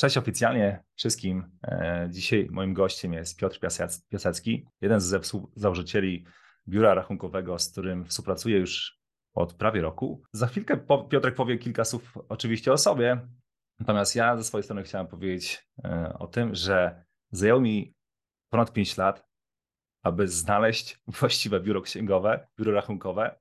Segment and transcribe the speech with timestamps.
[0.00, 1.58] Cześć oficjalnie wszystkim.
[1.62, 3.60] E, dzisiaj moim gościem jest Piotr
[4.08, 6.24] Piasecki, jeden z założycieli
[6.68, 8.98] biura rachunkowego, z którym współpracuję już
[9.34, 10.22] od prawie roku.
[10.32, 10.76] Za chwilkę
[11.10, 13.28] Piotrek powie kilka słów oczywiście o sobie,
[13.80, 17.94] natomiast ja ze swojej strony chciałem powiedzieć e, o tym, że zajęło mi
[18.50, 19.26] ponad 5 lat,
[20.02, 23.38] aby znaleźć właściwe biuro księgowe, biuro rachunkowe,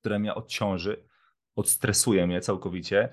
[0.00, 1.04] które mnie odciąży,
[1.56, 3.08] odstresuje mnie całkowicie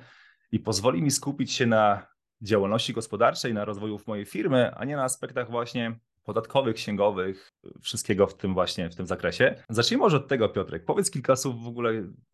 [0.51, 2.12] i pozwoli mi skupić się na
[2.43, 8.37] działalności gospodarczej, na rozwoju mojej firmy, a nie na aspektach właśnie podatkowych, księgowych, wszystkiego w
[8.37, 9.55] tym właśnie, w tym zakresie.
[9.69, 10.85] Zacznijmy może od tego, Piotrek.
[10.85, 11.91] Powiedz kilka słów w ogóle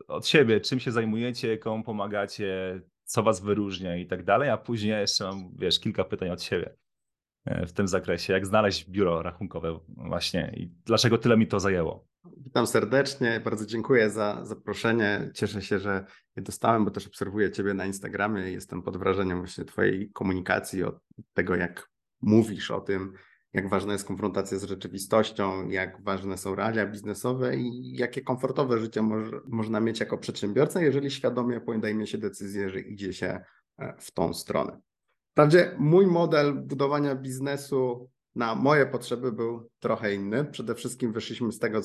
[0.07, 4.91] od siebie, czym się zajmujecie, komu pomagacie, co was wyróżnia i tak dalej, a później
[4.91, 6.75] jeszcze mam, wiesz, kilka pytań od siebie
[7.45, 8.33] e, w tym zakresie.
[8.33, 12.08] Jak znaleźć biuro rachunkowe właśnie i dlaczego tyle mi to zajęło?
[12.25, 15.31] Witam serdecznie, bardzo dziękuję za zaproszenie.
[15.33, 16.05] Cieszę się, że
[16.35, 20.83] je dostałem, bo też obserwuję Ciebie na Instagramie i jestem pod wrażeniem właśnie Twojej komunikacji,
[20.83, 20.99] od
[21.33, 21.89] tego, jak
[22.21, 23.13] mówisz o tym,
[23.53, 29.01] jak ważna jest konfrontacja z rzeczywistością, jak ważne są realia biznesowe i jakie komfortowe życie
[29.01, 33.39] może, można mieć jako przedsiębiorca, jeżeli świadomie podejmie się decyzję, że idzie się
[33.77, 34.79] e, w tą stronę.
[35.31, 40.45] Wprawdzie mój model budowania biznesu na moje potrzeby był trochę inny.
[40.45, 41.81] Przede wszystkim wyszliśmy z tego,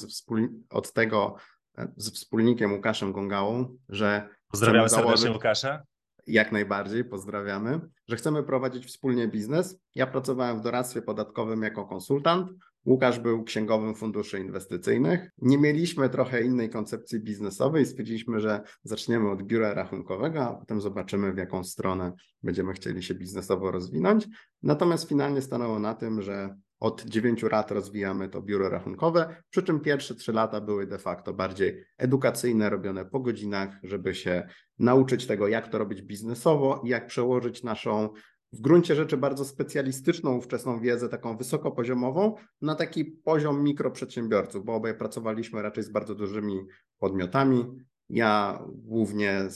[0.71, 1.37] od tego
[1.79, 4.29] e, z wspólnikiem Łukaszem Gongałą, że.
[4.49, 5.83] Pozdrawiamy serdecznie Łukasza.
[6.27, 9.81] Jak najbardziej, pozdrawiamy, że chcemy prowadzić wspólnie biznes.
[9.95, 12.51] Ja pracowałem w doradztwie podatkowym jako konsultant.
[12.87, 15.31] Łukasz był księgowym funduszy inwestycyjnych.
[15.39, 17.87] Nie mieliśmy trochę innej koncepcji biznesowej.
[17.87, 22.13] Stwierdziliśmy, że zaczniemy od biura rachunkowego, a potem zobaczymy, w jaką stronę
[22.43, 24.27] będziemy chcieli się biznesowo rozwinąć.
[24.63, 29.81] Natomiast finalnie stanęło na tym, że od 9 lat rozwijamy to biuro rachunkowe, przy czym
[29.81, 35.49] pierwsze 3 lata były de facto bardziej edukacyjne, robione po godzinach, żeby się nauczyć tego,
[35.49, 38.09] jak to robić biznesowo i jak przełożyć naszą
[38.55, 44.99] w gruncie rzeczy bardzo specjalistyczną ówczesną wiedzę, taką wysokopoziomową, na taki poziom mikroprzedsiębiorców, bo obaj
[44.99, 46.67] pracowaliśmy raczej z bardzo dużymi
[46.99, 47.65] podmiotami.
[48.11, 49.49] Ja głównie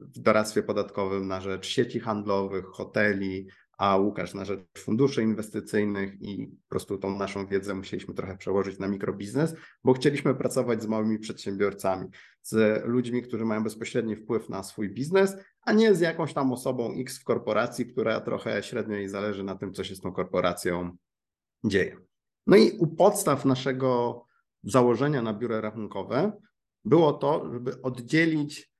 [0.00, 3.48] w doradztwie podatkowym na rzecz sieci handlowych, hoteli,
[3.78, 8.78] a Łukasz na rzecz funduszy inwestycyjnych i po prostu tą naszą wiedzę musieliśmy trochę przełożyć
[8.78, 12.08] na mikrobiznes, bo chcieliśmy pracować z małymi przedsiębiorcami,
[12.42, 16.94] z ludźmi, którzy mają bezpośredni wpływ na swój biznes, a nie z jakąś tam osobą
[16.98, 20.96] X w korporacji, która trochę średnio jej zależy na tym, co się z tą korporacją
[21.64, 21.96] dzieje.
[22.46, 24.22] No i u podstaw naszego
[24.62, 26.32] założenia na biuro rachunkowe
[26.84, 28.72] było to, żeby oddzielić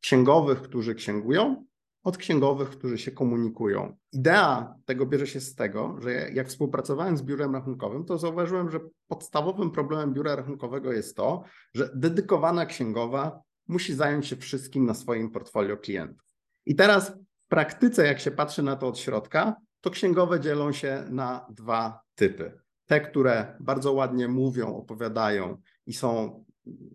[0.00, 1.64] księgowych, którzy księgują,
[2.02, 3.96] od księgowych, którzy się komunikują.
[4.12, 8.80] Idea tego bierze się z tego, że jak współpracowałem z biurem rachunkowym, to zauważyłem, że
[9.08, 11.42] podstawowym problemem biura rachunkowego jest to,
[11.74, 16.26] że dedykowana księgowa musi zająć się wszystkim na swoim portfolio klientów.
[16.66, 21.04] I teraz w praktyce, jak się patrzy na to od środka, to księgowe dzielą się
[21.10, 22.60] na dwa typy.
[22.86, 25.56] Te, które bardzo ładnie mówią, opowiadają
[25.86, 26.44] i są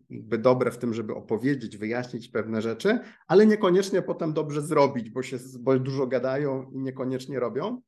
[0.09, 5.24] jakby dobre w tym, żeby opowiedzieć, wyjaśnić pewne rzeczy, ale niekoniecznie potem dobrze zrobić, bo
[5.24, 7.81] się bo dużo gadają i niekoniecznie robią.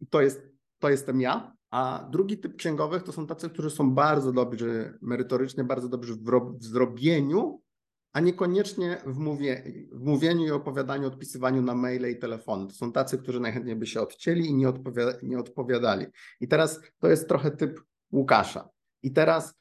[0.00, 0.42] I to, jest,
[0.78, 1.52] to jestem ja.
[1.70, 6.22] A drugi typ księgowych to są tacy, którzy są bardzo dobrzy merytorycznie, bardzo dobrzy w,
[6.58, 7.62] w zrobieniu,
[8.12, 9.62] a niekoniecznie w, mówię,
[9.92, 12.66] w mówieniu i opowiadaniu, odpisywaniu na maile i telefony.
[12.66, 16.06] To są tacy, którzy najchętniej by się odcięli i nie, odpowiada, nie odpowiadali.
[16.40, 17.80] I teraz to jest trochę typ
[18.12, 18.68] Łukasza.
[19.02, 19.57] I teraz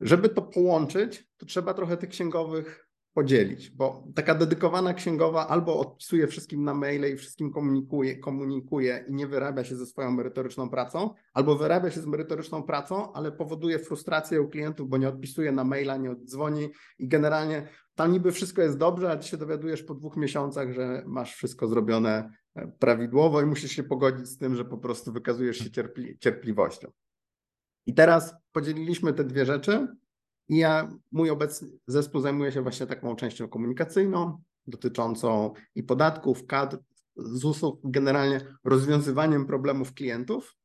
[0.00, 6.26] żeby to połączyć, to trzeba trochę tych księgowych podzielić, bo taka dedykowana księgowa albo odpisuje
[6.26, 11.10] wszystkim na maile i wszystkim komunikuje, komunikuje i nie wyrabia się ze swoją merytoryczną pracą,
[11.32, 15.64] albo wyrabia się z merytoryczną pracą, ale powoduje frustrację u klientów, bo nie odpisuje na
[15.64, 16.68] maila, nie oddzwoni
[16.98, 21.02] i generalnie tam niby wszystko jest dobrze, ale ty się dowiadujesz po dwóch miesiącach, że
[21.06, 25.58] masz wszystko zrobione e, prawidłowo i musisz się pogodzić z tym, że po prostu wykazujesz
[25.58, 26.90] się cierpli cierpliwością.
[27.86, 29.88] I teraz podzieliliśmy te dwie rzeczy
[30.48, 36.78] i ja, mój obecny zespół zajmuje się właśnie taką częścią komunikacyjną dotyczącą i podatków, kadr,
[37.16, 40.56] ZUS-ów, generalnie rozwiązywaniem problemów klientów,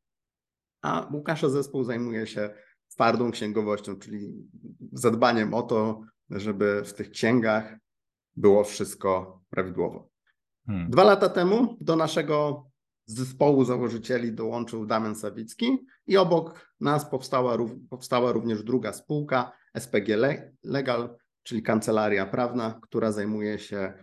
[0.82, 2.50] a Łukasza zespół zajmuje się
[2.88, 4.50] twardą księgowością, czyli
[4.92, 7.78] zadbaniem o to, żeby w tych księgach
[8.36, 10.10] było wszystko prawidłowo.
[10.66, 10.90] Hmm.
[10.90, 12.69] Dwa lata temu do naszego
[13.10, 15.78] z zespołu założycieli dołączył Damian Sawicki
[16.08, 17.58] i obok nas powstała,
[17.90, 20.18] powstała również druga spółka SPG
[20.64, 23.94] Legal, czyli kancelaria prawna, która zajmuje się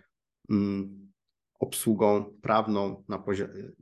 [0.49, 1.11] mm,
[1.59, 3.23] obsługą prawną na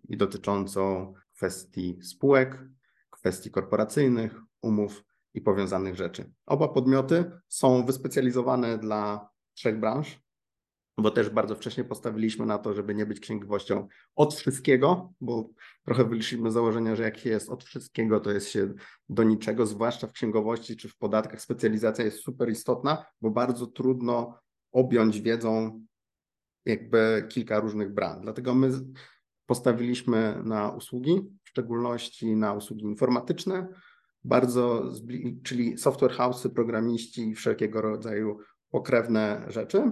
[0.10, 2.64] i dotyczącą kwestii spółek,
[3.10, 6.34] kwestii korporacyjnych, umów i powiązanych rzeczy.
[6.46, 10.25] Oba podmioty są wyspecjalizowane dla trzech branż.
[10.98, 15.50] Bo też bardzo wcześnie postawiliśmy na to, żeby nie być księgowością od wszystkiego, bo
[15.86, 18.74] trochę wyliczyliśmy założenia, że jak się jest od wszystkiego, to jest się
[19.10, 21.42] do niczego, zwłaszcza w księgowości czy w podatkach.
[21.42, 24.40] Specjalizacja jest super istotna, bo bardzo trudno
[24.72, 25.82] objąć wiedzą
[26.66, 28.22] jakby kilka różnych branż.
[28.22, 28.72] Dlatego my
[29.46, 33.68] postawiliśmy na usługi, w szczególności na usługi informatyczne,
[34.24, 34.92] bardzo,
[35.44, 38.40] czyli software house'y, programiści i wszelkiego rodzaju
[38.70, 39.92] pokrewne rzeczy.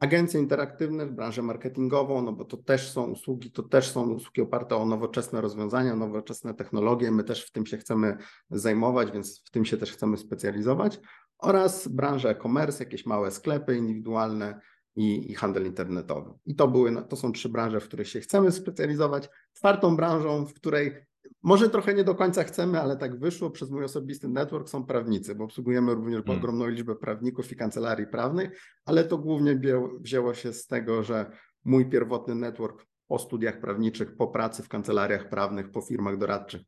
[0.00, 4.42] Agencje interaktywne w branży marketingową, no bo to też są usługi, to też są usługi
[4.42, 7.10] oparte o nowoczesne rozwiązania, nowoczesne technologie.
[7.10, 8.16] My też w tym się chcemy
[8.50, 11.00] zajmować, więc w tym się też chcemy specjalizować.
[11.38, 14.60] Oraz branża e-commerce, jakieś małe sklepy indywidualne
[14.96, 16.32] i, i handel internetowy.
[16.46, 19.28] I to, były, no, to są trzy branże, w których się chcemy specjalizować.
[19.52, 21.06] Czwartą branżą, w której
[21.42, 25.34] może trochę nie do końca chcemy, ale tak wyszło przez mój osobisty network są prawnicy,
[25.34, 26.38] bo obsługujemy również hmm.
[26.38, 29.60] ogromną liczbę prawników i kancelarii prawnych, ale to głównie
[30.00, 31.30] wzięło się z tego, że
[31.64, 36.62] mój pierwotny network po studiach prawniczych, po pracy w kancelariach prawnych, po firmach doradczych,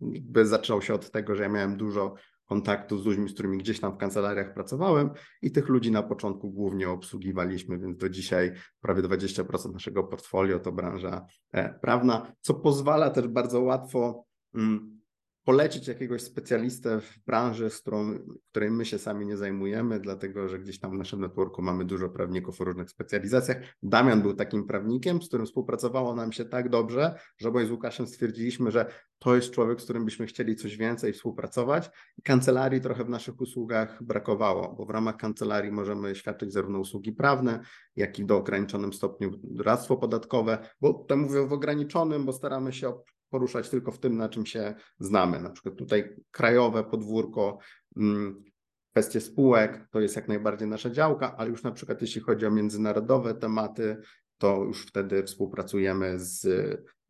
[0.00, 2.14] by zaczął się od tego, że ja miałem dużo
[2.50, 5.10] kontaktu z ludźmi, z którymi gdzieś tam w kancelariach pracowałem
[5.42, 10.72] i tych ludzi na początku głównie obsługiwaliśmy, więc do dzisiaj prawie 20% naszego portfolio to
[10.72, 14.24] branża e, prawna, co pozwala też bardzo łatwo
[14.54, 14.99] mm,
[15.44, 18.18] polecić jakiegoś specjalistę w branży, z którą,
[18.50, 22.08] której my się sami nie zajmujemy, dlatego że gdzieś tam w naszym networku mamy dużo
[22.08, 23.56] prawników o różnych specjalizacjach.
[23.82, 28.06] Damian był takim prawnikiem, z którym współpracowało nam się tak dobrze, że obaj z Łukaszem
[28.06, 28.86] stwierdziliśmy, że
[29.18, 31.90] to jest człowiek, z którym byśmy chcieli coś więcej współpracować.
[32.24, 37.60] Kancelarii trochę w naszych usługach brakowało, bo w ramach kancelarii możemy świadczyć zarówno usługi prawne,
[37.96, 42.92] jak i do ograniczonym stopniu doradztwo podatkowe, bo to mówię w ograniczonym, bo staramy się
[43.30, 45.40] poruszać tylko w tym, na czym się znamy.
[45.40, 47.58] Na przykład tutaj krajowe podwórko,
[47.96, 48.44] mm,
[48.90, 52.50] kwestie spółek to jest jak najbardziej nasza działka, ale już na przykład jeśli chodzi o
[52.50, 53.96] międzynarodowe tematy,
[54.38, 56.46] to już wtedy współpracujemy z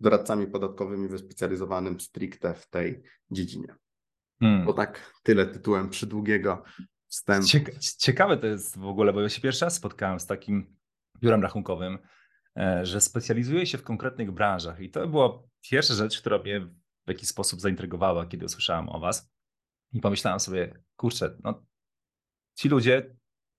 [0.01, 3.75] doradcami podatkowymi wyspecjalizowanym stricte w tej dziedzinie.
[4.41, 4.67] Hmm.
[4.67, 6.63] Bo tak tyle tytułem przydługiego
[7.09, 7.49] wstępu.
[7.99, 10.77] Ciekawe to jest w ogóle, bo ja się pierwszy raz spotkałem z takim
[11.21, 11.99] biurem rachunkowym,
[12.83, 14.81] że specjalizuje się w konkretnych branżach.
[14.81, 16.61] I to była pierwsza rzecz, która mnie
[17.07, 19.31] w jakiś sposób zaintrygowała, kiedy usłyszałem o Was.
[19.93, 21.67] I pomyślałem sobie, kurczę, no,
[22.55, 23.17] ci ludzie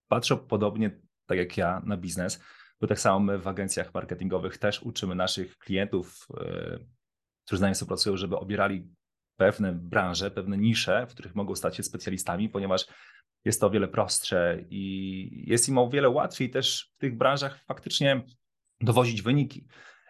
[0.07, 2.43] patrzą podobnie tak jak ja na biznes,
[2.81, 6.79] bo tak samo my w agencjach marketingowych też uczymy naszych klientów, e,
[7.45, 8.87] którzy z nami współpracują, żeby obierali
[9.37, 12.87] pewne branże, pewne nisze, w których mogą stać się specjalistami, ponieważ
[13.45, 17.63] jest to o wiele prostsze i jest im o wiele łatwiej też w tych branżach
[17.67, 18.23] faktycznie
[18.81, 19.67] dowozić wyniki.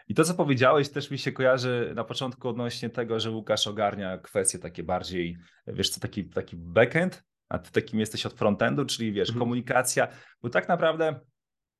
[0.08, 4.18] I to, co powiedziałeś, też mi się kojarzy na początku odnośnie tego, że Łukasz ogarnia
[4.18, 5.38] kwestie takie bardziej,
[5.68, 9.40] wiesz co, taki, taki backend, a ty takim jesteś od frontendu, czyli wiesz, mhm.
[9.40, 10.08] komunikacja,
[10.42, 11.20] bo tak naprawdę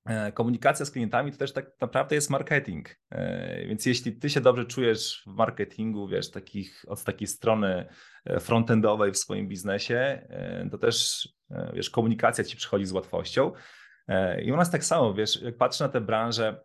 [0.06, 2.96] e, komunikacja z klientami to też tak naprawdę jest marketing.
[3.10, 7.88] E, więc jeśli ty się dobrze czujesz w marketingu, wiesz, takich, od takiej strony
[8.26, 10.28] e, frontendowej w swoim biznesie,
[10.72, 11.28] to też
[11.74, 13.52] wiesz, komunikacja ci przychodzi z łatwością.
[14.44, 16.62] I u nas tak samo, wiesz, jak patrzę na tę branżę,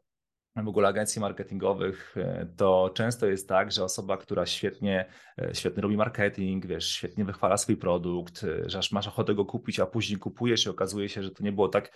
[0.65, 5.07] w ogóle agencji marketingowych, e, to często jest tak, że osoba, która świetnie,
[5.39, 9.45] e, świetnie robi marketing, wiesz, świetnie wychwala swój produkt, e, że aż masz ochotę go
[9.45, 11.93] kupić, a później kupujesz i okazuje się, że to nie było tak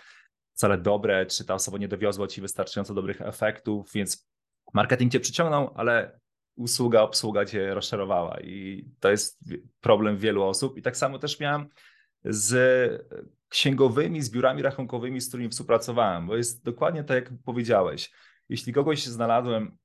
[0.53, 4.27] wcale dobre, czy ta osoba nie dowiozła ci wystarczająco dobrych efektów, więc
[4.73, 6.19] marketing cię przyciągnął, ale
[6.55, 9.39] usługa, obsługa cię rozczarowała i to jest
[9.79, 10.77] problem wielu osób.
[10.77, 11.67] I tak samo też miałem
[12.23, 12.53] z
[13.49, 18.11] księgowymi, z biurami rachunkowymi, z którymi współpracowałem, bo jest dokładnie tak, jak powiedziałeś
[18.51, 19.77] jeśli kogoś znalazłem,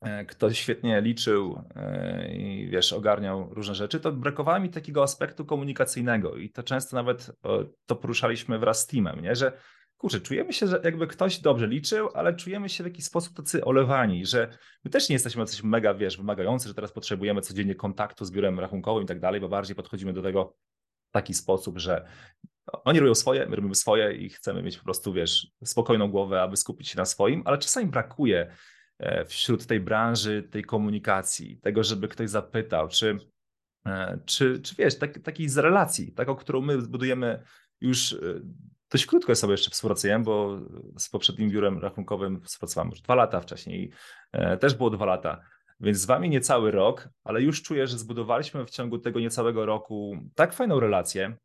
[0.00, 5.44] e, kto świetnie liczył e, i wiesz, ogarniał różne rzeczy, to brakowało mi takiego aspektu
[5.44, 7.32] komunikacyjnego i to często nawet
[7.86, 9.34] to poruszaliśmy wraz z teamem, nie?
[9.34, 9.52] że
[9.96, 13.64] kurczę, czujemy się, że jakby ktoś dobrze liczył, ale czujemy się w jakiś sposób tacy
[13.64, 18.24] olewani, że my też nie jesteśmy coś mega, wiesz, wymagający, że teraz potrzebujemy codziennie kontaktu
[18.24, 20.56] z biurem rachunkowym i tak dalej, bo bardziej podchodzimy do tego
[21.10, 22.06] taki sposób, że
[22.84, 26.56] oni robią swoje, my robimy swoje i chcemy mieć po prostu, wiesz, spokojną głowę, aby
[26.56, 28.52] skupić się na swoim, ale czasami brakuje
[28.98, 33.18] e, wśród tej branży tej komunikacji, tego, żeby ktoś zapytał, czy,
[33.86, 37.42] e, czy, czy wiesz, tak, takiej z relacji, taką, którą my zbudujemy
[37.80, 38.18] już e,
[38.90, 40.60] dość krótko sobie jeszcze współpracujemy, bo
[40.98, 43.92] z poprzednim biurem rachunkowym współpracowałem już dwa lata wcześniej,
[44.60, 45.40] też było dwa lata.
[45.80, 50.16] Więc z wami niecały rok, ale już czuję, że zbudowaliśmy w ciągu tego niecałego roku
[50.34, 51.36] tak fajną relację,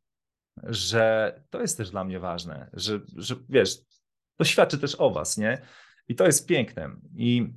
[0.64, 3.78] że to jest też dla mnie ważne, że, że wiesz,
[4.38, 5.62] to świadczy też o was, nie?
[6.08, 6.96] I to jest piękne.
[7.16, 7.54] I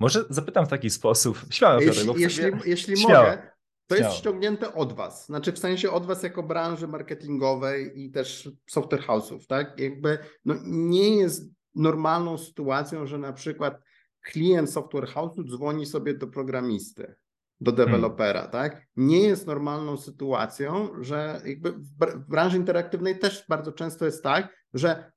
[0.00, 3.50] może zapytam w taki sposób, śmiałem jeśli, jeśli, jeśli mogę,
[3.86, 8.50] To jest ściągnięte od Was, znaczy w sensie od Was jako branży marketingowej i też
[8.70, 9.80] software house'ów, tak?
[9.80, 13.80] Jakby no, nie jest normalną sytuacją, że na przykład
[14.24, 17.14] klient software house'u dzwoni sobie do programisty,
[17.60, 17.86] do hmm.
[17.86, 18.52] dewelopera, hmm.
[18.52, 18.86] tak?
[18.96, 25.12] Nie jest normalną sytuacją, że jakby w branży interaktywnej też bardzo często jest tak, że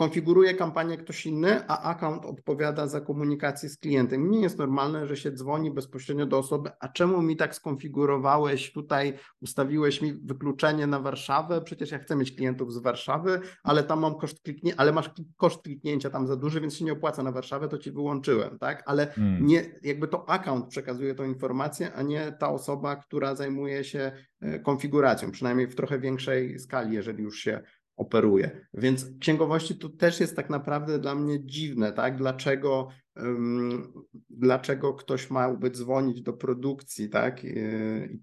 [0.00, 4.30] konfiguruje kampanię ktoś inny, a account odpowiada za komunikację z klientem.
[4.30, 9.14] Nie jest normalne, że się dzwoni bezpośrednio do osoby, a czemu mi tak skonfigurowałeś tutaj,
[9.40, 14.14] ustawiłeś mi wykluczenie na Warszawę, przecież ja chcę mieć klientów z Warszawy, ale tam mam
[14.14, 17.68] koszt kliknięcia, ale masz koszt kliknięcia tam za duży, więc się nie opłaca na Warszawę,
[17.68, 18.82] to ci wyłączyłem, tak?
[18.86, 19.46] Ale hmm.
[19.46, 24.58] nie, jakby to account przekazuje tą informację, a nie ta osoba, która zajmuje się e,
[24.58, 27.62] konfiguracją, przynajmniej w trochę większej skali, jeżeli już się
[28.00, 28.66] operuje.
[28.74, 32.16] Więc księgowości to też jest tak naprawdę dla mnie dziwne, tak?
[32.16, 33.92] Dlaczego, um,
[34.30, 37.44] dlaczego ktoś miałby dzwonić do produkcji, tak?
[37.44, 37.54] I,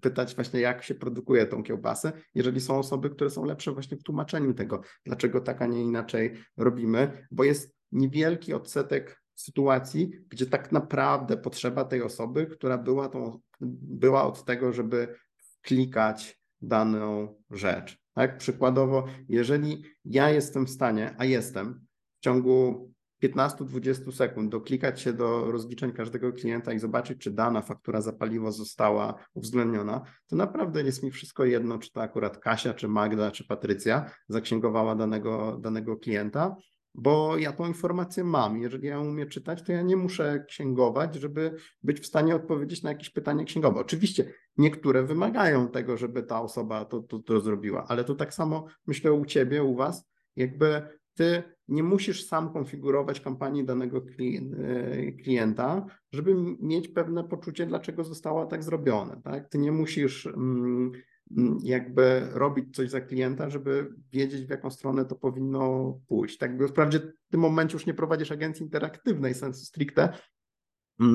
[0.00, 4.02] pytać właśnie, jak się produkuje tą kiełbasę, jeżeli są osoby, które są lepsze właśnie w
[4.02, 10.72] tłumaczeniu tego, dlaczego tak, a nie inaczej robimy, bo jest niewielki odsetek sytuacji, gdzie tak
[10.72, 15.14] naprawdę potrzeba tej osoby, która była, tą, była od tego, żeby
[15.62, 17.97] klikać daną rzecz.
[18.18, 18.38] Tak?
[18.38, 21.86] Przykładowo, jeżeli ja jestem w stanie, a jestem,
[22.20, 22.88] w ciągu
[23.22, 28.52] 15-20 sekund doklikać się do rozliczeń każdego klienta i zobaczyć, czy dana faktura za paliwo
[28.52, 33.46] została uwzględniona, to naprawdę jest mi wszystko jedno, czy to akurat Kasia, czy Magda, czy
[33.46, 36.56] Patrycja zaksięgowała danego, danego klienta,
[36.98, 38.60] bo ja tą informację mam.
[38.60, 42.90] Jeżeli ja umiem czytać, to ja nie muszę księgować, żeby być w stanie odpowiedzieć na
[42.90, 43.80] jakieś pytanie księgowe.
[43.80, 48.66] Oczywiście niektóre wymagają tego, żeby ta osoba to, to, to zrobiła, ale to tak samo
[48.86, 50.82] myślę u ciebie, u was, jakby
[51.14, 58.46] ty nie musisz sam konfigurować kampanii danego e, klienta, żeby mieć pewne poczucie, dlaczego zostało
[58.46, 59.20] tak zrobione.
[59.24, 59.48] Tak?
[59.48, 60.92] Ty nie musisz Mm,
[61.62, 66.38] jakby robić coś za klienta, żeby wiedzieć, w jaką stronę to powinno pójść.
[66.38, 70.12] Tak, wprawdzie w tym momencie już nie prowadzisz agencji interaktywnej sensu stricte,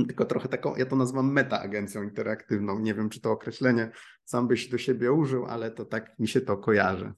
[0.07, 2.79] tylko trochę taką, ja to nazywam meta-agencją interaktywną.
[2.79, 3.91] Nie wiem, czy to określenie
[4.23, 7.13] sam byś do siebie użył, ale to tak mi się to kojarzy.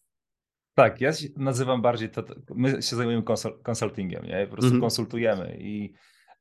[0.76, 2.24] Tak, ja nazywam bardziej to,
[2.56, 3.24] my się zajmujemy
[3.64, 4.46] konsultingiem, nie?
[4.46, 4.82] Po prostu mhm.
[4.82, 5.94] konsultujemy i,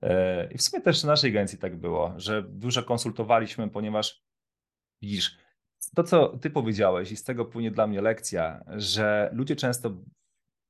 [0.02, 4.24] e, i w sumie też w naszej agencji tak było, że dużo konsultowaliśmy, ponieważ
[5.02, 5.38] widzisz,
[5.90, 9.90] to, co ty powiedziałeś, i z tego płynie dla mnie lekcja, że ludzie często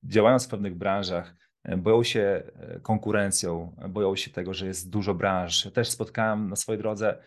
[0.02, 5.14] działając w pewnych branżach, e, boją się e, konkurencją, boją się tego, że jest dużo
[5.14, 5.68] branż.
[5.74, 7.22] Też spotkałem na swojej drodze,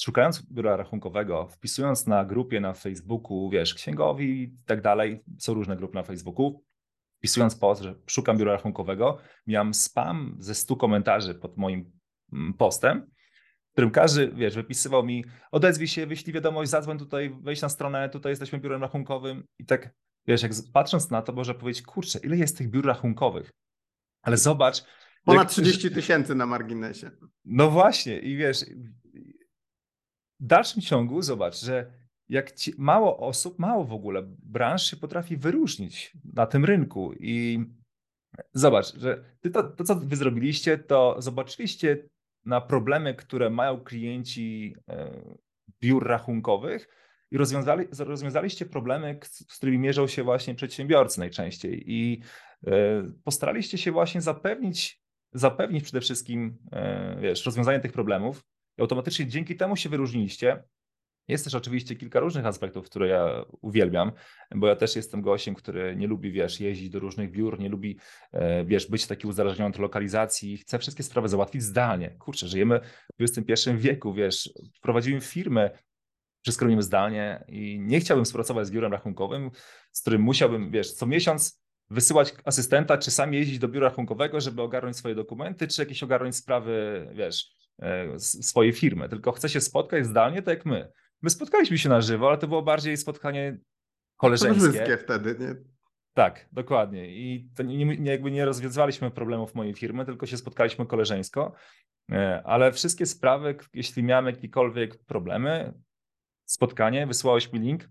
[0.00, 5.76] szukając biura rachunkowego, wpisując na grupie na Facebooku, wiesz, księgowi i tak dalej, są różne
[5.76, 6.62] grupy na Facebooku,
[7.18, 11.92] wpisując post, że szukam biura rachunkowego, miałem spam ze 100 komentarzy pod moim
[12.32, 13.10] mm, postem,
[13.72, 18.32] którym każdy, wiesz, wypisywał mi, odezwij się, wyślij wiadomość, zadzwoń tutaj, wejdź na stronę, tutaj
[18.32, 19.90] jesteśmy biurem rachunkowym i tak,
[20.26, 23.50] wiesz, jak patrząc na to, można powiedzieć, kurczę, ile jest tych biur rachunkowych?
[24.22, 24.84] Ale zobacz.
[25.24, 27.10] Ponad jak, 30 tysięcy na marginesie.
[27.44, 28.64] No właśnie i wiesz,
[30.40, 31.92] w dalszym ciągu zobacz, że
[32.28, 37.64] jak ci, mało osób, mało w ogóle branż się potrafi wyróżnić na tym rynku i
[38.52, 42.08] zobacz, że to, to co wy zrobiliście, to zobaczyliście
[42.44, 45.20] na problemy, które mają klienci e,
[45.80, 46.88] biur rachunkowych
[47.30, 51.82] i rozwiązali, rozwiązaliście problemy, z którymi mierzą się właśnie przedsiębiorcy najczęściej.
[51.86, 52.22] I
[52.66, 52.70] e,
[53.24, 58.44] postaraliście się właśnie zapewnić, zapewnić przede wszystkim e, wiesz, rozwiązanie tych problemów
[58.78, 60.62] i automatycznie dzięki temu się wyróżniliście
[61.28, 64.12] jest też oczywiście kilka różnych aspektów, które ja uwielbiam,
[64.54, 67.98] bo ja też jestem gościem, który nie lubi, wiesz, jeździć do różnych biur, nie lubi,
[68.32, 72.10] e, wiesz, być taki uzależniony od lokalizacji, chce wszystkie sprawy załatwić zdalnie.
[72.10, 72.80] Kurczę, żyjemy
[73.18, 74.50] w XXI wieku, wiesz,
[74.82, 75.70] prowadzimy firmy,
[76.42, 79.50] wszystko robimy zdalnie i nie chciałbym współpracować z biurem rachunkowym,
[79.92, 81.60] z którym musiałbym, wiesz, co miesiąc
[81.90, 86.36] wysyłać asystenta, czy sam jeździć do biura rachunkowego, żeby ogarnąć swoje dokumenty, czy jakieś ogarnąć
[86.36, 87.50] sprawy, wiesz,
[87.82, 89.08] e, swojej firmy.
[89.08, 90.92] Tylko chcę się spotkać zdalnie, tak jak my.
[91.22, 93.58] My spotkaliśmy się na żywo, ale to było bardziej spotkanie
[94.16, 94.66] koleżeńskie.
[94.66, 95.54] Towarzyskie wtedy, nie?
[96.14, 97.06] Tak, dokładnie.
[97.10, 101.52] I to nie, nie, jakby nie rozwiązywaliśmy problemów mojej firmy, tylko się spotkaliśmy koleżeńsko.
[102.12, 105.74] E, ale wszystkie sprawy, jeśli miałem jakiekolwiek problemy,
[106.44, 107.88] spotkanie, wysłałeś mi link,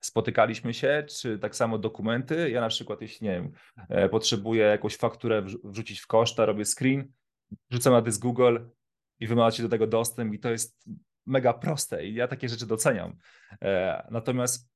[0.00, 2.50] spotykaliśmy się, czy tak samo dokumenty.
[2.50, 3.52] Ja na przykład, jeśli nie wiem,
[3.88, 7.12] e, potrzebuję jakąś fakturę wrzucić w koszta, robię screen,
[7.70, 8.58] rzucam na dysk Google
[9.20, 10.88] i wy macie do tego dostęp i to jest
[11.26, 13.16] mega proste i ja takie rzeczy doceniam.
[13.62, 14.70] E, natomiast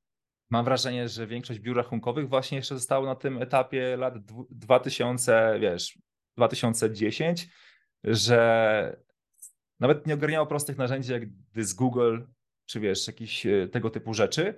[0.51, 4.15] mam wrażenie, że większość biur rachunkowych właśnie jeszcze zostało na tym etapie lat
[4.51, 5.99] 2000, wiesz,
[6.37, 7.49] 2010,
[8.05, 8.97] że
[9.81, 12.21] nawet nie ogarniało prostych narzędzi jak dysk Google,
[12.67, 14.55] czy wiesz, jakieś e, tego typu rzeczy,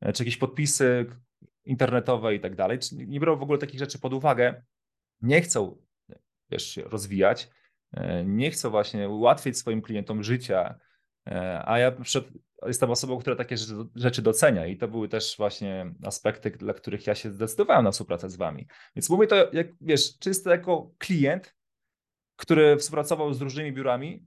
[0.00, 1.06] e, czy jakieś podpisy
[1.64, 4.62] internetowe i tak dalej, nie biorą w ogóle takich rzeczy pod uwagę,
[5.22, 5.84] nie chcą
[6.50, 7.50] wiesz, rozwijać,
[8.24, 10.78] nie chcą właśnie ułatwić swoim klientom życia,
[11.64, 11.92] a ja
[12.66, 13.56] jestem osobą, która takie
[13.94, 18.30] rzeczy docenia i to były też właśnie aspekty, dla których ja się zdecydowałem na współpracę
[18.30, 18.66] z wami.
[18.96, 21.54] Więc mówię to, jak, wiesz, czysto jako klient,
[22.36, 24.26] który współpracował z różnymi biurami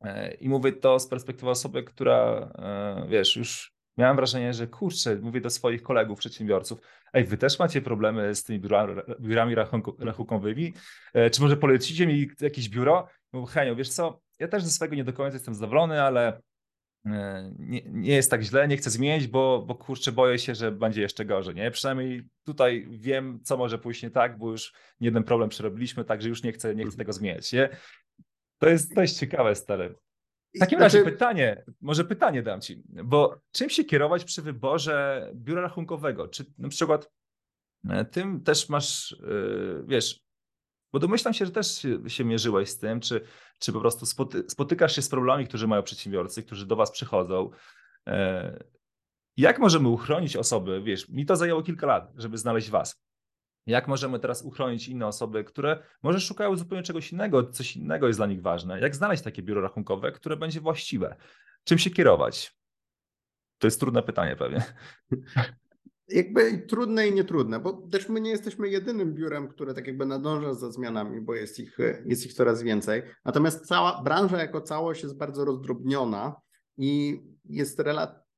[0.00, 5.16] e, i mówię to z perspektywy osoby, która, e, wiesz, już miałem wrażenie, że kurczę,
[5.16, 6.80] mówię do swoich kolegów, przedsiębiorców,
[7.12, 9.54] ej, wy też macie problemy z tymi biurami, biurami
[9.98, 10.74] rachunkowymi,
[11.14, 13.08] e, czy może polecicie mi jakieś biuro?
[13.32, 16.40] Mówię, Henio, wiesz co, ja też ze swojego nie do końca jestem zadowolony, ale
[17.58, 21.02] nie, nie, jest tak źle, nie chcę zmienić, bo, bo kurczę, boję się, że będzie
[21.02, 21.54] jeszcze gorzej.
[21.54, 21.70] Nie?
[21.70, 26.42] Przynajmniej tutaj wiem, co może pójść nie tak, bo już jeden problem przerobiliśmy, także już
[26.42, 27.52] nie chcę, nie chcę tego zmieniać.
[27.52, 27.68] Nie?
[28.58, 29.94] To jest dość ciekawe, stary.
[30.54, 31.12] W takim razie znaczy...
[31.12, 36.28] pytanie, może pytanie dam ci, bo czym się kierować przy wyborze biura rachunkowego?
[36.28, 37.10] Czy na przykład
[37.88, 39.16] e, tym też masz, e,
[39.86, 40.25] wiesz,
[40.96, 43.20] bo domyślam się, że też się, mierzyłeś z tym, czy,
[43.58, 47.50] czy po prostu spoty, spotykasz się z problemami, którzy mają przedsiębiorcy, którzy do Was przychodzą.
[48.06, 48.64] E,
[49.36, 50.82] jak możemy uchronić osoby?
[50.82, 53.02] Wiesz, mi to zajęło kilka lat, żeby znaleźć Was.
[53.66, 58.18] Jak możemy teraz uchronić inne osoby, które może szukają zupełnie czegoś innego, coś innego jest
[58.18, 58.80] dla nich ważne?
[58.80, 61.16] Jak znaleźć takie biuro rachunkowe, które będzie właściwe?
[61.64, 62.56] Czym się kierować?
[63.58, 64.64] To jest trudne pytanie pewnie.
[66.08, 70.54] jakby trudne i nietrudne, bo też my nie jesteśmy jedynym biurem, które tak jakby nadąża
[70.54, 73.02] za zmianami, bo jest ich, jest ich coraz więcej.
[73.24, 76.36] Natomiast cała branża jako całość jest bardzo rozdrobniona
[76.78, 77.82] i jest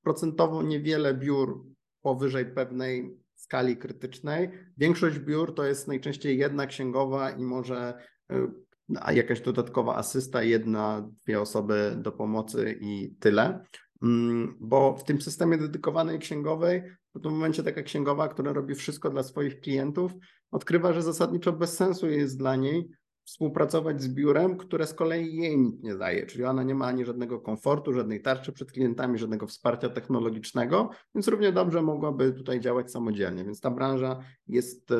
[0.02, 1.64] procentowo niewiele biur
[2.02, 4.50] powyżej pewnej skali krytycznej.
[4.76, 7.98] Większość biur to jest najczęściej jedna księgowa i może
[8.32, 13.64] y, jakaś dodatkowa asysta, jedna, dwie osoby do pomocy i tyle.
[14.02, 16.82] Mm, bo w tym systemie dedykowanej księgowej
[17.18, 20.12] w tym momencie taka księgowa, która robi wszystko dla swoich klientów,
[20.50, 22.90] odkrywa, że zasadniczo bez sensu jest dla niej
[23.28, 27.04] współpracować z biurem, które z kolei jej nic nie daje, czyli ona nie ma ani
[27.04, 32.90] żadnego komfortu, żadnej tarczy przed klientami, żadnego wsparcia technologicznego, więc równie dobrze mogłaby tutaj działać
[32.90, 33.44] samodzielnie.
[33.44, 34.96] Więc ta branża jest e,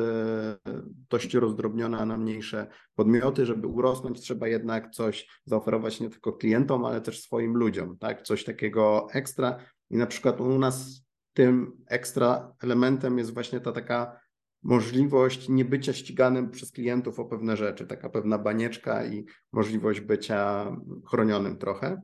[1.09, 3.45] dość rozdrobniona na mniejsze podmioty.
[3.45, 8.21] Żeby urosnąć, trzeba jednak coś zaoferować nie tylko klientom, ale też swoim ludziom, tak?
[8.21, 9.59] Coś takiego ekstra.
[9.89, 14.19] I na przykład u nas tym ekstra elementem jest właśnie ta taka
[14.63, 20.71] możliwość niebycia ściganym przez klientów o pewne rzeczy, taka pewna banieczka i możliwość bycia
[21.05, 22.01] chronionym trochę.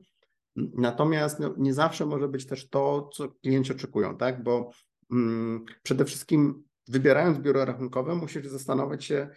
[0.56, 4.42] Natomiast no, nie zawsze może być też to, co klienci oczekują, tak?
[4.42, 4.70] Bo
[5.12, 9.28] mm, przede wszystkim wybierając biuro rachunkowe, musisz zastanowić się,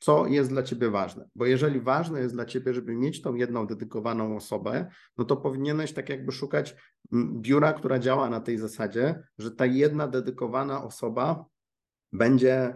[0.00, 1.28] co jest dla ciebie ważne.
[1.34, 4.86] Bo jeżeli ważne jest dla ciebie, żeby mieć tą jedną dedykowaną osobę,
[5.18, 6.76] no to powinieneś tak jakby szukać
[7.12, 11.44] mm, biura, która działa na tej zasadzie, że ta jedna dedykowana osoba
[12.12, 12.74] będzie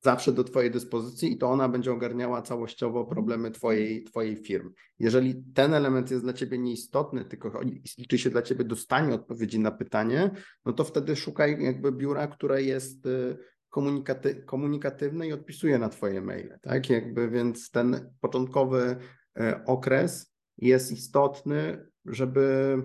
[0.00, 4.70] zawsze do Twojej dyspozycji i to ona będzie ogarniała całościowo problemy Twojej, twojej firmy.
[4.98, 7.60] Jeżeli ten element jest dla Ciebie nieistotny, tylko
[7.98, 10.30] liczy się dla Ciebie dostanie odpowiedzi na pytanie,
[10.64, 13.38] no to wtedy szukaj jakby biura, które jest y,
[13.78, 16.58] komunikaty, komunikatywne i odpisuje na Twoje maile.
[16.62, 16.90] Tak?
[16.90, 18.96] Jakby, więc ten początkowy
[19.40, 22.76] y, okres jest istotny, żeby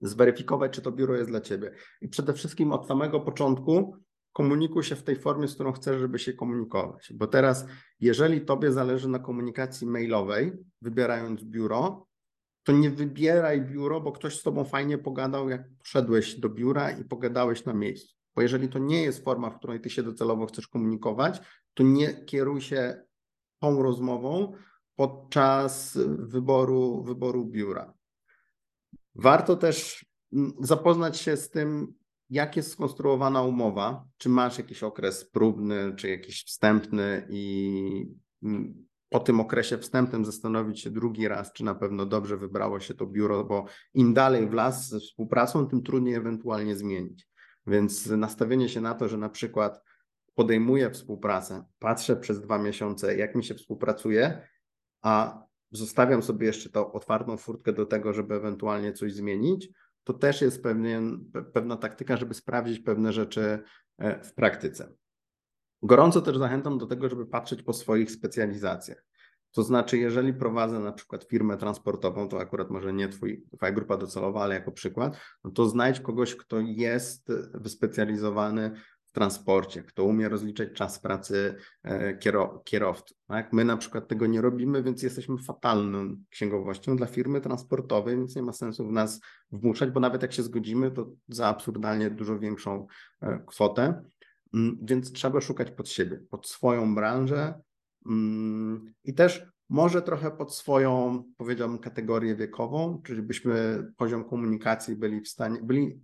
[0.00, 1.72] zweryfikować, czy to biuro jest dla Ciebie.
[2.00, 3.96] I przede wszystkim od samego początku
[4.32, 7.12] komunikuj się w tej formie, z którą chcesz, żeby się komunikować.
[7.14, 7.66] Bo teraz,
[8.00, 10.52] jeżeli tobie zależy na komunikacji mailowej,
[10.82, 12.06] wybierając biuro,
[12.62, 17.04] to nie wybieraj biuro, bo ktoś z tobą fajnie pogadał, jak poszedłeś do biura i
[17.04, 18.15] pogadałeś na miejscu.
[18.36, 21.40] Bo jeżeli to nie jest forma, w której ty się docelowo chcesz komunikować,
[21.74, 23.04] to nie kieruj się
[23.58, 24.52] tą rozmową
[24.96, 27.94] podczas wyboru, wyboru biura.
[29.14, 31.94] Warto też mm, zapoznać się z tym,
[32.30, 34.04] jak jest skonstruowana umowa?
[34.18, 38.06] Czy masz jakiś okres próbny, czy jakiś wstępny i
[38.42, 42.94] mm, po tym okresie wstępnym zastanowić się drugi raz, czy na pewno dobrze wybrało się
[42.94, 47.28] to biuro, bo im dalej w las ze współpracą, tym trudniej ewentualnie zmienić.
[47.66, 49.82] Więc nastawienie się na to, że na przykład
[50.34, 54.48] podejmuję współpracę, patrzę przez dwa miesiące, jak mi się współpracuje,
[55.02, 59.68] a zostawiam sobie jeszcze tą otwartą furtkę do tego, żeby ewentualnie coś zmienić,
[60.04, 60.62] to też jest
[61.52, 63.62] pewna taktyka, żeby sprawdzić pewne rzeczy
[63.98, 64.92] e, w praktyce.
[65.82, 69.04] Gorąco też zachęcam do tego, żeby patrzeć po swoich specjalizacjach.
[69.52, 73.96] To znaczy, jeżeli prowadzę na przykład firmę transportową, to akurat może nie twój, twoja grupa
[73.96, 78.70] docelowa, ale jako przykład, no to znajdź kogoś, kto jest wyspecjalizowany
[79.04, 82.18] w transporcie, kto umie rozliczać czas pracy e,
[82.64, 83.18] kierowców.
[83.26, 83.52] Tak?
[83.52, 88.42] My na przykład tego nie robimy, więc jesteśmy fatalną księgowością dla firmy transportowej, więc nie
[88.42, 89.20] ma sensu w nas
[89.52, 92.86] wmuszać, bo nawet jak się zgodzimy, to za absurdalnie dużo większą
[93.20, 94.02] e, kwotę.
[94.54, 97.60] Mm, więc trzeba szukać pod siebie, pod swoją branżę
[99.04, 105.28] i też może trochę pod swoją, powiedziałbym, kategorię wiekową, czyli byśmy poziom komunikacji byli w
[105.28, 106.00] stanie, byli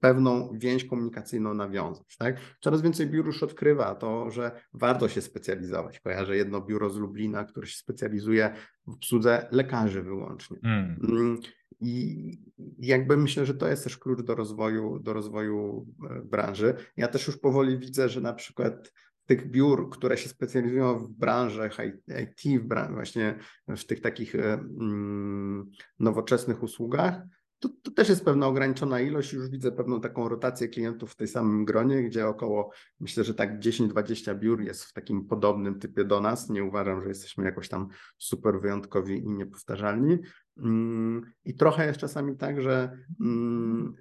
[0.00, 2.16] pewną więź komunikacyjną nawiązać.
[2.16, 2.36] Tak?
[2.60, 6.00] Coraz więcej biur już odkrywa to, że warto się specjalizować.
[6.00, 8.54] Kojarzę jedno biuro z Lublina, które się specjalizuje
[8.86, 10.58] w obsłudze lekarzy wyłącznie.
[10.62, 11.00] Mm.
[11.08, 11.38] mm
[11.80, 12.38] I
[12.78, 16.74] jakby myślę, że to jest też klucz do rozwoju, do rozwoju e, branży.
[16.96, 18.92] Ja też już powoli widzę, że na przykład
[19.30, 21.76] tych biur, które się specjalizują w branżach
[22.22, 23.38] IT, w branż, właśnie
[23.68, 27.22] w tych takich e, mm, nowoczesnych usługach,
[27.58, 29.32] to, to, też jest pewna ograniczona ilość.
[29.32, 33.58] Już widzę pewną taką rotację klientów w tej samym gronie, gdzie około, myślę, że tak
[33.58, 36.50] 10-20 biur jest w takim podobnym typie do nas.
[36.50, 37.88] Nie uważam, że jesteśmy jakoś tam
[38.18, 40.18] super wyjątkowi i niepowtarzalni.
[40.58, 43.94] Mm, I trochę jest czasami tak, że mm,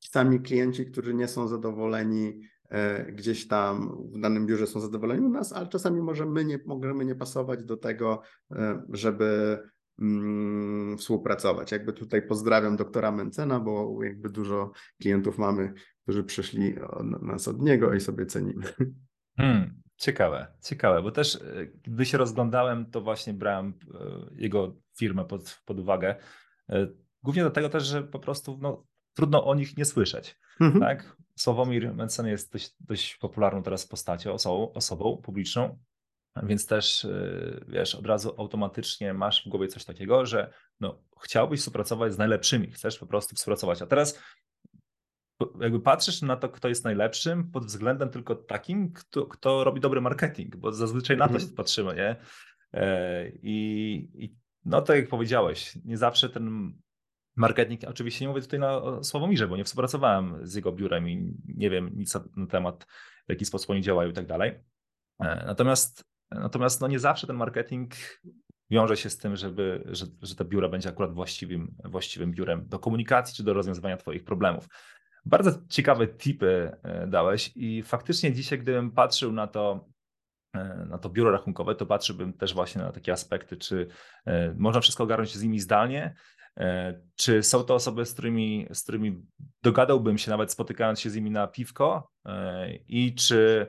[0.00, 2.40] sami klienci, którzy nie są zadowoleni
[3.12, 7.04] gdzieś tam w danym biurze są zadowoleni u nas, ale czasami może my nie, możemy
[7.04, 9.58] nie pasować do tego, e, żeby
[10.02, 11.72] mm, współpracować.
[11.72, 17.62] Jakby tutaj pozdrawiam doktora Mencena, bo jakby dużo klientów mamy, którzy przyszli od nas od
[17.62, 18.62] niego i sobie cenimy.
[19.38, 25.24] Hmm, ciekawe, ciekawe, bo też e, gdy się rozglądałem, to właśnie brałem e, jego firmę
[25.24, 26.16] pod, pod uwagę.
[26.68, 26.86] E,
[27.22, 30.38] głównie dlatego też, że po prostu no, trudno o nich nie słyszeć.
[30.60, 30.80] Mhm.
[30.80, 31.16] Tak?
[31.38, 35.78] Sławomir Mencen jest dość, dość popularną teraz postacią, osobą, osobą publiczną.
[36.42, 41.60] Więc też, y, wiesz, od razu automatycznie masz w głowie coś takiego, że no, chciałbyś
[41.60, 43.82] współpracować z najlepszymi, chcesz po prostu współpracować.
[43.82, 44.20] A teraz
[45.60, 50.00] jakby patrzysz na to, kto jest najlepszym pod względem tylko takim, kto, kto robi dobry
[50.00, 51.50] marketing, bo zazwyczaj na to mhm.
[51.50, 52.16] się patrzymy, nie?
[52.72, 56.76] E, I, I, no tak jak powiedziałeś, nie zawsze ten
[57.36, 61.70] marketing, oczywiście nie mówię tutaj na Sławomirze, bo nie współpracowałem z jego biurem i nie
[61.70, 62.86] wiem nic na temat,
[63.26, 64.60] w jaki sposób oni działają i tak dalej.
[65.20, 67.94] E, natomiast Natomiast no nie zawsze ten marketing
[68.70, 72.78] wiąże się z tym, żeby, że, że to biuro będzie akurat właściwym, właściwym biurem do
[72.78, 74.68] komunikacji czy do rozwiązywania Twoich problemów.
[75.24, 79.88] Bardzo ciekawe tipy e, dałeś i faktycznie dzisiaj, gdybym patrzył na to,
[80.54, 83.88] e, na to biuro rachunkowe, to patrzyłbym też właśnie na takie aspekty, czy
[84.56, 86.14] można wszystko ogarnąć z nimi zdalnie,
[87.16, 89.22] czy są to osoby, z którymi, z którymi
[89.62, 92.10] dogadałbym się, nawet spotykając się z nimi na piwko,
[92.88, 93.66] i czy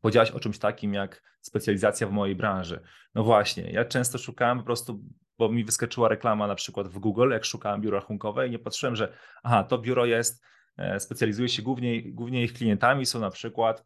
[0.00, 2.80] powiedziałaś o czymś takim jak specjalizacja w mojej branży.
[3.14, 5.04] No właśnie, ja często szukałem po prostu,
[5.38, 8.96] bo mi wyskoczyła reklama na przykład w Google, jak szukałem biura rachunkowe i nie patrzyłem,
[8.96, 10.44] że aha, to biuro jest,
[10.76, 13.84] e, specjalizuje się głównie, głównie ich klientami są na przykład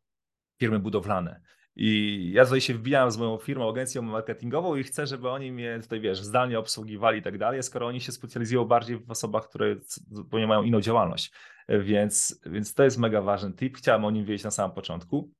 [0.60, 1.40] firmy budowlane.
[1.76, 5.78] I ja tutaj się wbijam z moją firmą, agencją marketingową i chcę, żeby oni mnie
[5.82, 9.76] tutaj, wiesz, zdalnie obsługiwali i tak dalej, skoro oni się specjalizują bardziej w osobach, które
[10.10, 11.32] zupełnie mają inną działalność.
[11.68, 13.76] Więc, więc to jest mega ważny tip.
[13.76, 15.30] Chciałem o nim wiedzieć na samym początku.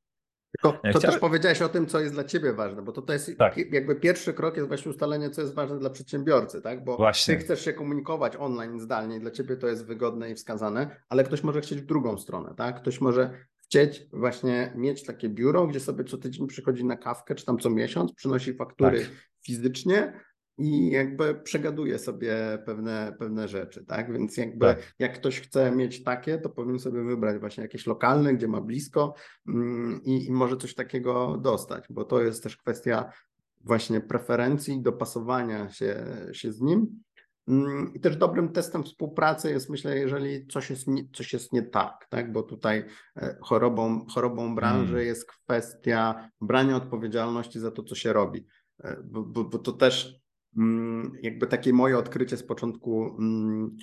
[0.52, 1.00] Tylko to Chciałem...
[1.00, 3.56] też powiedziałeś o tym, co jest dla ciebie ważne, bo to, to jest tak.
[3.56, 6.84] jakby pierwszy krok jest właśnie ustalenie, co jest ważne dla przedsiębiorcy, tak?
[6.84, 7.34] Bo właśnie.
[7.34, 11.42] ty chcesz się komunikować online, zdalnie, dla ciebie to jest wygodne i wskazane, ale ktoś
[11.42, 12.80] może chcieć w drugą stronę, tak?
[12.80, 13.30] Ktoś może
[13.66, 17.70] chcieć właśnie mieć takie biuro, gdzie sobie co tydzień przychodzi na kawkę, czy tam co
[17.70, 19.10] miesiąc, przynosi faktury tak.
[19.46, 20.12] fizycznie,
[20.58, 24.12] i jakby przegaduje sobie pewne, pewne rzeczy, tak?
[24.12, 24.94] Więc jakby tak.
[24.98, 29.14] jak ktoś chce mieć takie, to powinien sobie wybrać właśnie jakieś lokalne, gdzie ma blisko
[29.48, 33.12] mm, i, i może coś takiego dostać, bo to jest też kwestia
[33.60, 37.02] właśnie preferencji, dopasowania się, się z nim.
[37.48, 41.62] Mm, I też dobrym testem współpracy jest, myślę, jeżeli coś jest nie, coś jest nie
[41.62, 42.32] tak, tak?
[42.32, 42.84] bo tutaj
[43.16, 45.06] e, chorobą, chorobą branży hmm.
[45.06, 48.46] jest kwestia brania odpowiedzialności za to, co się robi.
[48.84, 53.76] E, bo, bo, bo to też Mm, jakby takie moje odkrycie z początku, mm,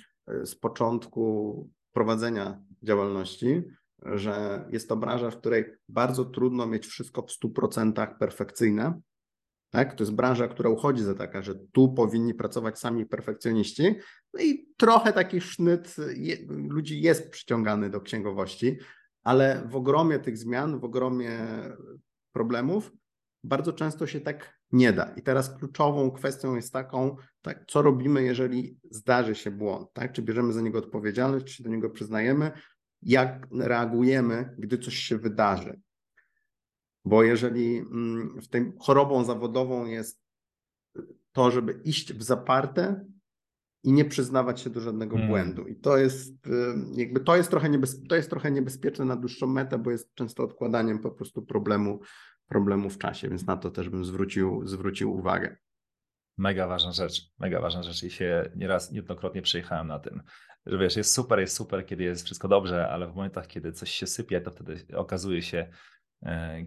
[0.44, 3.62] z początku prowadzenia działalności,
[4.02, 9.00] że jest to branża, w której bardzo trudno mieć wszystko w 100% perfekcyjne.
[9.74, 9.94] Tak?
[9.94, 13.94] To jest branża, która uchodzi za taka, że tu powinni pracować sami perfekcjoniści.
[14.34, 18.78] No i trochę taki sznyt je, ludzi jest przyciągany do księgowości,
[19.22, 21.38] ale w ogromie tych zmian, w ogromie
[22.32, 22.92] problemów,
[23.44, 25.14] bardzo często się tak nie da.
[25.16, 30.12] I teraz kluczową kwestią jest taką, tak, co robimy, jeżeli zdarzy się błąd, tak?
[30.12, 32.52] Czy bierzemy za niego odpowiedzialność, czy do niego przyznajemy,
[33.02, 35.80] jak reagujemy, gdy coś się wydarzy.
[37.04, 40.24] Bo jeżeli mm, w tym chorobą zawodową jest
[41.32, 43.04] to, żeby iść w zaparte,
[43.84, 45.30] i nie przyznawać się do żadnego hmm.
[45.30, 45.66] błędu.
[45.66, 46.50] I to jest y,
[46.92, 50.42] jakby to jest trochę, niebez, to jest trochę niebezpieczne na dłuższą metę, bo jest często
[50.42, 52.00] odkładaniem po prostu problemu,
[52.48, 55.56] problemu w czasie, więc na to też bym zwrócił, zwrócił uwagę.
[56.38, 60.22] Mega ważna rzecz, mega ważna rzecz i się nieraz, niejednokrotnie przejechałem na tym,
[60.66, 63.90] że wiesz, jest super, jest super, kiedy jest wszystko dobrze, ale w momentach, kiedy coś
[63.90, 65.70] się sypie, to wtedy okazuje się,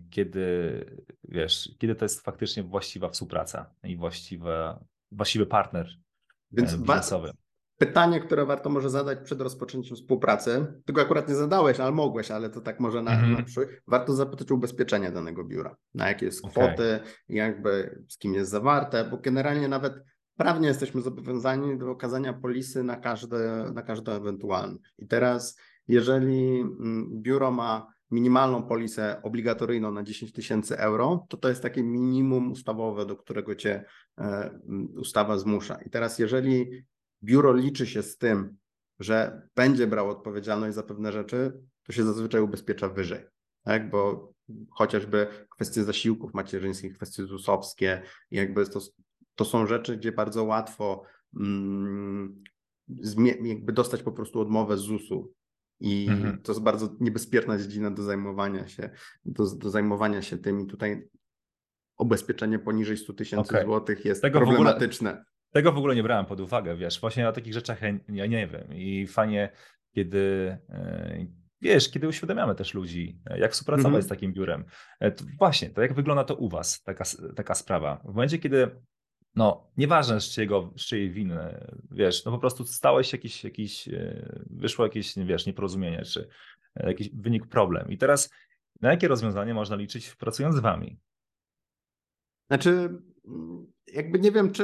[0.10, 0.86] kiedy,
[1.24, 5.90] wiesz, kiedy to jest faktycznie właściwa współpraca i właściwa, właściwy partner
[6.52, 7.32] Więc e, biznesowy
[7.78, 12.50] pytanie, które warto może zadać przed rozpoczęciem współpracy, tego akurat nie zadałeś, ale mogłeś, ale
[12.50, 13.38] to tak może na, mm -hmm.
[13.38, 17.08] na przyszłość, warto zapytać o ubezpieczenie danego biura, na jakie jest kwoty, okay.
[17.30, 20.04] jakby z kim jest zawarte, bo generalnie nawet
[20.38, 24.78] prawnie jesteśmy zobowiązani do okazania polisy na każde, na każde ewentualne.
[24.98, 31.50] I teraz, jeżeli mm, biuro ma minimalną polisę obligatoryjną na 10 tysięcy euro, to to
[31.50, 33.86] jest takie minimum ustawowe, do którego cię
[34.18, 34.60] e,
[34.98, 35.80] ustawa zmusza.
[35.86, 36.86] I teraz, jeżeli
[37.24, 38.58] biuro liczy się z tym,
[39.00, 43.26] że będzie brał odpowiedzialność za pewne rzeczy, to się zazwyczaj ubezpiecza wyżej.
[43.64, 43.90] Tak?
[43.90, 44.34] Bo
[44.72, 48.80] chociażby kwestie zasiłków macierzyńskich, kwestie ZUS-owskie, jakby to,
[49.36, 51.04] to są rzeczy, gdzie bardzo łatwo
[51.40, 52.44] mm,
[53.44, 55.34] jakby dostać po prostu odmowę z ZUS-u.
[55.80, 56.42] I mhm.
[56.42, 58.90] to jest bardzo niebezpieczna dziedzina do zajmowania się,
[59.26, 60.62] do, do zajmowania się tym.
[60.62, 61.10] I tutaj
[61.98, 63.66] ubezpieczenie poniżej 100 tysięcy okay.
[63.66, 65.26] złotych jest Tego problematyczne.
[65.52, 68.74] Tego w ogóle nie brałem pod uwagę, wiesz, właśnie o takich rzeczach ja nie wiem
[68.74, 69.52] i fajnie,
[69.96, 71.26] kiedy, e,
[71.62, 74.06] wiesz, kiedy uświadamiamy też ludzi, jak współpracować mm -hmm.
[74.06, 74.66] z takim biurem.
[75.00, 77.04] E, to właśnie, to jak wygląda to u was, taka,
[77.36, 78.02] taka sprawa.
[78.04, 78.72] W momencie, kiedy
[79.38, 84.30] no, nieważne z, czyjego, z czyjej winy, wiesz, no po prostu stałeś jakiś, jakiś, e,
[84.50, 86.28] wyszło jakieś, wiesz, nieporozumienie, czy
[86.76, 87.92] jakiś wynik problem.
[87.92, 88.30] I teraz
[88.82, 91.00] na jakie rozwiązanie można liczyć pracując z wami?
[92.48, 92.90] Znaczy,
[93.94, 94.64] jakby nie wiem, czy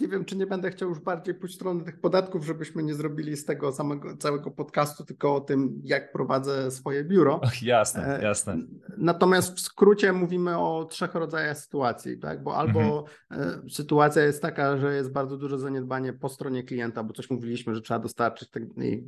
[0.00, 2.94] nie wiem, czy nie będę chciał już bardziej pójść w stronę tych podatków, żebyśmy nie
[2.94, 7.40] zrobili z tego samego całego podcastu, tylko o tym, jak prowadzę swoje biuro.
[7.44, 8.56] Ach, jasne, e, jasne.
[8.96, 12.42] Natomiast w skrócie mówimy o trzech rodzajach sytuacji, tak?
[12.42, 13.04] Bo albo mhm.
[13.66, 17.74] E, sytuacja jest taka, że jest bardzo duże zaniedbanie po stronie klienta, bo coś mówiliśmy,
[17.74, 19.04] że trzeba dostarczyć tak, i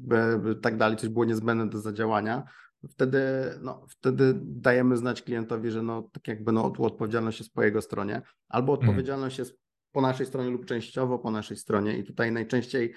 [0.63, 2.45] tak dalej, coś było niezbędne do zadziałania
[2.91, 3.21] wtedy,
[3.61, 8.23] no, wtedy dajemy znać klientowi, że no, tak jakby no, odpowiedzialność jest po jego stronie,
[8.49, 8.89] albo mhm.
[8.89, 9.59] odpowiedzialność jest
[9.93, 12.95] po naszej stronie lub częściowo po naszej stronie i tutaj najczęściej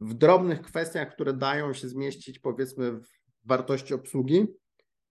[0.00, 3.06] w drobnych kwestiach, które dają się zmieścić powiedzmy w
[3.44, 4.46] wartości obsługi,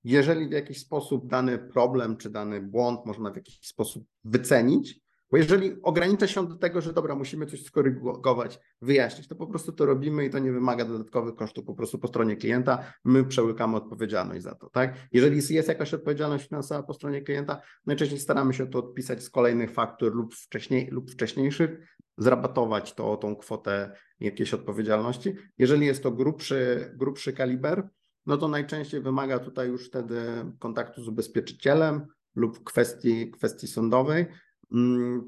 [0.04, 5.00] jeżeli w jakiś sposób dany problem czy dany błąd można w jakiś sposób wycenić,
[5.32, 9.72] bo jeżeli ogranicza się do tego, że dobra, musimy coś skorygować, wyjaśnić, to po prostu
[9.72, 12.94] to robimy i to nie wymaga dodatkowych kosztów po prostu po stronie klienta.
[13.06, 14.96] My przełykamy odpowiedzialność za to, tak?
[15.12, 19.72] Jeżeli jest jakaś odpowiedzialność finansowa po stronie klienta, najczęściej staramy się to odpisać z kolejnych
[19.72, 25.36] faktur lub, wcześniej, lub wcześniejszych, zrabatować to tą kwotę jakiejś odpowiedzialności.
[25.58, 27.90] Jeżeli jest to grubszy, grubszy kaliber,
[28.26, 30.22] no to najczęściej wymaga tutaj już wtedy
[30.60, 34.26] kontaktu z ubezpieczycielem lub kwestii, kwestii sądowej,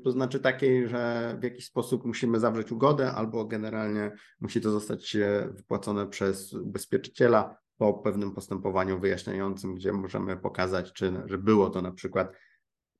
[0.03, 5.17] to znaczy takiej, że w jakiś sposób musimy zawrzeć ugodę, albo generalnie musi to zostać
[5.51, 11.91] wypłacone przez ubezpieczyciela po pewnym postępowaniu wyjaśniającym, gdzie możemy pokazać, czy, że było to na
[11.91, 12.33] przykład,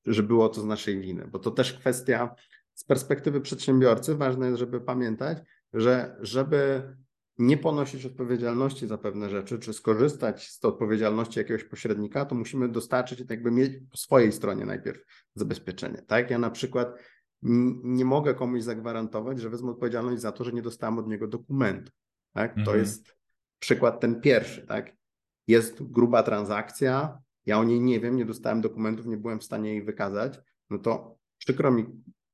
[0.06, 2.36] że było to z naszej winy, bo to też kwestia
[2.74, 5.38] z perspektywy przedsiębiorcy, ważne jest, żeby pamiętać,
[5.74, 6.84] że żeby
[7.38, 13.24] nie ponosić odpowiedzialności za pewne rzeczy, czy skorzystać z odpowiedzialności jakiegoś pośrednika, to musimy dostarczyć,
[13.30, 16.02] jakby mieć po swojej stronie najpierw zabezpieczenie.
[16.08, 16.30] Tak?
[16.30, 17.00] Ja na przykład
[17.84, 21.92] nie mogę komuś zagwarantować, że wezmę odpowiedzialność za to, że nie dostałem od niego dokumentu.
[22.34, 22.50] Tak?
[22.50, 22.66] Mhm.
[22.66, 23.16] To jest
[23.60, 24.68] przykład ten pierwszy.
[24.68, 24.96] Tak?
[25.48, 29.70] Jest gruba transakcja, ja o niej nie wiem, nie dostałem dokumentów, nie byłem w stanie
[29.70, 31.86] jej wykazać, no to przykro mi,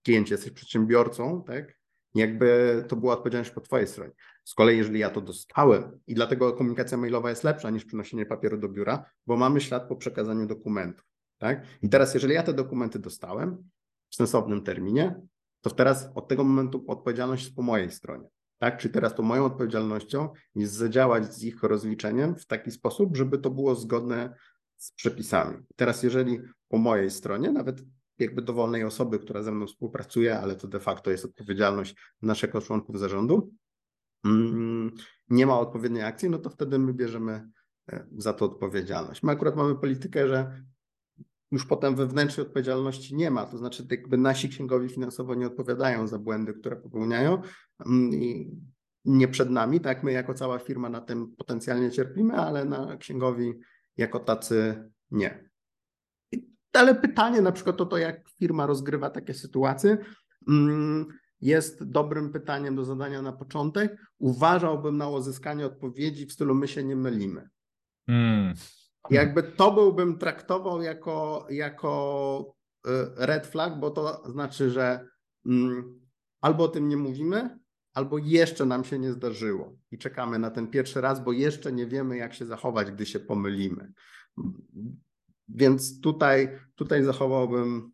[0.03, 1.79] kliencie, jesteś przedsiębiorcą, tak?
[2.15, 4.11] jakby to była odpowiedzialność po Twojej stronie.
[4.49, 8.57] Z kolei, jeżeli ja to dostałem i dlatego komunikacja mailowa jest lepsza niż przynoszenie papieru
[8.57, 11.05] do biura, bo mamy ślad po przekazaniu dokumentów.
[11.37, 11.65] Tak?
[11.81, 13.69] I teraz, jeżeli ja te dokumenty dostałem
[14.09, 15.21] w sensownym terminie,
[15.61, 18.27] to teraz od tego momentu odpowiedzialność jest po mojej stronie.
[18.57, 18.77] Tak?
[18.77, 23.49] Czyli teraz to moją odpowiedzialnością jest zadziałać z ich rozliczeniem w taki sposób, żeby to
[23.49, 24.35] było zgodne
[24.77, 25.57] z przepisami.
[25.75, 27.81] Teraz, jeżeli po mojej stronie, nawet
[28.19, 32.99] jakby dowolnej osoby, która ze mną współpracuje, ale to de facto jest odpowiedzialność naszego członków
[32.99, 33.51] zarządu,
[35.29, 37.49] nie ma odpowiedniej akcji, no to wtedy my bierzemy
[37.91, 39.23] e, za to odpowiedzialność.
[39.23, 40.63] My akurat mamy politykę, że
[41.51, 46.19] już potem wewnętrznej odpowiedzialności nie ma, to znaczy jakby nasi księgowi finansowo nie odpowiadają za
[46.19, 47.41] błędy, które popełniają
[47.85, 48.51] mm, i
[49.05, 53.53] nie przed nami, tak my jako cała firma na tym potencjalnie cierpimy, ale na księgowi
[53.97, 55.49] jako tacy nie.
[56.73, 59.97] Ale pytanie na przykład o to, jak firma rozgrywa takie sytuacje.
[61.41, 63.97] Mm, jest dobrym pytaniem do zadania na początek.
[64.19, 67.49] Uważałbym na uzyskanie odpowiedzi w stylu my się nie mylimy.
[68.09, 68.53] Hmm.
[69.09, 72.55] Jakby to byłbym traktował jako, jako
[72.87, 75.07] y, red flag, bo to znaczy, że
[75.45, 75.99] mm,
[76.41, 77.59] albo o tym nie mówimy,
[77.93, 81.87] albo jeszcze nam się nie zdarzyło i czekamy na ten pierwszy raz, bo jeszcze nie
[81.87, 83.93] wiemy, jak się zachować, gdy się pomylimy.
[85.47, 87.91] Więc tutaj, tutaj zachowałbym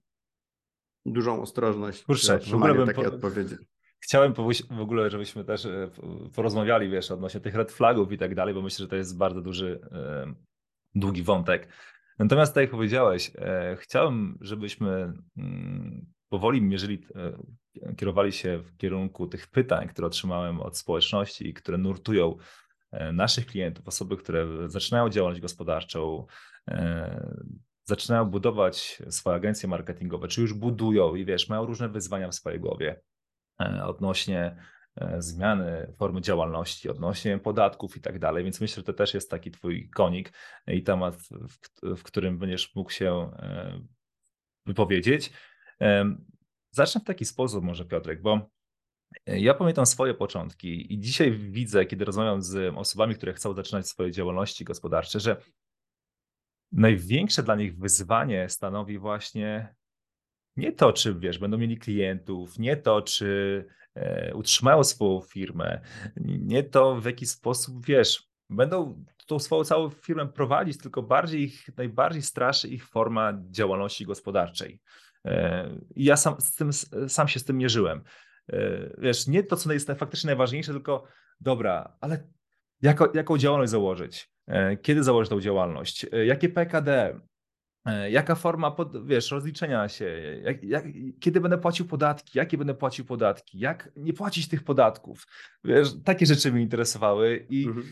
[1.05, 3.01] dużą ostrożność Kurczę, w ogóle bym po...
[3.01, 3.55] odpowiedzi.
[3.99, 4.33] Chciałem
[4.71, 5.89] w ogóle, żebyśmy też e,
[6.35, 9.41] porozmawiali, wiesz, odnośnie tych red flagów i tak dalej, bo myślę, że to jest bardzo
[9.41, 10.33] duży, e,
[10.95, 11.67] długi wątek.
[12.19, 17.07] Natomiast tak jak powiedziałeś, e, chciałem, żebyśmy mm, powoli mierzyli,
[17.97, 22.35] kierowali się w kierunku tych pytań, które otrzymałem od społeczności i które nurtują
[23.13, 26.25] naszych klientów, osoby, które zaczynają działalność gospodarczą,
[27.85, 32.59] zaczynają budować swoje agencje marketingowe, czy już budują i wiesz, mają różne wyzwania w swojej
[32.59, 33.01] głowie
[33.61, 34.57] e, odnośnie
[34.95, 38.43] e, zmiany formy działalności, odnośnie podatków i tak dalej.
[38.43, 40.33] Więc myślę, że to też jest taki twój konik
[40.67, 41.17] i temat,
[41.97, 43.79] w, którym będziesz mógł się e,
[44.65, 45.31] wypowiedzieć.
[46.71, 48.49] Zacznę w taki sposób może Piotrek, bo
[49.27, 54.11] ja pamiętam swoje początki i dzisiaj widzę, kiedy rozmawiam z osobami, które chcą zaczynać swoje
[54.11, 55.37] działalności gospodarcze, że
[56.75, 59.75] największe dla nich wyzwanie stanowi właśnie
[60.57, 65.81] nie to, czy wiesz, będą mieli klientów, nie to, czy e, utrzymają swoją firmę,
[66.21, 71.69] nie to, w jaki sposób wiesz, będą tą swoją całą firmę prowadzić, tylko bardziej ich,
[71.77, 74.81] najbardziej straszy ich forma działalności gospodarczej.
[75.25, 76.73] E, I ja sam, tym,
[77.07, 78.03] sam się z tym mierzyłem.
[78.53, 81.07] E, wiesz, nie to, co jest faktycznie najważniejsze, tylko
[81.39, 82.27] dobra, ale
[82.81, 84.29] jako, jaką działalność założyć?
[84.47, 86.05] E, kiedy założyć tą działalność?
[86.11, 87.19] E, jakie PKD?
[87.85, 90.05] E, jaka forma, pod, wiesz, rozliczenia się?
[90.43, 90.85] Jak, jak,
[91.19, 92.37] kiedy będę płacił podatki?
[92.37, 93.59] Jakie będę płacił podatki?
[93.59, 95.27] Jak nie płacić tych podatków?
[95.63, 97.85] Wiesz, takie rzeczy mnie interesowały i mhm.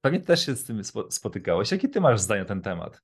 [0.00, 1.72] pewnie też się z tym spotykałeś.
[1.72, 3.02] Jakie ty masz zdanie na ten temat?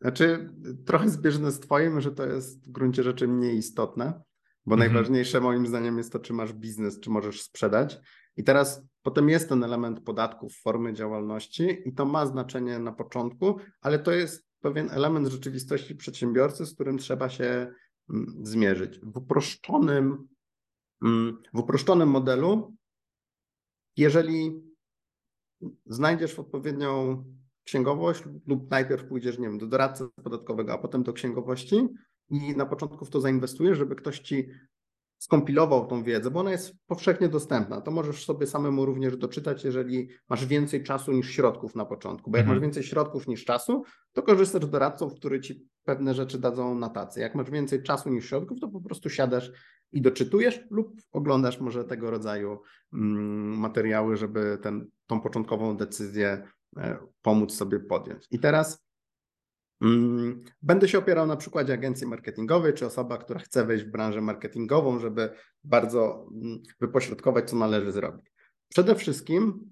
[0.00, 0.50] Znaczy,
[0.86, 4.22] trochę zbieżne z twoim, że to jest w gruncie rzeczy mniej istotne,
[4.66, 4.78] bo mhm.
[4.78, 8.00] najważniejsze moim zdaniem jest to, czy masz biznes, czy możesz sprzedać.
[8.36, 13.56] I teraz potem jest ten element podatków, formy działalności i to ma znaczenie na początku,
[13.80, 17.72] ale to jest pewien element rzeczywistości przedsiębiorcy, z którym trzeba się
[18.10, 19.00] mm, zmierzyć.
[19.02, 20.28] W uproszczonym,
[21.02, 22.74] mm, w uproszczonym modelu,
[23.96, 24.62] jeżeli
[25.86, 27.24] znajdziesz odpowiednią
[27.64, 31.88] księgowość lub najpierw pójdziesz, nie wiem, do doradcy podatkowego, a potem do księgowości
[32.30, 34.48] i na początku w to zainwestujesz, żeby ktoś ci
[35.18, 37.80] skompilował tą wiedzę, bo ona jest powszechnie dostępna.
[37.80, 42.30] To możesz sobie samemu również doczytać, jeżeli masz więcej czasu niż środków na początku.
[42.30, 42.56] Bo jak mhm.
[42.56, 46.88] masz więcej środków niż czasu, to korzystasz z doradców, którzy ci pewne rzeczy dadzą na
[46.88, 47.20] tacy.
[47.20, 49.52] Jak masz więcej czasu niż środków, to po prostu siadasz
[49.92, 52.60] i doczytujesz lub oglądasz może tego rodzaju
[52.92, 56.42] mm, materiały, żeby ten, tą początkową decyzję
[56.76, 58.26] e, pomóc sobie podjąć.
[58.30, 58.85] I teraz
[60.62, 64.98] będę się opierał na przykładzie agencji marketingowej, czy osoba, która chce wejść w branżę marketingową,
[64.98, 65.30] żeby
[65.64, 68.32] bardzo mm, wypośrodkować, co należy zrobić.
[68.68, 69.70] Przede wszystkim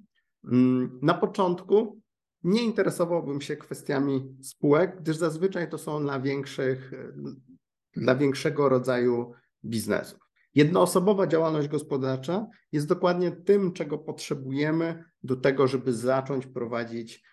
[0.53, 2.01] mm, na początku
[2.43, 6.93] nie interesowałbym się kwestiami spółek, gdyż zazwyczaj to są dla większych,
[7.97, 9.33] dla większego rodzaju
[9.65, 10.19] biznesów.
[10.55, 17.25] Jednoosobowa działalność gospodarcza jest dokładnie tym, czego potrzebujemy do tego, żeby zacząć prowadzić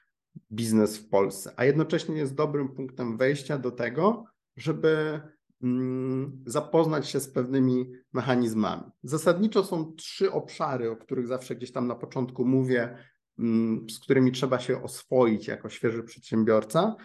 [0.52, 4.26] biznes w Polsce, a jednocześnie jest dobrym punktem wejścia do tego,
[4.58, 5.22] żeby
[5.64, 8.84] mm, zapoznać się z pewnymi mechanizmami.
[9.04, 12.98] Zasadniczo są trzy obszary, o których zawsze gdzieś tam na początku mówię,
[13.40, 16.96] mm, z którymi trzeba się oswoić jako świeży przedsiębiorca.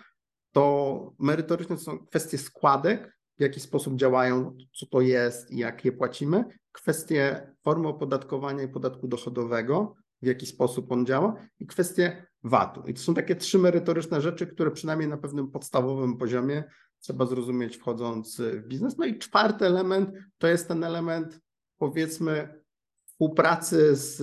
[0.53, 5.93] To merytorycznie są kwestie składek, w jaki sposób działają, co to jest i jak je
[5.93, 12.83] płacimy, kwestie formy opodatkowania i podatku dochodowego, w jaki sposób on działa i kwestie VAT-u.
[12.89, 16.65] I to są takie trzy merytoryczne rzeczy, które przynajmniej na pewnym podstawowym poziomie
[16.99, 18.99] trzeba zrozumieć wchodząc w biznes.
[18.99, 21.41] No i czwarty element to jest ten element
[21.79, 22.63] powiedzmy
[23.07, 24.23] współpracy z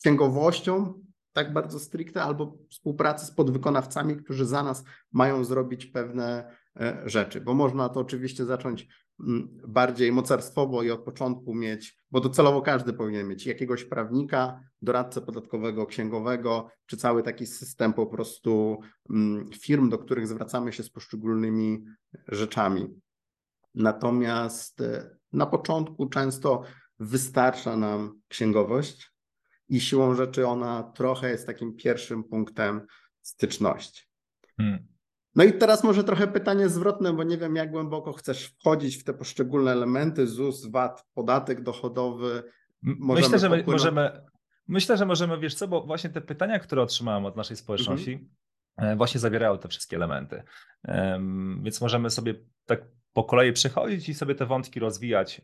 [0.00, 7.02] księgowością, tak bardzo stricte, albo współpracy z podwykonawcami, którzy za nas mają zrobić pewne e,
[7.06, 8.88] rzeczy, bo można to oczywiście zacząć
[9.68, 15.86] bardziej mocarstwowo i od początku mieć, bo docelowo każdy powinien mieć jakiegoś prawnika, doradcę podatkowego,
[15.86, 18.80] księgowego, czy cały taki system po prostu
[19.60, 21.84] firm, do których zwracamy się z poszczególnymi
[22.28, 22.88] rzeczami.
[23.74, 26.62] Natomiast e, na początku często
[26.98, 29.12] wystarcza nam księgowość
[29.68, 32.86] i siłą rzeczy ona trochę jest takim pierwszym punktem
[33.22, 34.02] styczności.
[34.56, 34.91] Hmm.
[35.34, 39.04] No i teraz może trochę pytanie zwrotne, bo nie wiem, jak głęboko chcesz wchodzić w
[39.04, 42.42] te poszczególne elementy, ZUS, VAT, podatek dochodowy.
[42.82, 44.24] Możemy myślę, że my, możemy,
[44.68, 48.28] myślę, że możemy, wiesz co, bo właśnie te pytania, które otrzymałem od naszej społeczności,
[48.78, 48.98] mhm.
[48.98, 50.42] właśnie zawierają te wszystkie elementy.
[51.62, 52.34] Więc możemy sobie
[52.66, 55.42] tak po kolei przechodzić i sobie te wątki rozwijać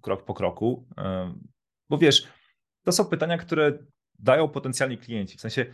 [0.00, 0.88] krok po kroku.
[1.88, 2.28] Bo wiesz,
[2.84, 3.78] to są pytania, które
[4.18, 5.38] dają potencjalni klienci.
[5.38, 5.66] W sensie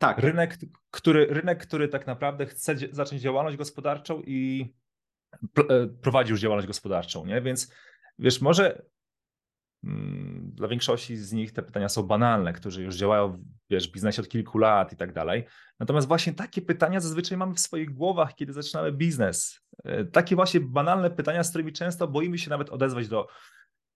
[0.00, 0.18] tak.
[0.18, 0.58] rynek,
[0.90, 4.72] który, rynek, który tak naprawdę chce zacząć działalność gospodarczą i
[5.58, 7.42] e, prowadzi już działalność gospodarczą, nie?
[7.42, 7.74] Więc
[8.18, 8.82] wiesz, może
[9.84, 14.22] mm, dla większości z nich te pytania są banalne, którzy już działają wiesz, w biznesie
[14.22, 15.44] od kilku lat i tak dalej.
[15.80, 19.60] Natomiast właśnie takie pytania zazwyczaj mamy w swoich głowach, kiedy zaczynamy biznes.
[19.84, 23.26] E, takie właśnie banalne pytania, z którymi często boimy się nawet odezwać do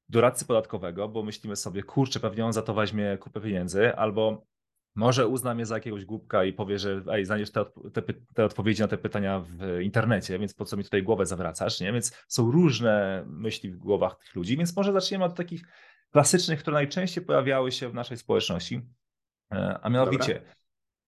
[0.08, 4.46] doradcy podatkowego, bo myślimy sobie, kurczę, pewnie on za to weźmie kupę pieniędzy, albo
[4.94, 8.02] może uzna mnie za jakiegoś głupka i powie, że ej, znajdziesz te, te,
[8.34, 11.92] te, odpowiedzi na te pytania w internecie, więc po co mi tutaj głowę zawracasz, nie?
[11.92, 15.62] Więc są różne myśli w głowach tych ludzi, więc może zaczniemy od takich
[16.10, 18.80] klasycznych, które najczęściej pojawiały się w naszej społeczności,
[19.52, 20.54] e, a mianowicie, Dobra.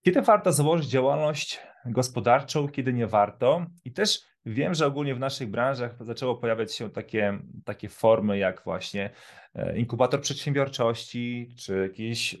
[0.01, 5.49] kiedy warto założyć działalność gospodarczą, kiedy nie warto i też Wiem, że ogólnie w naszych
[5.49, 9.09] branżach zaczęło pojawiać się takie, takie formy jak właśnie
[9.53, 12.37] e, inkubator przedsiębiorczości, czy jakiś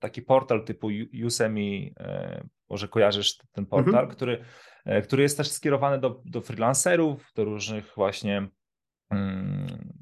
[0.00, 0.88] taki portal typu
[1.26, 4.08] Usemi, e, może kojarzysz ten portal, mhm.
[4.08, 4.44] który,
[4.84, 8.48] e, który jest też skierowany do, do freelancerów, do różnych właśnie
[9.10, 9.92] mm,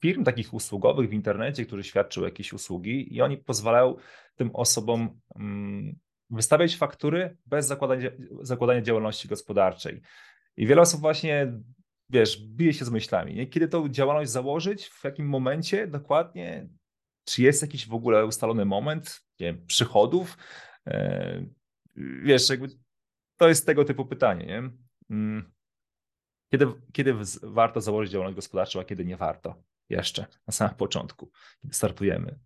[0.00, 3.96] firm takich usługowych w internecie, którzy świadczą jakieś usługi i oni pozwalają
[4.36, 5.98] tym osobom mm,
[6.30, 8.10] wystawiać faktury bez zakładania,
[8.42, 10.02] zakładania działalności gospodarczej.
[10.58, 11.52] I wiele osób właśnie,
[12.10, 13.34] wiesz, bije się z myślami.
[13.34, 13.46] Nie?
[13.46, 16.68] Kiedy tą działalność założyć, w jakim momencie dokładnie,
[17.24, 20.38] czy jest jakiś w ogóle ustalony moment nie wiem, przychodów?
[20.86, 21.46] E,
[22.22, 22.68] wiesz, jakby
[23.36, 24.46] to jest tego typu pytanie.
[24.46, 24.70] Nie?
[25.10, 25.52] Mm.
[26.52, 29.62] Kiedy, kiedy warto założyć działalność gospodarczą, a kiedy nie warto?
[29.88, 31.30] Jeszcze na samym początku,
[31.62, 32.38] kiedy startujemy.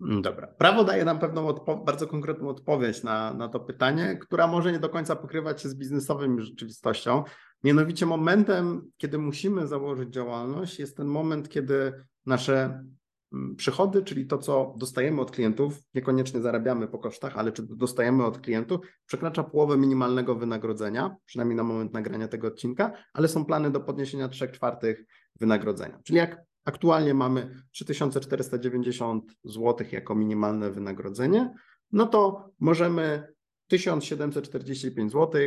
[0.00, 0.46] Mm, dobra.
[0.46, 1.52] Prawo daje nam pewną
[1.84, 5.74] bardzo konkretną odpowiedź na, na to pytanie, która może nie do końca pokrywać się z
[5.74, 7.24] biznesową rzeczywistością.
[7.64, 11.92] Mianowicie momentem, kiedy musimy założyć działalność, jest ten moment, kiedy
[12.26, 12.84] nasze
[13.32, 18.24] mm, przychody, czyli to, co dostajemy od klientów, niekoniecznie zarabiamy po kosztach, ale czy dostajemy
[18.24, 23.70] od klientów, przekracza połowę minimalnego wynagrodzenia, przynajmniej na moment nagrania tego odcinka, ale są plany
[23.70, 25.04] do podniesienia 3 czwartych
[25.40, 25.98] wynagrodzenia.
[26.04, 31.54] Czyli jak Aktualnie mamy 3490 zł jako minimalne wynagrodzenie,
[31.92, 33.32] no to możemy
[33.66, 35.40] 1745 zł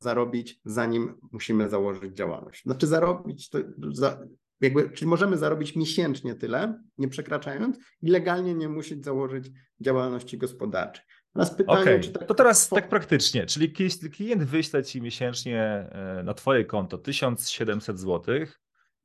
[0.00, 2.62] zarobić, zanim musimy założyć działalność.
[2.62, 3.58] Znaczy zarobić, to
[3.92, 4.18] za,
[4.60, 9.50] jakby, czyli możemy zarobić miesięcznie tyle, nie przekraczając, i legalnie nie musieć założyć
[9.80, 11.04] działalności gospodarczej.
[11.32, 12.00] Teraz pytanie, okay.
[12.00, 12.26] czy tak...
[12.26, 13.72] To teraz tak praktycznie, czyli
[14.12, 18.34] klient wyśle Ci miesięcznie e, na Twoje konto 1700 zł,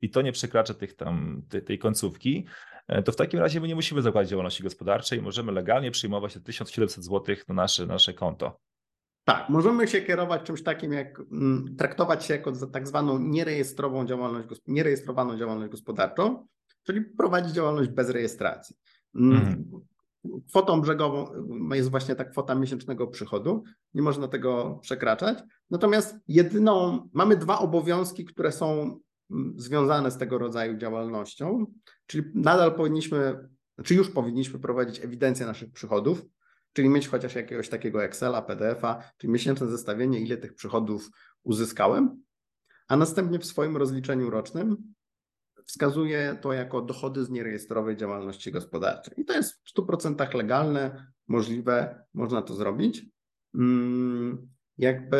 [0.00, 2.46] i to nie przekracza tych tam, tej, tej końcówki,
[2.88, 6.40] e, to w takim razie my nie musimy zakładać działalności gospodarczej, możemy legalnie przyjmować te
[6.40, 8.60] 1700 zł na nasze, nasze konto.
[9.24, 14.48] Tak, możemy się kierować czymś takim, jak mm, traktować się jako tak zwaną nierejestrowaną działalność,
[14.66, 16.46] nierejestrowaną działalność gospodarczą,
[16.82, 18.76] czyli prowadzić działalność bez rejestracji.
[19.14, 19.64] Mm, mhm.
[20.48, 21.26] Kwotą brzegową
[21.74, 23.64] jest właśnie ta kwota miesięcznego przychodu,
[23.94, 25.38] nie można tego przekraczać.
[25.70, 28.98] Natomiast jedyną, mamy dwa obowiązki, które są
[29.56, 31.66] związane z tego rodzaju działalnością,
[32.06, 33.48] czyli nadal powinniśmy,
[33.84, 36.22] czy już powinniśmy prowadzić ewidencję naszych przychodów,
[36.72, 41.10] czyli mieć chociaż jakiegoś takiego Excela, PDF-a, czyli miesięczne zestawienie, ile tych przychodów
[41.42, 42.22] uzyskałem,
[42.88, 44.94] a następnie w swoim rozliczeniu rocznym
[45.66, 49.20] wskazuje to jako dochody z nierejestrowej działalności gospodarczej.
[49.20, 53.06] I to jest w 100% legalne, możliwe, można to zrobić.
[53.54, 55.18] Mm, jakby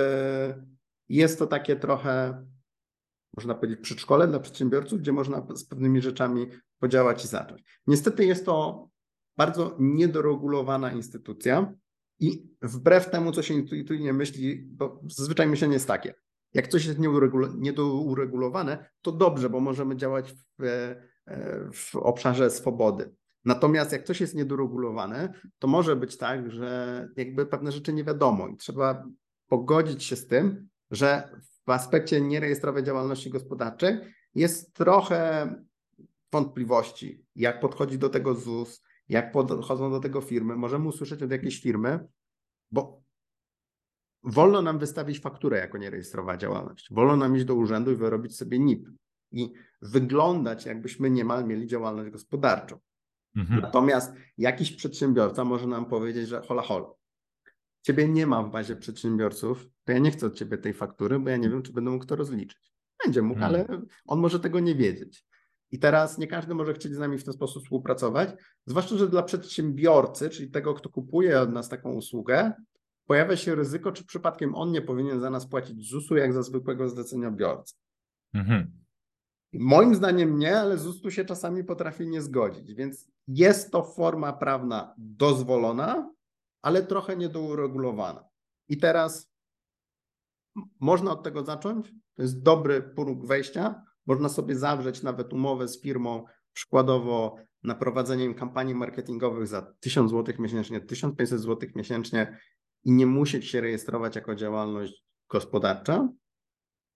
[1.09, 2.45] jest to takie trochę
[3.37, 6.47] można powiedzieć, przedszkole dla przedsiębiorców, gdzie można z pewnymi rzeczami
[6.79, 7.63] podziałać i zacząć.
[7.87, 8.89] Niestety jest to
[9.37, 11.73] bardzo niedoregulowana instytucja
[12.21, 16.15] i wbrew temu, co się intuicyjnie myśli, bo zazwyczaj myślenie jest takie,
[16.55, 16.99] jak coś jest
[17.59, 23.15] niedouregulowane, to dobrze, bo możemy działać w, e, w obszarze swobody.
[23.45, 28.49] Natomiast jak coś jest niedoregulowane, to może być tak, że jakby pewne rzeczy nie wiadomo
[28.49, 29.05] i trzeba
[29.49, 31.29] pogodzić się z tym, że
[31.67, 33.99] w aspekcie nierejestrowej działalności gospodarczej
[34.35, 35.49] jest trochę
[36.33, 40.57] wątpliwości, jak podchodzi do tego ZUS, jak podchodzą do tego firmy.
[40.57, 42.07] Możemy usłyszeć od jakiejś firmy,
[42.71, 43.03] bo
[44.23, 46.89] wolno nam wystawić fakturę jako nierejestrowa działalność.
[46.91, 48.89] Wolno nam iść do urzędu i wyrobić sobie NIP
[49.33, 49.53] i
[49.83, 52.79] wyglądać, jakbyśmy niemal mieli działalność gospodarczą.
[53.37, 53.61] Mhm.
[53.61, 56.87] Natomiast jakiś przedsiębiorca może nam powiedzieć, że hola hola,
[57.85, 61.31] ciebie nie ma w bazie przedsiębiorców, to ja nie chcę od ciebie tej faktury, bo
[61.31, 62.73] ja nie wiem, czy będę mógł to rozliczyć.
[63.05, 63.67] Będzie mógł, hmm.
[63.69, 65.25] ale on może tego nie wiedzieć.
[65.71, 68.31] I teraz nie każdy może chcieć z nami w ten sposób współpracować,
[68.67, 72.53] zwłaszcza, że dla przedsiębiorcy, czyli tego, kto kupuje od nas taką usługę,
[73.07, 76.89] pojawia się ryzyko, czy przypadkiem on nie powinien za nas płacić ZUS-u jak za zwykłego
[76.89, 77.75] zleceniobiorcę.
[78.35, 78.85] Mhm.
[79.53, 84.95] Moim zdaniem nie, ale ZUS-u się czasami potrafi nie zgodzić, więc jest to forma prawna
[84.99, 86.14] dozwolona,
[86.65, 88.25] ale trochę niedouregulowana.
[88.69, 89.33] I teraz
[90.81, 91.93] można od tego zacząć.
[92.15, 93.83] To jest dobry próg wejścia.
[94.07, 100.35] Można sobie zawrzeć nawet umowę z firmą, przykładowo na prowadzenie kampanii marketingowych za 1000 zł
[100.39, 102.39] miesięcznie, 1500 zł miesięcznie
[102.85, 106.09] i nie musieć się rejestrować jako działalność gospodarcza.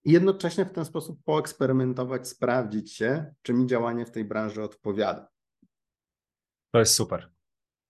[0.05, 5.29] I jednocześnie w ten sposób poeksperymentować, sprawdzić się, czy mi działanie w tej branży odpowiada.
[6.71, 7.38] To jest super.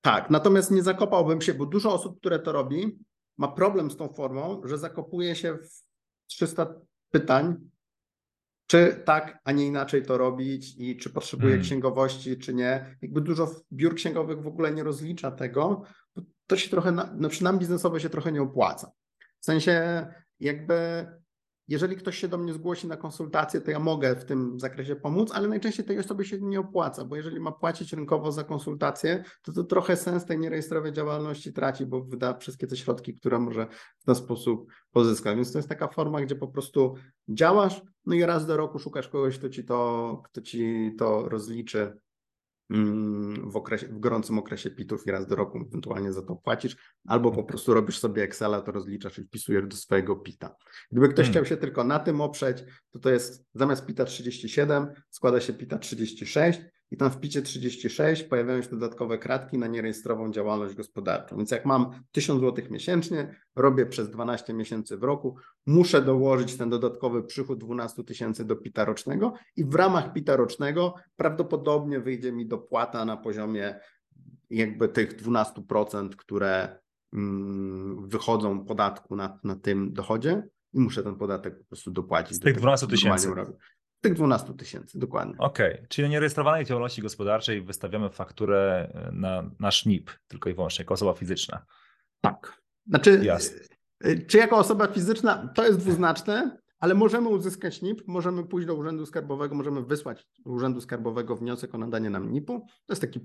[0.09, 2.99] Tak, natomiast nie zakopałbym się, bo dużo osób, które to robi,
[3.39, 5.83] ma problem z tą formą, że zakopuje się w
[6.27, 6.75] 300
[7.11, 7.57] pytań,
[8.67, 11.65] czy tak, a nie inaczej to robić i czy potrzebuje hmm.
[11.65, 12.97] księgowości, czy nie.
[13.03, 15.83] Jakby dużo biur księgowych w ogóle nie rozlicza tego,
[16.17, 18.93] bo to się trochę, no nam biznesowo się trochę nie opłaca.
[19.41, 20.07] W sensie
[20.41, 21.07] jakby
[21.69, 25.33] jeżeli ktoś się do mnie zgłosi na konsultację, to ja mogę w tym zakresie pomóc,
[25.35, 29.53] ale najczęściej tej osobie się nie opłaca, bo jeżeli ma płacić rynkowo za konsultację, to
[29.53, 33.67] to trochę sens tej nierejestrowej działalności traci, bo wyda wszystkie te środki, które może
[33.99, 35.37] w ten sposób pozyskać.
[35.37, 36.95] Więc to jest taka forma, gdzie po prostu
[37.29, 41.99] działasz, no i raz do roku szukasz kogoś, kto ci to, kto ci to rozliczy
[42.71, 47.33] w, okresie, w gorącym okresie pitów i raz do roku ewentualnie za to płacisz, albo
[47.33, 50.57] po prostu robisz sobie Excela, to rozliczasz i wpisujesz do swojego pita.
[50.93, 51.33] Gdyby ktoś hmm.
[51.33, 55.79] chciał się tylko na tym oprzeć, to to jest zamiast pita 37 składa się pita
[55.79, 56.61] 36
[56.91, 61.37] i tam w picie 36 pojawiają się dodatkowe kratki na nierejestrową działalność gospodarczą.
[61.37, 65.37] Więc jak mam 1000 zł miesięcznie, robię przez 12 miesięcy w roku,
[65.67, 70.95] muszę dołożyć ten dodatkowy przychód 12 tysięcy do pita rocznego i w ramach pita rocznego
[71.17, 73.81] prawdopodobnie wyjdzie mi dopłata na poziomie
[74.51, 76.79] jakby tych 12%, które
[77.13, 82.37] mm, wychodzą podatku na, na tym dochodzie i muszę ten podatek po prostu dopłacić.
[82.37, 83.35] Z tych 12 tysięcy.
[84.01, 85.35] Tych 12 tysięcy, dokładnie.
[85.39, 85.87] Okej, okay.
[85.89, 91.15] czyli nierejestrowanej działalności gospodarczej wystawiamy fakturę e, na nasz NIP, tylko i wyłącznie jako osoba
[91.15, 91.65] fizyczna.
[92.21, 92.63] Tak.
[92.87, 93.59] Znaczy, Jasne.
[94.01, 98.75] E, czy jako osoba fizyczna, to jest dwuznaczne, ale możemy uzyskać NIP, możemy pójść do
[98.75, 102.61] Urzędu Skarbowego, możemy wysłać Urzędu Skarbowego wniosek o nadanie nam NIP-u.
[102.61, 103.21] To jest taki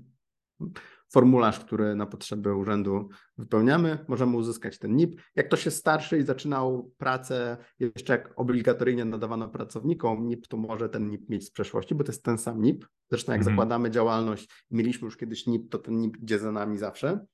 [1.12, 5.20] formularz, który na potrzeby urzędu wypełniamy, możemy uzyskać ten NIP.
[5.36, 10.88] Jak ktoś jest starszy i zaczynał pracę jeszcze jak obligatoryjnie nadawano pracownikom NIP, to może
[10.88, 12.86] ten NIP mieć z przeszłości, bo to jest ten sam NIP.
[13.10, 13.56] Zresztą jak mhm.
[13.56, 17.26] zakładamy działalność, mieliśmy już kiedyś NIP, to ten NIP idzie za nami zawsze.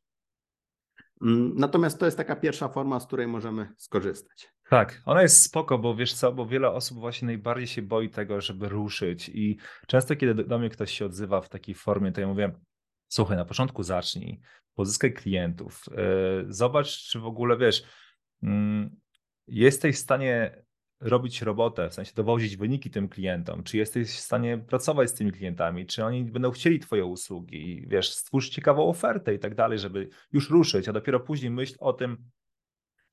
[1.23, 4.53] Mm, natomiast to jest taka pierwsza forma, z której możemy skorzystać.
[4.71, 8.41] Tak, ona jest spoko, bo wiesz co, bo wiele osób właśnie najbardziej się boi tego,
[8.41, 12.27] żeby ruszyć i często kiedy do mnie ktoś się odzywa w takiej formie, to ja
[12.27, 12.53] mówię,
[13.11, 14.41] słuchaj, na początku zacznij,
[14.75, 17.83] pozyskaj klientów, e, zobacz, czy w ogóle wiesz,
[18.43, 18.97] mm,
[19.47, 20.63] jesteś w stanie
[21.01, 25.33] robić robotę, w sensie dowozić wyniki tym klientom, czy jesteś w stanie pracować z tymi
[25.33, 30.09] klientami, czy oni będą chcieli Twoje usługi, wiesz, stwórz ciekawą ofertę i tak dalej, żeby
[30.33, 32.31] już ruszyć, a dopiero później myśl o tym,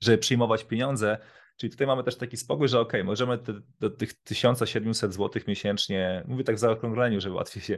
[0.02, 1.18] żeby przyjmować pieniądze,
[1.58, 6.24] Czyli tutaj mamy też taki spokój, że ok, możemy te, do tych 1700 zł miesięcznie,
[6.28, 7.78] mówię tak w zaokrągleniu, żeby łatwiej się,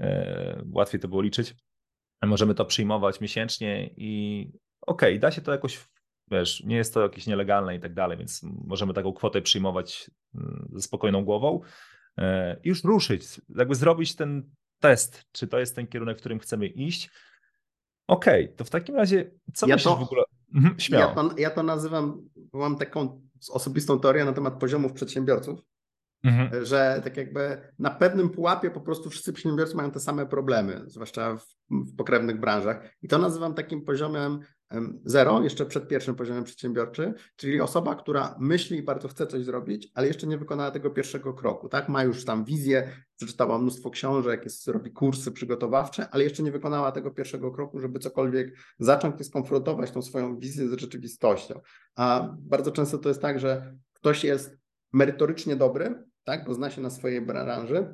[0.00, 1.54] e, łatwiej to było liczyć,
[2.22, 4.50] możemy to przyjmować miesięcznie i
[4.86, 5.88] ok, da się to jakoś,
[6.30, 10.68] wiesz, nie jest to jakieś nielegalne i tak dalej, więc możemy taką kwotę przyjmować mm,
[10.72, 11.60] ze spokojną głową
[12.18, 14.50] e, i już ruszyć, jakby zrobić ten
[14.80, 17.10] test, czy to jest ten kierunek, w którym chcemy iść.
[18.06, 20.22] Okej, okay, to w takim razie, co ja myślisz to, w ogóle?
[20.54, 22.22] Mhm, ja, to, ja to nazywam,
[22.52, 23.20] mam taką
[23.50, 25.60] osobistą teorię na temat poziomów przedsiębiorców,
[26.24, 26.64] mhm.
[26.64, 31.36] że tak jakby na pewnym pułapie po prostu wszyscy przedsiębiorcy mają te same problemy, zwłaszcza
[31.36, 32.90] w, w pokrewnych branżach.
[33.02, 34.40] I to nazywam takim poziomem
[35.04, 39.90] Zero, jeszcze przed pierwszym poziomem przedsiębiorczy, czyli osoba, która myśli i bardzo chce coś zrobić,
[39.94, 41.68] ale jeszcze nie wykonała tego pierwszego kroku.
[41.68, 46.52] Tak, ma już tam wizję, przeczytała mnóstwo książek, jest, robi kursy przygotowawcze, ale jeszcze nie
[46.52, 51.60] wykonała tego pierwszego kroku, żeby cokolwiek zacząć i skonfrontować tą swoją wizję z rzeczywistością.
[51.96, 54.58] A bardzo często to jest tak, że ktoś jest
[54.92, 57.86] merytorycznie dobry, tak, bo zna się na swojej branży,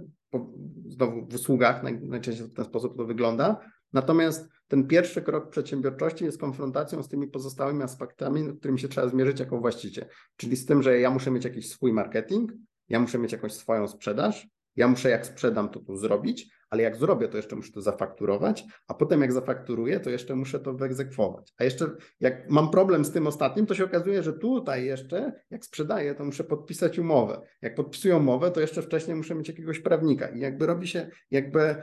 [0.87, 3.61] znowu w usługach najczęściej w ten sposób to wygląda,
[3.95, 9.41] Natomiast ten pierwszy krok przedsiębiorczości jest konfrontacją z tymi pozostałymi aspektami, którymi się trzeba zmierzyć
[9.41, 10.07] jako właściciel.
[10.37, 12.53] Czyli z tym, że ja muszę mieć jakiś swój marketing,
[12.89, 16.97] ja muszę mieć jakąś swoją sprzedaż, ja muszę jak sprzedam to tu zrobić, ale jak
[16.97, 21.55] zrobię, to jeszcze muszę to zafakturować, a potem jak zafakturuję, to jeszcze muszę to wyegzekwować.
[21.59, 21.87] A jeszcze
[22.20, 26.25] jak mam problem z tym ostatnim, to się okazuje, że tutaj jeszcze, jak sprzedaję, to
[26.25, 27.41] muszę podpisać umowę.
[27.62, 31.83] Jak podpisuję umowę, to jeszcze wcześniej muszę mieć jakiegoś prawnika i jakby robi się jakby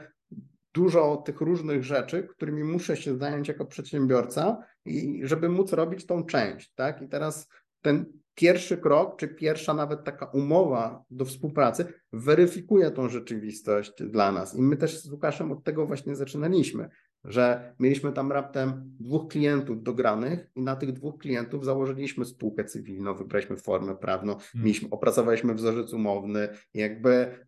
[0.74, 6.24] dużo tych różnych rzeczy, którymi muszę się zająć jako przedsiębiorca i żeby móc robić tą
[6.24, 7.02] część, tak?
[7.02, 7.48] I teraz
[7.82, 14.56] ten pierwszy krok, czy pierwsza nawet taka umowa do współpracy weryfikuje tą rzeczywistość dla nas.
[14.56, 16.88] I my też z Łukaszem od tego właśnie zaczynaliśmy,
[17.24, 23.14] że mieliśmy tam raptem dwóch klientów dogranych i na tych dwóch klientów założyliśmy spółkę cywilną,
[23.14, 24.64] wybraliśmy formę prawną, hmm.
[24.66, 27.44] mieliśmy, opracowaliśmy wzorzec umowny, jakby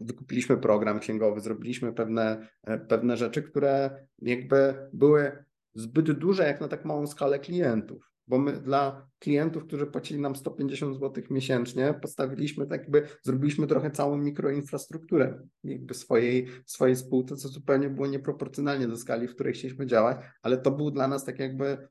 [0.00, 6.68] wykupiliśmy program księgowy, zrobiliśmy pewne, e, pewne rzeczy, które jakby były zbyt duże jak na
[6.68, 12.66] tak małą skalę klientów bo my dla klientów, którzy płacili nam 150 zł miesięcznie, postawiliśmy
[12.66, 18.96] tak jakby, zrobiliśmy trochę całą mikroinfrastrukturę jakby swojej, swojej spółce, co zupełnie było nieproporcjonalnie do
[18.96, 21.88] skali, w której chcieliśmy działać, ale to był dla nas tak jakby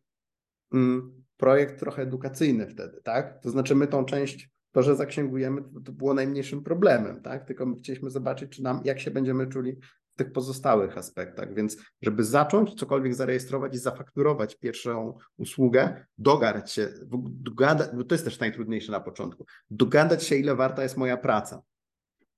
[0.73, 3.41] mm, projekt trochę edukacyjny wtedy, tak?
[3.43, 7.47] To znaczy my tą część to, że zaksięgujemy, to, to, było najmniejszym problemem, tak?
[7.47, 9.77] Tylko my chcieliśmy zobaczyć, czy nam, jak się będziemy czuli
[10.17, 11.53] tych pozostałych aspektach.
[11.53, 16.89] Więc, żeby zacząć cokolwiek zarejestrować i zafakturować pierwszą usługę, dogadać się,
[17.29, 21.61] dogada, bo to jest też najtrudniejsze na początku, dogadać się, ile warta jest moja praca.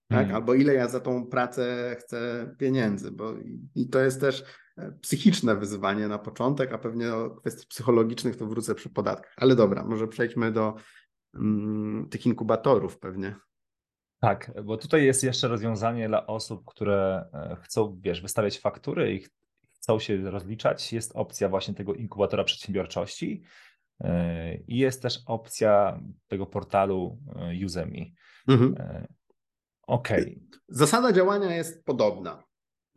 [0.07, 0.23] Tak?
[0.23, 0.35] Mm.
[0.35, 3.33] Albo ile ja za tą pracę chcę pieniędzy, bo
[3.75, 4.43] i to jest też
[4.77, 9.33] e, psychiczne wyzwanie na początek, a pewnie o kwestii psychologicznych to wrócę przy podatkach.
[9.37, 10.75] Ale dobra, może przejdźmy do
[11.35, 13.35] mm, tych inkubatorów pewnie.
[14.19, 19.25] Tak, bo tutaj jest jeszcze rozwiązanie dla osób, które e, chcą, wiesz, wystawiać faktury i
[19.75, 20.93] chcą się rozliczać.
[20.93, 23.43] Jest opcja właśnie tego inkubatora przedsiębiorczości
[23.99, 28.11] e, i jest też opcja tego portalu e, Udemy.
[28.47, 28.75] Mhm.
[29.87, 30.21] Okej.
[30.21, 30.59] Okay.
[30.67, 32.43] Zasada działania jest podobna.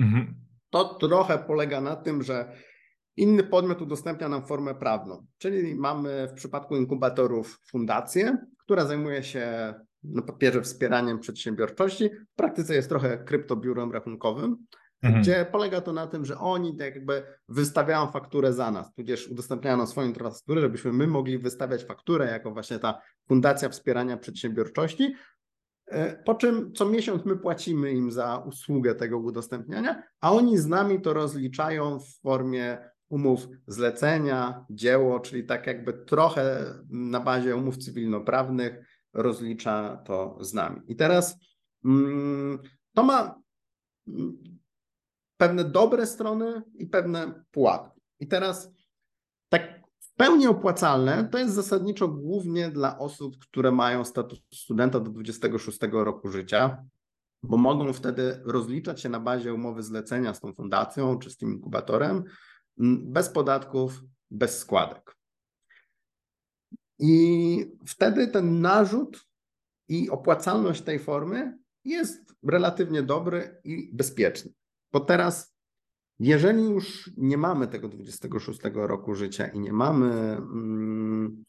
[0.00, 0.34] Mhm.
[0.70, 2.56] To trochę polega na tym, że
[3.16, 9.74] inny podmiot udostępnia nam formę prawną, czyli mamy w przypadku inkubatorów fundację, która zajmuje się
[10.04, 12.10] na papierze wspieraniem przedsiębiorczości.
[12.32, 14.56] W praktyce jest trochę kryptobiurem rachunkowym,
[15.02, 15.22] mhm.
[15.22, 19.86] gdzie polega to na tym, że oni tak jakby wystawiają fakturę za nas, tudzież udostępniają
[19.86, 25.14] swoją infrastrukturę, żebyśmy my mogli wystawiać fakturę jako właśnie ta Fundacja Wspierania Przedsiębiorczości,
[25.86, 30.66] e, po czym co miesiąc my płacimy im za usługę tego udostępniania, a oni z
[30.66, 37.76] nami to rozliczają w formie umów zlecenia, dzieło, czyli tak jakby trochę na bazie umów
[37.76, 40.80] cywilnoprawnych rozlicza to z nami.
[40.86, 41.36] I teraz
[41.84, 42.58] mm,
[42.94, 43.40] to ma
[44.08, 44.42] mm,
[45.36, 48.00] pewne dobre strony i pewne pułapki.
[48.20, 48.70] I teraz
[49.48, 55.10] tak w pełni opłacalne to jest zasadniczo głównie dla osób, które mają status studenta do
[55.10, 56.84] 26 roku życia,
[57.42, 61.52] bo mogą wtedy rozliczać się na bazie umowy zlecenia z tą fundacją czy z tym
[61.52, 62.24] inkubatorem
[62.80, 65.16] mm, bez podatków, bez składek.
[67.02, 69.26] I wtedy ten narzut
[69.88, 74.52] i opłacalność tej formy jest relatywnie dobry i bezpieczny.
[74.92, 75.54] Bo teraz,
[76.18, 81.44] jeżeli już nie mamy tego 26 roku życia i nie mamy, mm,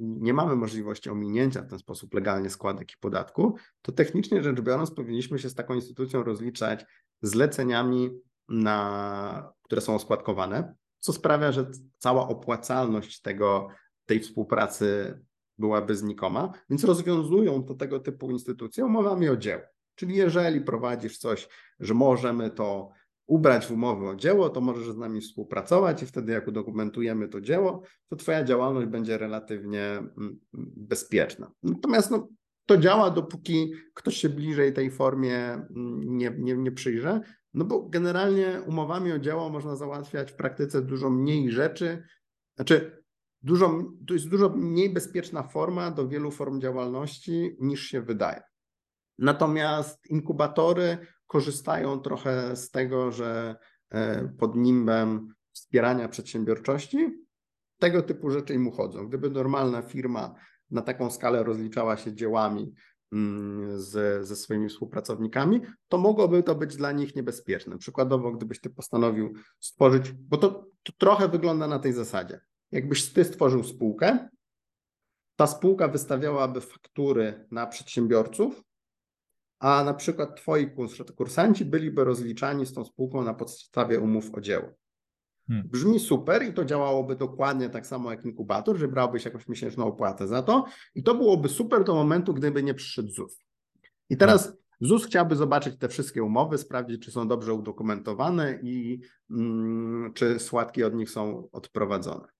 [0.00, 4.90] nie mamy możliwości ominięcia w ten sposób legalnie składek i podatku, to technicznie rzecz biorąc,
[4.90, 6.86] powinniśmy się z taką instytucją rozliczać
[7.22, 8.10] zleceniami,
[8.48, 13.68] na, które są oskładkowane, co sprawia, że cała opłacalność tego
[14.06, 15.18] tej współpracy
[15.58, 19.62] byłaby znikoma, więc rozwiązują to tego typu instytucje umowami o dzieło.
[19.94, 21.48] Czyli jeżeli prowadzisz coś,
[21.80, 22.90] że możemy to
[23.26, 27.40] ubrać w umowę o dzieło, to możesz z nami współpracować i wtedy jak udokumentujemy to
[27.40, 30.40] dzieło, to twoja działalność będzie relatywnie mm,
[30.76, 31.50] bezpieczna.
[31.62, 32.28] Natomiast no,
[32.66, 37.20] to działa, dopóki ktoś się bliżej tej formie mm, nie, nie, nie przyjrze,
[37.54, 42.02] no bo generalnie umowami o dzieło można załatwiać w praktyce dużo mniej rzeczy,
[42.56, 43.02] znaczy
[43.46, 48.42] dużo, to jest dużo mniej bezpieczna forma do wielu form działalności niż się wydaje.
[49.18, 53.56] Natomiast inkubatory korzystają trochę z tego, że
[53.90, 57.26] e, pod nimbem wspierania przedsiębiorczości
[57.78, 59.08] tego typu rzeczy im uchodzą.
[59.08, 60.34] Gdyby normalna firma
[60.70, 62.74] na taką skalę rozliczała się dziełami
[63.12, 67.78] mm, z, ze swoimi współpracownikami, to mogłoby to być dla nich niebezpieczne.
[67.78, 72.40] Przykładowo, gdybyś ty postanowił stworzyć, bo to, to trochę wygląda na tej zasadzie
[72.72, 74.28] jakbyś ty stworzył spółkę,
[75.36, 78.62] ta spółka wystawiałaby faktury na przedsiębiorców,
[79.58, 80.70] a na przykład twoi
[81.16, 84.68] kursanci byliby rozliczani z tą spółką na podstawie umów o dzieło.
[85.48, 85.68] Hmm.
[85.68, 90.28] Brzmi super i to działałoby dokładnie tak samo jak inkubator, że brałbyś jakąś miesięczną opłatę
[90.28, 90.64] za to
[90.94, 93.38] i to byłoby super do momentu, gdyby nie przyszedł ZUS.
[94.10, 99.00] I teraz, ZUS chciałby zobaczyć te wszystkie umowy, sprawdzić, czy są dobrze udokumentowane i
[99.30, 102.35] mm, czy składki od nich są odprowadzone.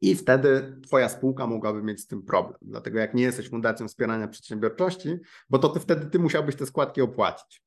[0.00, 2.58] I wtedy Twoja spółka mogłaby mieć z tym problem.
[2.62, 5.16] Dlatego, jak nie jesteś fundacją wspierania przedsiębiorczości,
[5.50, 7.62] bo to ty wtedy ty musiałbyś te składki opłacić.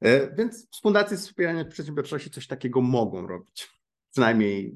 [0.00, 3.70] E, więc fundacje wspierania przedsiębiorczości coś takiego mogą robić.
[4.10, 4.74] Przynajmniej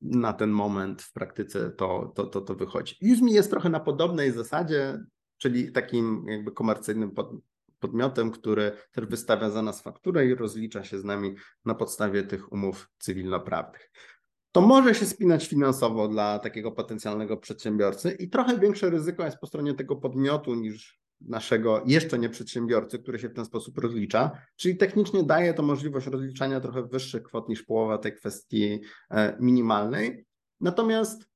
[0.00, 2.96] na ten moment w praktyce to, to, to, to wychodzi.
[3.12, 4.98] Uzmi jest trochę na podobnej zasadzie,
[5.36, 7.30] czyli takim jakby komercyjnym pod,
[7.78, 12.52] podmiotem, który też wystawia za nas fakturę i rozlicza się z nami na podstawie tych
[12.52, 13.90] umów cywilnoprawnych.
[14.52, 19.46] To może się spinać finansowo dla takiego potencjalnego przedsiębiorcy i trochę większe ryzyko jest po
[19.46, 24.76] stronie tego podmiotu niż naszego jeszcze nie przedsiębiorcy, który się w ten sposób rozlicza, czyli
[24.76, 28.80] technicznie daje to możliwość rozliczania trochę wyższych kwot niż połowa tej kwestii
[29.10, 30.24] e, minimalnej.
[30.60, 31.28] Natomiast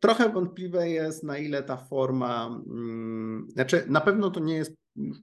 [0.00, 4.74] trochę wątpliwe jest, na ile ta forma, hmm, znaczy na pewno to nie jest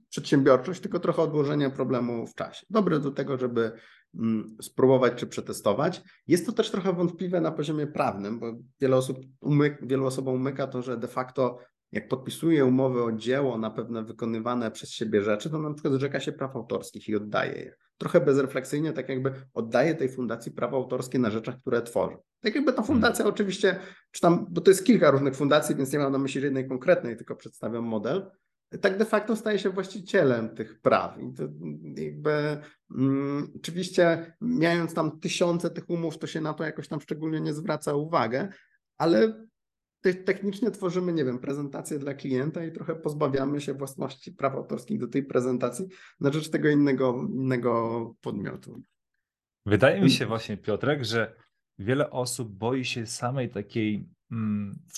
[0.08, 2.66] przedsiębiorczość, tylko trochę odłożenie problemu w czasie.
[2.70, 3.72] Dobre do tego, żeby
[4.62, 6.02] spróbować czy przetestować.
[6.26, 9.18] Jest to też trochę wątpliwe na poziomie prawnym, bo wiele osób
[9.82, 11.58] wielu osobom umyka to, że de facto
[11.92, 16.20] jak podpisuje umowę o dzieło na pewne wykonywane przez siebie rzeczy, to na przykład zrzeka
[16.20, 17.76] się praw autorskich i oddaje je.
[17.98, 22.16] Trochę bezrefleksyjnie, tak jakby oddaje tej fundacji prawa autorskie na rzeczach, które tworzy.
[22.40, 23.34] Tak jakby ta fundacja hmm.
[23.34, 23.78] oczywiście,
[24.10, 27.16] czy tam, bo to jest kilka różnych fundacji, więc nie mam na myśli jednej konkretnej,
[27.16, 28.30] tylko przedstawiam model,
[28.80, 31.18] tak de facto staje się właścicielem tych praw.
[31.18, 31.42] I to
[32.02, 32.60] jakby
[32.96, 37.54] mm, oczywiście mając tam tysiące tych umów, to się na to jakoś tam szczególnie nie
[37.54, 38.48] zwraca uwagę,
[38.98, 39.46] ale
[40.14, 45.08] technicznie tworzymy, nie wiem, prezentację dla klienta i trochę pozbawiamy się własności praw autorskich do
[45.08, 45.86] tej prezentacji
[46.20, 48.82] na rzecz tego innego, innego podmiotu.
[49.66, 51.36] Wydaje mi się właśnie, Piotrek, że
[51.78, 54.15] wiele osób boi się samej takiej mm,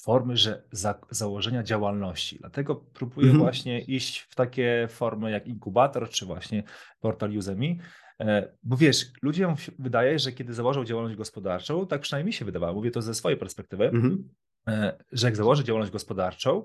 [0.03, 2.39] formy, że za, założenia działalności.
[2.39, 3.45] Dlatego próbuję mhm.
[3.45, 6.63] właśnie iść w takie formy jak inkubator, czy właśnie
[7.01, 7.77] portal Udemy,
[8.21, 12.75] e, bo wiesz, ludziom wydaje, że kiedy założą działalność gospodarczą, tak przynajmniej mi się wydawało,
[12.75, 14.29] mówię to ze swojej perspektywy, mhm.
[14.69, 16.65] E, że jak założę działalność gospodarczą,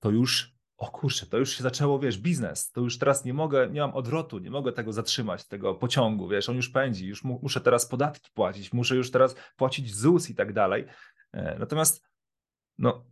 [0.00, 3.68] to już, o kurczę, to już się zaczęło, wiesz, biznes, to już teraz nie mogę,
[3.70, 7.40] nie mam odwrotu, nie mogę tego zatrzymać, tego pociągu, wiesz, on już pędzi, już mu,
[7.42, 10.84] muszę teraz podatki płacić, muszę już teraz płacić ZUS i tak dalej.
[11.32, 12.02] E, natomiast
[12.78, 13.04] no,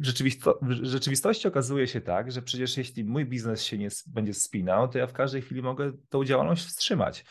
[0.00, 4.88] rzeczywisto w rzeczywistości okazuje się tak, że przecież jeśli mój biznes się nie będzie spinał,
[4.88, 7.24] to ja w każdej chwili mogę tą działalność wstrzymać.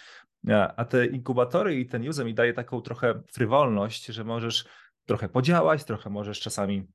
[0.77, 4.65] A te inkubatory i ten user mi daje taką trochę frywolność, że możesz
[5.05, 6.88] trochę podziałać, trochę możesz czasami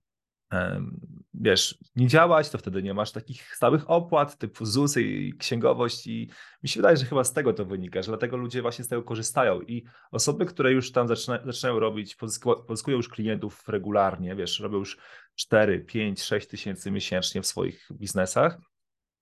[1.41, 6.31] wiesz, nie działać, to wtedy nie masz takich stałych opłat typu ZUS i księgowość i
[6.63, 9.03] mi się wydaje, że chyba z tego to wynika, że dlatego ludzie właśnie z tego
[9.03, 12.17] korzystają i osoby, które już tam zaczyna, zaczynają robić,
[12.67, 14.99] pozyskują już klientów regularnie, wiesz, robią już
[15.35, 18.59] 4, 5, 6 tysięcy miesięcznie w swoich biznesach,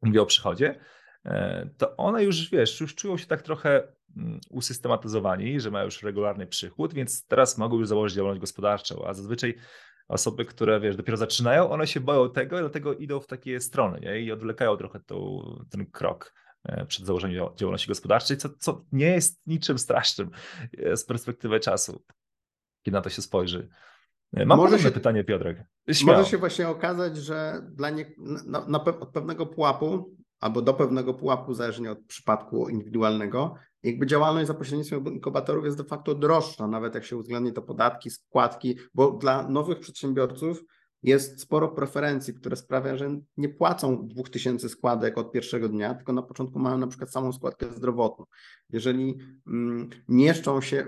[0.02, 0.80] mówię o przychodzie,
[1.24, 6.02] e, to one już, wiesz, już czują się tak trochę Mm, usystematyzowani, że mają już
[6.02, 9.54] regularny przychód, więc teraz mogą już założyć działalność gospodarczą, a zazwyczaj
[10.09, 14.00] osoby, które wiesz, dopiero zaczynają, one się boją tego i dlatego idą w takie strony
[14.00, 14.20] nie?
[14.20, 16.34] i odwlekają trochę tą, ten krok
[16.64, 20.30] e, przed założeniem działalności gospodarczej, co, co nie jest niczym strasznym
[20.78, 22.02] e, z perspektywy czasu,
[22.82, 23.68] kiedy na to się spojrzy.
[24.32, 25.64] E, mam może się, pytanie, Piotrek.
[25.92, 26.18] Śmiało.
[26.18, 28.12] Może się właśnie okazać, że dla nie,
[28.46, 34.47] na, na, od pewnego pułapu albo do pewnego pułapu, zależnie od przypadku indywidualnego, jakby działalność
[34.47, 39.11] za pośrednictwem inkubatorów jest de facto droższa, nawet jak się uwzględni to podatki, składki, bo
[39.11, 40.64] dla nowych przedsiębiorców
[41.05, 46.22] jest sporo preferencji, które sprawia, że nie płacą 2000 składek od pierwszego dnia, tylko na
[46.22, 48.24] początku mają na przykład samą składkę zdrowotną.
[48.70, 50.87] Jeżeli mm, mieszczą się,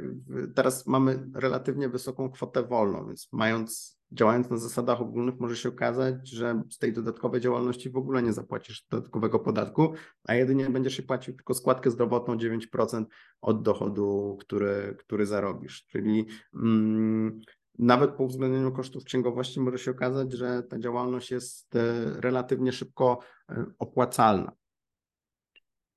[0.55, 6.29] teraz mamy relatywnie wysoką kwotę wolną, więc mając działając na zasadach ogólnych, może się okazać,
[6.29, 9.93] że z tej dodatkowej działalności w ogóle nie zapłacisz dodatkowego podatku,
[10.25, 13.05] a jedynie będziesz się płacił tylko składkę zdrowotną 9%
[13.41, 15.87] od dochodu, który, który zarobisz.
[15.87, 17.41] Czyli mm,
[17.79, 21.81] nawet po uwzględnieniu kosztów księgowości może się okazać, że ta działalność jest e,
[22.21, 23.19] relatywnie szybko
[23.51, 24.53] e, opłacalna.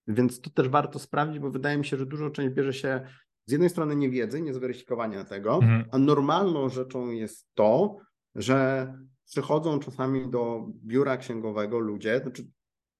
[0.07, 3.07] Więc to też warto sprawdzić, bo wydaje mi się, że dużo część bierze się
[3.49, 5.85] z jednej strony niewiedzy, niezweryfikowania tego, mhm.
[5.91, 7.97] a normalną rzeczą jest to,
[8.35, 8.93] że
[9.25, 12.47] przychodzą czasami do biura księgowego ludzie, znaczy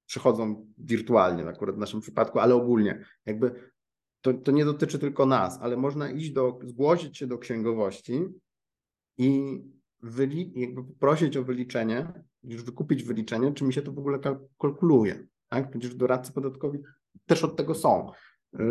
[0.06, 3.72] przychodzą wirtualnie, akurat w naszym przypadku, ale ogólnie, jakby
[4.22, 8.26] to, to nie dotyczy tylko nas, ale można iść do, zgłosić się do księgowości
[9.18, 9.62] i
[10.02, 14.20] wyli, jakby poprosić o wyliczenie, już wykupić wyliczenie, czy mi się to w ogóle
[14.60, 15.28] kalkuluje.
[15.50, 15.70] Tak?
[15.70, 16.80] Przecież doradcy podatkowi
[17.26, 18.12] też od tego są.
[18.54, 18.62] Y,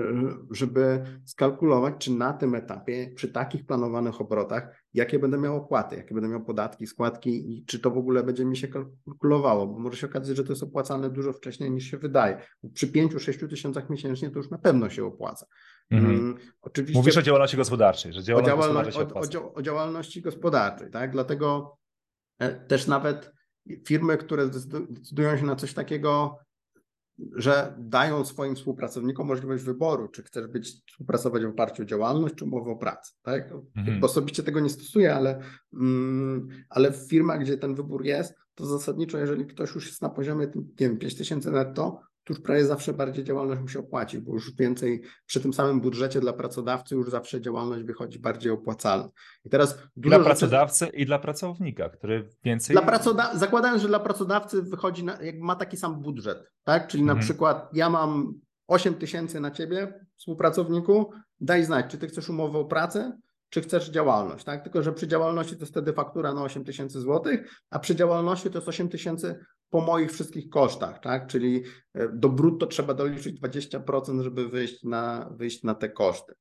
[0.50, 6.14] żeby skalkulować, czy na tym etapie, przy takich planowanych obrotach, jakie będę miał opłaty, jakie
[6.14, 9.96] będę miał podatki, składki i czy to w ogóle będzie mi się kalkulowało, bo może
[9.96, 12.42] się okazać, że to jest opłacane dużo wcześniej niż się wydaje.
[12.74, 15.46] Przy 5-6 tysiącach miesięcznie to już na pewno się opłaca.
[15.90, 16.14] Mhm.
[16.14, 21.10] Mm, oczywiście, Mówisz o działalności gospodarczej, że działalność o, o, o, o działalności gospodarczej, tak?
[21.10, 21.76] Dlatego
[22.38, 23.32] e, też nawet
[23.86, 26.38] firmy, które zdecydują się na coś takiego,
[27.36, 32.44] że dają swoim współpracownikom możliwość wyboru, czy chcesz być, współpracować w oparciu o działalność, czy
[32.44, 33.12] umowę o pracę.
[33.22, 33.52] Tak?
[33.76, 34.04] Mhm.
[34.04, 35.40] Osobiście tego nie stosuję, ale,
[35.74, 40.08] mm, ale w firmach, gdzie ten wybór jest, to zasadniczo, jeżeli ktoś już jest na
[40.08, 42.00] poziomie, nie wiem, 5000 netto, to
[42.30, 46.32] już prawie zawsze bardziej działalność musi opłacić, bo już więcej przy tym samym budżecie dla
[46.32, 49.08] pracodawcy już zawsze działalność wychodzi bardziej opłacalna.
[49.44, 52.74] I teraz dla pracodawcy i dla pracownika, który więcej.
[52.74, 53.36] Dla pracoda...
[53.36, 55.22] Zakładając, że dla pracodawcy wychodzi, na...
[55.22, 56.88] jak ma taki sam budżet, tak?
[56.88, 57.18] Czyli mhm.
[57.18, 58.34] na przykład ja mam
[58.66, 63.18] 8 tysięcy na ciebie, współpracowniku, daj znać, czy ty chcesz umowę o pracę,
[63.50, 64.62] czy chcesz działalność, tak?
[64.62, 68.50] Tylko, że przy działalności to jest wtedy faktura na 8 tysięcy złotych, a przy działalności
[68.50, 69.38] to jest 8 tysięcy
[69.70, 71.26] po moich wszystkich kosztach, tak?
[71.26, 71.62] Czyli
[71.94, 76.34] e, do brutto trzeba doliczyć 20%, żeby wyjść na, wyjść na te koszty.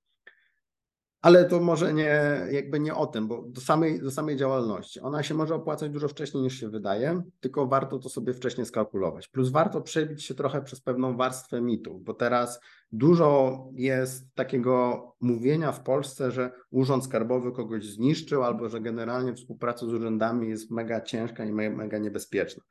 [1.22, 5.00] Ale to może nie, jakby nie o tym, bo do samej, do samej działalności.
[5.00, 9.28] Ona się może opłacać dużo wcześniej niż się wydaje, tylko warto to sobie wcześniej skalkulować.
[9.28, 12.60] Plus warto przebić się trochę przez pewną warstwę mitów, bo teraz
[12.92, 19.86] dużo jest takiego mówienia w Polsce, że urząd skarbowy kogoś zniszczył, albo że generalnie współpraca
[19.86, 22.64] z urzędami jest mega ciężka i mega niebezpieczna.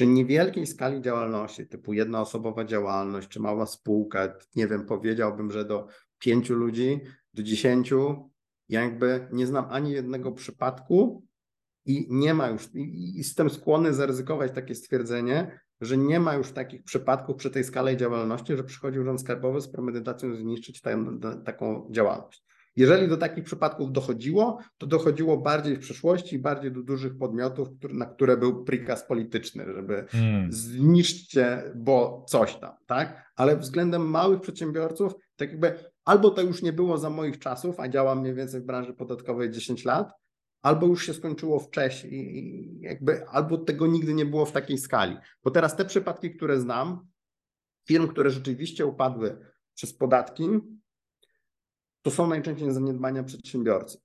[0.00, 5.86] Przy niewielkiej skali działalności, typu jednoosobowa działalność, czy mała spółka, nie wiem, powiedziałbym, że do
[6.18, 7.00] pięciu ludzi,
[7.34, 8.30] do dziesięciu,
[8.68, 11.24] jakby nie znam ani jednego przypadku
[11.84, 16.82] i nie ma już, i jestem skłonny zaryzykować takie stwierdzenie, że nie ma już takich
[16.82, 20.82] przypadków przy tej skali działalności, że przychodzi Urząd Skarbowy z premedytacją zniszczyć
[21.44, 22.49] taką działalność.
[22.80, 28.06] Jeżeli do takich przypadków dochodziło, to dochodziło bardziej w przeszłości, bardziej do dużych podmiotów, na
[28.06, 30.52] które był prikaz polityczny, żeby hmm.
[30.52, 33.32] zniszczcie, bo coś tam, tak?
[33.36, 35.74] Ale względem małych przedsiębiorców, tak jakby
[36.04, 39.50] albo to już nie było za moich czasów, a działam mniej więcej w branży podatkowej
[39.50, 40.12] 10 lat,
[40.62, 45.16] albo już się skończyło wcześniej jakby albo tego nigdy nie było w takiej skali.
[45.44, 47.06] Bo teraz te przypadki, które znam,
[47.88, 49.38] firm, które rzeczywiście upadły
[49.74, 50.44] przez podatki,
[52.02, 53.98] to są najczęściej zaniedbania przedsiębiorcy.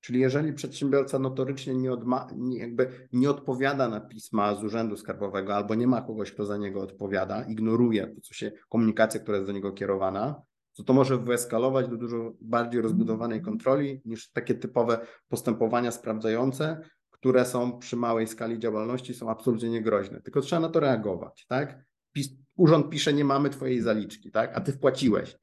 [0.00, 1.90] Czyli jeżeli przedsiębiorca notorycznie nie,
[2.36, 6.56] nie, jakby nie odpowiada na pisma z Urzędu Skarbowego albo nie ma kogoś, kto za
[6.56, 10.42] niego odpowiada, ignoruje to, co się, komunikację, która jest do niego kierowana,
[10.76, 16.80] to to może wyeskalować do dużo bardziej rozbudowanej kontroli niż takie typowe postępowania sprawdzające,
[17.10, 20.20] które są przy małej skali działalności, są absolutnie niegroźne.
[20.20, 21.84] Tylko trzeba na to reagować, tak?
[22.12, 24.52] Pis, urząd pisze, nie mamy twojej zaliczki, tak?
[24.54, 25.38] A ty wpłaciłeś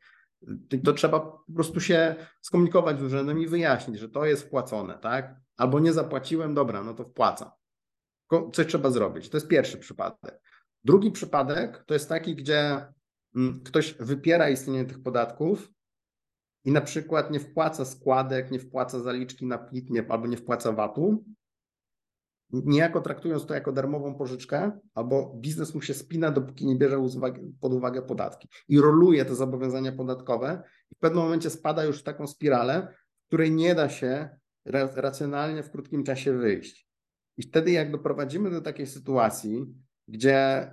[0.83, 5.35] to trzeba po prostu się skomunikować z urzędem i wyjaśnić, że to jest wpłacone, tak?
[5.57, 7.49] Albo nie zapłaciłem, dobra, no to wpłacam.
[8.53, 9.29] Coś trzeba zrobić.
[9.29, 10.41] To jest pierwszy przypadek.
[10.83, 12.85] Drugi przypadek to jest taki, gdzie
[13.35, 15.71] mm, ktoś wypiera istnienie tych podatków
[16.65, 20.71] i na przykład nie wpłaca składek, nie wpłaca zaliczki na PIT, nie, albo nie wpłaca
[20.71, 21.23] VAT-u,
[22.51, 27.07] niejako traktując to jako darmową pożyczkę, albo biznes mu się spina, dopóki nie bierze
[27.61, 32.03] pod uwagę podatki i roluje te zobowiązania podatkowe i w pewnym momencie spada już w
[32.03, 32.93] taką spiralę,
[33.23, 34.29] w której nie da się
[34.95, 36.89] racjonalnie w krótkim czasie wyjść.
[37.37, 39.65] I wtedy jak doprowadzimy do takiej sytuacji,
[40.07, 40.71] gdzie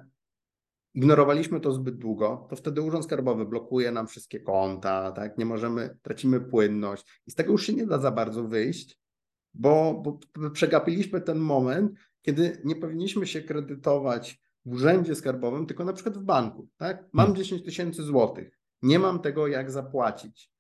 [0.95, 5.39] ignorowaliśmy to zbyt długo, to wtedy Urząd Skarbowy blokuje nam wszystkie konta, tak?
[5.39, 9.01] nie możemy, tracimy płynność i z tego już się nie da za bardzo wyjść,
[9.59, 10.19] bo, bo
[10.51, 11.93] przegapiliśmy ten moment,
[12.23, 16.69] kiedy nie powinniśmy się kredytować w urzędzie skarbowym, tylko na przykład w banku.
[16.77, 17.09] Tak?
[17.13, 17.65] Mam 10 hmm.
[17.65, 20.53] tysięcy złotych, nie mam tego jak zapłacić.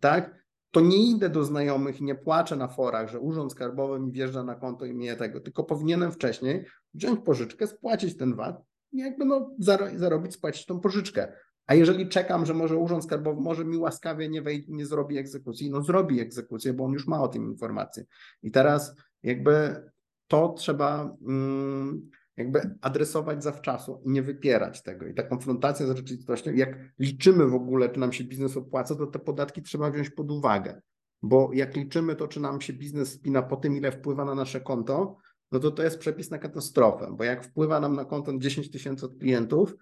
[0.00, 0.48] Tak?
[0.70, 4.42] To nie idę do znajomych i nie płaczę na forach, że urząd skarbowy mi wjeżdża
[4.42, 6.64] na konto i mnie tego, tylko powinienem wcześniej
[6.94, 8.62] wziąć pożyczkę, spłacić ten VAT
[8.92, 9.50] i jakby no
[9.94, 11.32] zarobić, spłacić tą pożyczkę.
[11.68, 15.70] A jeżeli czekam, że może Urząd Skarbowy może mi łaskawie nie, wejdzie, nie zrobi egzekucji,
[15.70, 18.04] no zrobi egzekucję, bo on już ma o tym informację.
[18.42, 19.82] I teraz jakby
[20.26, 25.06] to trzeba mm, jakby adresować zawczasu i nie wypierać tego.
[25.06, 29.06] I ta konfrontacja z rzeczywistością, jak liczymy w ogóle, czy nam się biznes opłaca, to
[29.06, 30.80] te podatki trzeba wziąć pod uwagę.
[31.22, 34.60] Bo jak liczymy to, czy nam się biznes spina po tym, ile wpływa na nasze
[34.60, 35.16] konto,
[35.52, 39.06] no to to jest przepis na katastrofę, bo jak wpływa nam na konto 10 tysięcy
[39.06, 39.74] od klientów,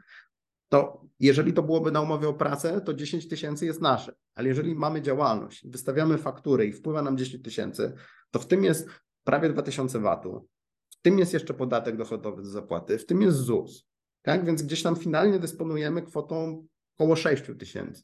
[0.69, 4.15] to jeżeli to byłoby na umowie o pracę, to 10 tysięcy jest nasze.
[4.35, 7.93] Ale jeżeli mamy działalność, wystawiamy faktury i wpływa nam 10 tysięcy,
[8.31, 8.89] to w tym jest
[9.25, 10.49] prawie 2000 VAT-u,
[10.91, 13.87] w tym jest jeszcze podatek dochodowy do zapłaty, w tym jest ZUS.
[14.23, 14.47] Tak?
[14.47, 18.03] Więc gdzieś tam finalnie dysponujemy kwotą około 6 tysięcy.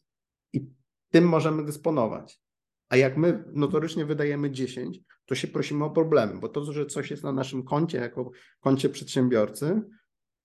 [0.53, 0.67] I
[1.11, 2.41] tym możemy dysponować.
[2.89, 7.11] A jak my notorycznie wydajemy 10, to się prosimy o problemy, bo to, że coś
[7.11, 9.83] jest na naszym koncie, jako koncie przedsiębiorcy,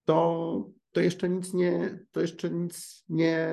[0.06, 3.50] to, to jeszcze nic nie, to jeszcze nic nie,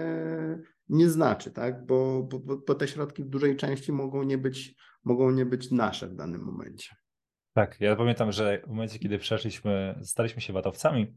[0.88, 1.86] nie znaczy, tak?
[1.86, 4.74] Bo, bo, bo te środki w dużej części mogą nie być,
[5.04, 6.96] mogą nie być nasze w danym momencie.
[7.52, 11.16] Tak, ja pamiętam, że w momencie, kiedy przeszliśmy, staliśmy się watowcami,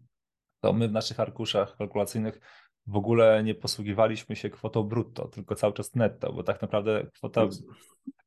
[0.60, 2.40] to my w naszych arkuszach kalkulacyjnych
[2.88, 7.48] w ogóle nie posługiwaliśmy się kwotą brutto, tylko cały czas netto, bo tak naprawdę kwota,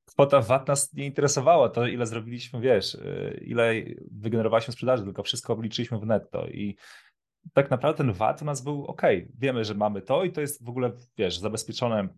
[0.04, 3.74] kwota VAT nas nie interesowała, to ile zrobiliśmy, wiesz, y, ile
[4.12, 6.76] wygenerowaliśmy sprzedaży, tylko wszystko obliczyliśmy w netto i
[7.52, 9.02] tak naprawdę ten VAT u nas był ok,
[9.38, 12.08] wiemy, że mamy to i to jest w ogóle, wiesz, zabezpieczone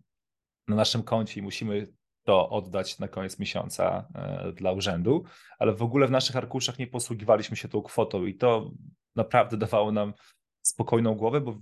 [0.67, 1.87] na naszym koncie i musimy
[2.23, 5.23] to oddać na koniec miesiąca e, dla urzędu,
[5.59, 8.71] ale w ogóle w naszych arkuszach nie posługiwaliśmy się tą kwotą i to
[9.15, 10.13] naprawdę dawało nam
[10.61, 11.59] spokojną głowę, bo,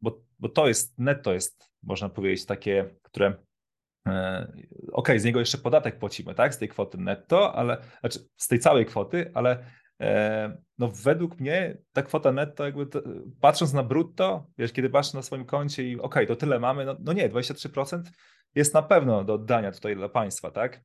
[0.00, 3.36] bo, bo to jest netto jest, można powiedzieć, takie, które
[4.08, 4.52] e,
[4.92, 8.58] ok, z niego jeszcze podatek płacimy, tak, z tej kwoty netto, ale, znaczy z tej
[8.58, 9.64] całej kwoty, ale
[10.78, 13.02] no według mnie ta kwota netto, jakby to,
[13.40, 16.96] patrząc na brutto, wiesz, kiedy patrzysz na swoim koncie i ok, to tyle mamy, no,
[17.00, 18.02] no nie, 23%
[18.54, 20.80] jest na pewno do oddania tutaj dla państwa, tak?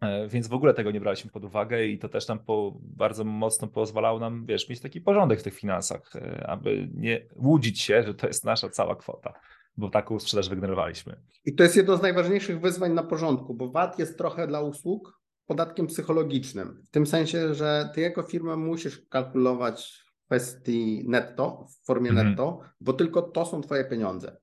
[0.00, 3.24] E, więc w ogóle tego nie braliśmy pod uwagę i to też nam po, bardzo
[3.24, 8.02] mocno pozwalało nam, wiesz, mieć taki porządek w tych finansach, e, aby nie łudzić się,
[8.02, 9.32] że to jest nasza cała kwota,
[9.76, 11.20] bo taką sprzedaż wygenerowaliśmy.
[11.44, 15.21] I to jest jedno z najważniejszych wyzwań na porządku, bo VAT jest trochę dla usług
[15.46, 21.86] podatkiem psychologicznym, w tym sensie, że ty jako firma musisz kalkulować w kwestii netto, w
[21.86, 22.28] formie mhm.
[22.28, 24.36] netto, bo tylko to są twoje pieniądze.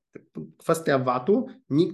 [0.58, 1.48] Kwestia VAT-u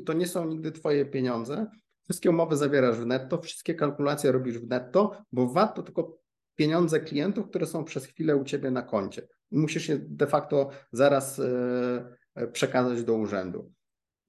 [0.05, 1.67] to nie są nigdy twoje pieniądze,
[2.05, 6.19] Wszystkie umowy zawierasz w netto, wszystkie kalkulacje robisz w netto, bo VAT to tylko
[6.55, 9.27] pieniądze klientów, które są przez chwilę u ciebie na koncie.
[9.51, 13.71] Musisz je de facto zaraz e, przekazać do urzędu.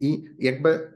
[0.01, 0.96] I jakby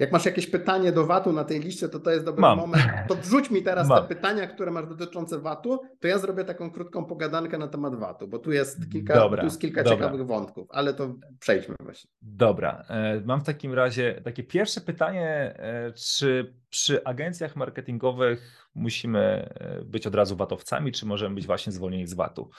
[0.00, 2.58] jak masz jakieś pytanie do VAT-u na tej liście, to to jest dobry Mam.
[2.58, 2.84] moment.
[3.08, 4.02] To wrzuć mi teraz Mam.
[4.02, 8.28] te pytania, które masz dotyczące VAT-u, to ja zrobię taką krótką pogadankę na temat VAT-u,
[8.28, 9.96] bo tu jest kilka, dobra, tu jest kilka dobra.
[9.96, 12.10] ciekawych wątków, ale to przejdźmy właśnie.
[12.22, 12.84] Dobra.
[12.88, 19.84] E, mam w takim razie takie pierwsze pytanie, e, czy przy agencjach marketingowych musimy e,
[19.84, 22.50] być od razu VAT-owcami, czy możemy być właśnie zwolnieni z VAT-u?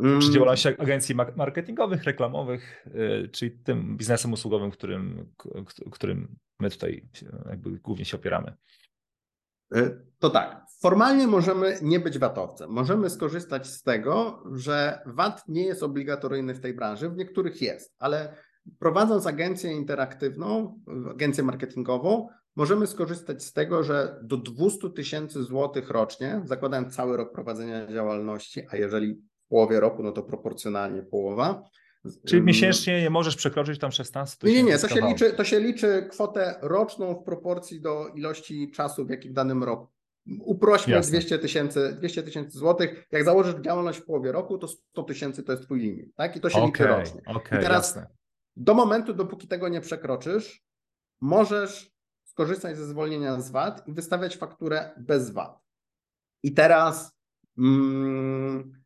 [0.00, 0.32] Przy mm.
[0.32, 5.26] działalności agencji marketingowych, reklamowych, y, czyli tym biznesem usługowym, którym,
[5.90, 7.08] którym my tutaj
[7.50, 8.52] jakby głównie się opieramy.
[9.76, 12.70] Y, to tak, formalnie możemy nie być VAT-owcem.
[12.70, 17.94] Możemy skorzystać z tego, że VAT nie jest obligatoryjny w tej branży, w niektórych jest,
[17.98, 18.36] ale
[18.78, 20.80] prowadząc agencję interaktywną,
[21.10, 27.32] agencję marketingową, możemy skorzystać z tego, że do 200 tysięcy złotych rocznie, zakładając cały rok
[27.32, 31.62] prowadzenia działalności, a jeżeli połowie roku, no to proporcjonalnie połowa.
[32.26, 34.62] Czyli miesięcznie nie możesz przekroczyć tam 16 tysięcy?
[34.62, 39.06] Nie, nie, to się, liczy, to się liczy kwotę roczną w proporcji do ilości czasu,
[39.06, 39.88] w jakim w danym roku.
[40.40, 41.10] Uprośmy Jasne.
[41.10, 43.06] 200 tysięcy 200 tysięcy złotych.
[43.12, 46.36] Jak założysz działalność w połowie roku, to 100 tysięcy to jest twój limit, tak?
[46.36, 47.20] I to się okay, liczy rocznie.
[47.26, 48.06] Okay, I teraz jasne.
[48.56, 50.64] do momentu, dopóki tego nie przekroczysz,
[51.20, 51.92] możesz
[52.24, 55.60] skorzystać ze zwolnienia z VAT i wystawiać fakturę bez VAT.
[56.42, 57.18] I teraz
[57.58, 58.79] mm,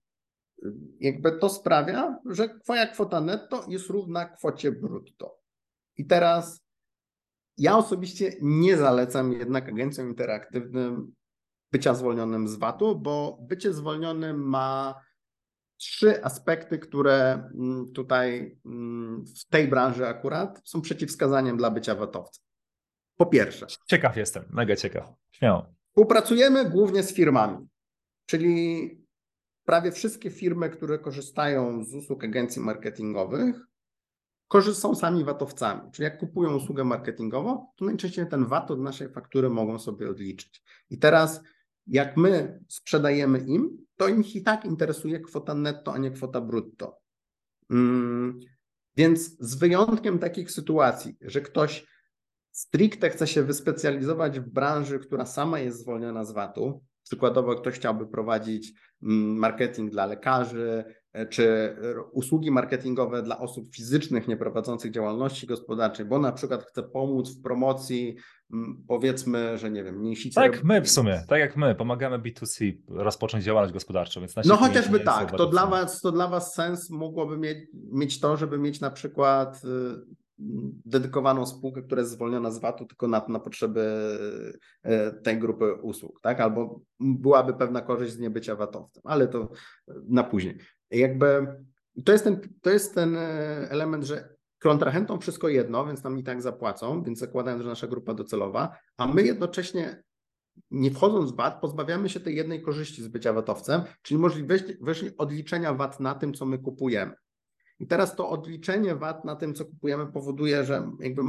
[1.01, 5.39] jakby to sprawia, że twoja kwota netto jest równa kwocie brutto.
[5.97, 6.65] I teraz
[7.59, 11.13] ja osobiście nie zalecam jednak agencjom interaktywnym
[11.73, 15.01] bycia zwolnionym z VAT-u, bo bycie zwolnionym ma
[15.77, 22.45] trzy aspekty, które mm, tutaj mm, w tej branży akurat są przeciwwskazaniem dla bycia VAT-owcem.
[23.17, 23.67] Po pierwsze.
[23.87, 25.13] Ciekaw jestem, mega ciekaw.
[25.31, 25.75] Śmiało.
[25.89, 27.69] Współpracujemy głównie z firmami,
[28.27, 28.91] czyli
[29.65, 33.57] prawie wszystkie firmy, które korzystają z usług agencji marketingowych,
[34.49, 35.91] korzystają sami VAT-owcami.
[35.93, 40.63] Czyli jak kupują usługę marketingową, to najczęściej ten VAT od naszej faktury mogą sobie odliczyć.
[40.91, 41.41] I teraz,
[41.87, 47.01] jak my sprzedajemy im, to im i tak interesuje kwota netto, a nie kwota brutto.
[47.69, 48.41] Hmm,
[48.97, 51.87] więc z wyjątkiem takich sytuacji, że ktoś
[52.51, 58.07] stricte chce się wyspecjalizować w branży, która sama jest zwolniona z VAT-u, Przykładowo ktoś chciałby
[58.07, 61.77] prowadzić mm, marketing dla lekarzy, e, czy
[62.13, 68.17] usługi marketingowe dla osób fizycznych nieprowadzących działalności gospodarczej, bo na przykład chce pomóc w promocji,
[68.53, 70.35] mm, powiedzmy, że nie wiem, mięsicy.
[70.35, 74.21] Tak jak my w sumie, tak jak my pomagamy B2C rozpocząć działalność gospodarczą.
[74.21, 77.59] Więc no chociażby tak, to dla, was, to dla Was sens mogłoby mieć,
[77.93, 80.24] mieć to, żeby mieć na przykład y,
[80.85, 83.81] dedykowaną spółkę, która jest zwolniona z VAT-u tylko na, na potrzeby
[84.83, 86.41] e, tej grupy usług, tak?
[86.41, 89.51] Albo byłaby pewna korzyść z niebycia VAT-owcem, ale to
[90.09, 90.59] na później.
[90.91, 91.47] Jakby
[92.05, 93.21] to jest ten, to jest ten e,
[93.71, 98.15] element, że kontrahentom wszystko jedno, więc nam i tak zapłacą, więc zakładając, że nasza grupa
[98.15, 100.03] docelowa, a my jednocześnie
[100.71, 105.75] nie wchodząc w VAT, pozbawiamy się tej jednej korzyści z bycia VAT-owcem, czyli możliwości odliczenia
[105.75, 107.13] VAT na tym, co my kupujemy.
[107.85, 111.23] I teraz to odliczenie VAT na tym, co kupujemy, powoduje, że jakby,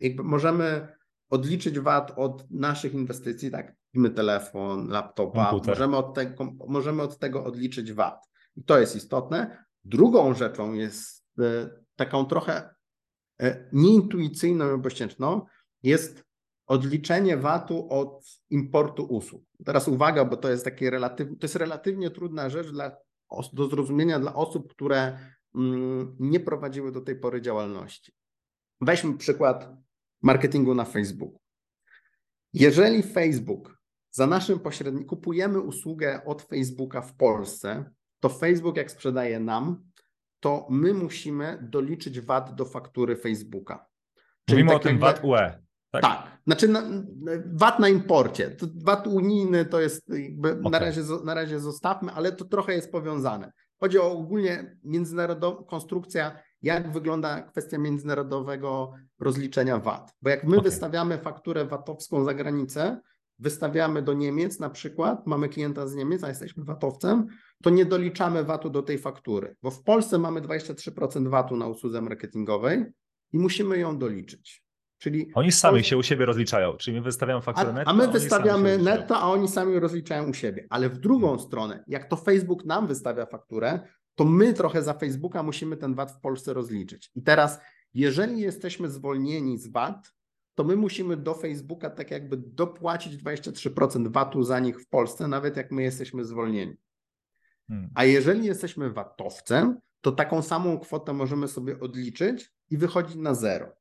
[0.00, 0.88] jakby możemy
[1.30, 7.44] odliczyć VAT od naszych inwestycji, tak, kupimy telefon, laptopa, możemy od, tego, możemy od tego
[7.44, 8.24] odliczyć VAT.
[8.56, 9.64] I to jest istotne.
[9.84, 12.74] Drugą rzeczą jest e, taką trochę
[13.40, 15.46] e, nieintuicyjną i obojętną,
[15.82, 16.24] jest
[16.66, 19.44] odliczenie VAT-u od importu usług.
[19.64, 22.96] Teraz uwaga, bo to jest takie relatywnie, to jest relatywnie trudna rzecz dla,
[23.52, 25.18] do zrozumienia dla osób, które
[26.18, 28.12] nie prowadziły do tej pory działalności.
[28.80, 29.68] Weźmy przykład
[30.22, 31.40] marketingu na Facebooku.
[32.52, 33.78] Jeżeli Facebook
[34.10, 37.90] za naszym pośrednikiem kupujemy usługę od Facebooka w Polsce,
[38.20, 39.84] to Facebook jak sprzedaje nam,
[40.40, 43.86] to my musimy doliczyć VAT do faktury Facebooka.
[44.48, 45.68] Czyli Mówimy tak o tym VAT UE.
[45.90, 46.38] Tak, tak.
[46.46, 46.82] znaczy na,
[47.46, 48.56] VAT na imporcie.
[48.84, 50.70] VAT unijny to jest jakby okay.
[50.70, 53.52] na, razie, na razie zostawmy, ale to trochę jest powiązane.
[53.80, 60.14] Chodzi o ogólnie międzynarodową konstrukcja, jak wygląda kwestia międzynarodowego rozliczenia VAT.
[60.22, 60.70] Bo jak my okay.
[60.70, 63.00] wystawiamy fakturę VAT-owską za granicę,
[63.38, 67.26] wystawiamy do Niemiec na przykład, mamy klienta z Niemiec, a jesteśmy VAT-owcem,
[67.62, 72.00] to nie doliczamy VAT-u do tej faktury, bo w Polsce mamy 23% VAT-u na usłudze
[72.00, 72.84] marketingowej
[73.32, 74.67] i musimy ją doliczyć.
[74.98, 77.90] Czyli oni sami się u siebie rozliczają, czyli my wystawiamy fakturę netto.
[77.90, 80.66] A my wystawiamy netto, a oni sami rozliczają u siebie.
[80.70, 81.46] Ale w drugą hmm.
[81.46, 83.80] stronę, jak to Facebook nam wystawia fakturę,
[84.14, 87.10] to my trochę za Facebooka musimy ten VAT w Polsce rozliczyć.
[87.14, 87.60] I teraz,
[87.94, 90.12] jeżeli jesteśmy zwolnieni z VAT,
[90.54, 95.56] to my musimy do Facebooka tak jakby dopłacić 23% VAT-u za nich w Polsce, nawet
[95.56, 96.76] jak my jesteśmy zwolnieni.
[97.68, 97.90] Hmm.
[97.94, 103.77] A jeżeli jesteśmy VAT-owcem, to taką samą kwotę możemy sobie odliczyć i wychodzić na zero.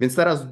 [0.00, 0.46] Więc teraz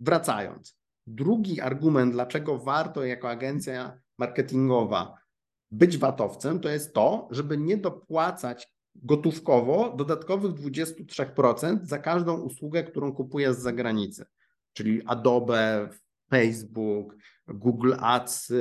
[0.00, 0.76] wracając.
[1.06, 5.22] Drugi argument, dlaczego warto jako agencja marketingowa
[5.70, 13.12] być VAT-owcem, to jest to, żeby nie dopłacać gotówkowo dodatkowych 23% za każdą usługę, którą
[13.12, 14.24] kupuję z zagranicy.
[14.72, 15.88] Czyli Adobe,
[16.30, 17.16] Facebook,
[17.48, 18.52] Google Ads.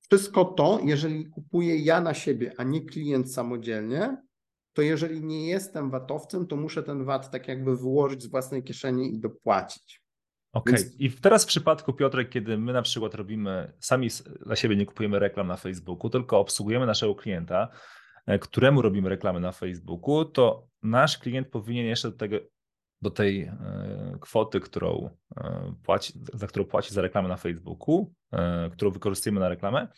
[0.00, 4.22] Wszystko to, jeżeli kupuję ja na siebie, a nie klient samodzielnie,
[4.72, 9.14] to jeżeli nie jestem VAT-owcem, to muszę ten VAT tak jakby wyłożyć z własnej kieszeni
[9.14, 10.02] i dopłacić.
[10.52, 10.74] Okej.
[10.74, 10.84] Okay.
[10.84, 11.00] Więc...
[11.00, 14.08] I teraz w przypadku Piotrek, kiedy my na przykład robimy, sami
[14.46, 17.68] dla siebie nie kupujemy reklam na Facebooku, tylko obsługujemy naszego klienta,
[18.26, 22.36] e, któremu robimy reklamy na Facebooku, to nasz klient powinien jeszcze do tego
[23.02, 28.12] do tej e, kwoty, którą e, płaci, za którą płaci za reklamę na Facebooku,
[28.72, 29.88] którą wykorzystujemy na reklamę,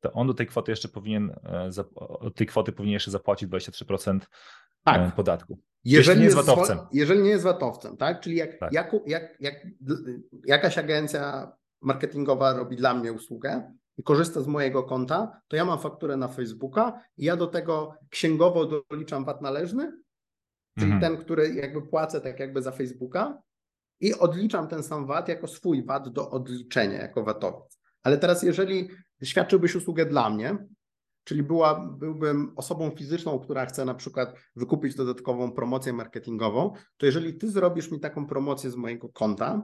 [0.00, 4.20] to on do tej kwoty jeszcze powinien, e, od tej kwoty powinien jeszcze zapłacić 23%
[4.84, 5.00] tak.
[5.00, 5.58] E, podatku.
[5.84, 6.78] Jeżeli nie jest VAT-owcem.
[6.92, 8.20] Jeżeli nie jest VAT-owcem, tak?
[8.20, 8.72] Czyli jak, tak.
[8.72, 9.54] Jak, jak, jak
[10.46, 15.78] jakaś agencja marketingowa robi dla mnie usługę i korzysta z mojego konta, to ja mam
[15.78, 19.92] fakturę na Facebooka i ja do tego księgowo doliczam VAT należny,
[20.78, 21.00] czyli mhm.
[21.00, 23.42] ten, który jakby płacę tak jakby za Facebooka
[24.00, 27.78] i odliczam ten sam VAT jako swój VAT do odliczenia jako VAT-owiec.
[28.02, 28.88] Ale teraz jeżeli
[29.22, 30.66] świadczyłbyś usługę dla mnie,
[31.24, 37.34] czyli była, byłbym osobą fizyczną, która chce na przykład wykupić dodatkową promocję marketingową, to jeżeli
[37.34, 39.62] ty zrobisz mi taką promocję z mojego konta,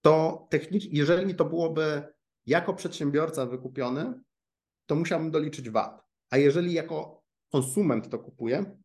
[0.00, 2.02] to technicznie, jeżeli to byłoby
[2.46, 4.20] jako przedsiębiorca wykupiony,
[4.86, 6.02] to musiałbym doliczyć VAT.
[6.30, 7.22] A jeżeli jako
[7.52, 8.78] konsument to kupuję,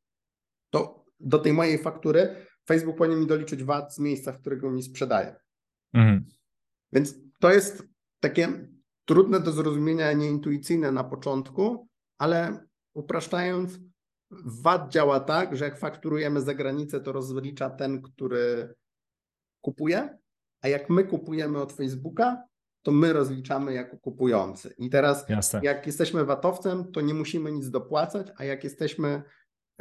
[0.70, 2.36] to do tej mojej faktury
[2.68, 5.36] Facebook powinien mi doliczyć VAT z miejsca, w którego mi sprzedaje.
[5.93, 6.26] Mhm.
[6.93, 7.84] Więc to jest
[8.20, 8.68] takie
[9.06, 11.88] trudne do zrozumienia, nieintuicyjne na początku,
[12.18, 13.80] ale upraszczając,
[14.45, 18.74] VAT działa tak, że jak fakturujemy za granicę, to rozlicza ten, który
[19.62, 20.18] kupuje,
[20.62, 22.43] a jak my kupujemy od Facebooka,
[22.82, 24.74] to my rozliczamy jako kupujący.
[24.78, 25.60] I teraz, Jasne.
[25.64, 29.24] jak jesteśmy VAT-owcem, to nie musimy nic dopłacać, a jak jesteśmy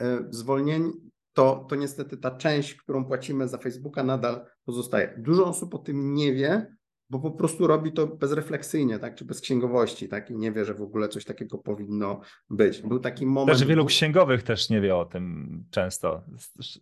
[0.00, 0.92] e, zwolnieni,
[1.32, 5.14] to, to niestety ta część, którą płacimy za Facebooka, nadal pozostaje.
[5.18, 6.76] Dużo osób o tym nie wie,
[7.18, 10.74] bo po prostu robi to bezrefleksyjnie, tak, czy bez księgowości, tak, i nie wie, że
[10.74, 12.20] w ogóle coś takiego powinno
[12.50, 12.82] być.
[12.82, 13.58] Był taki moment...
[13.58, 16.22] Też wielu księgowych też nie wie o tym często,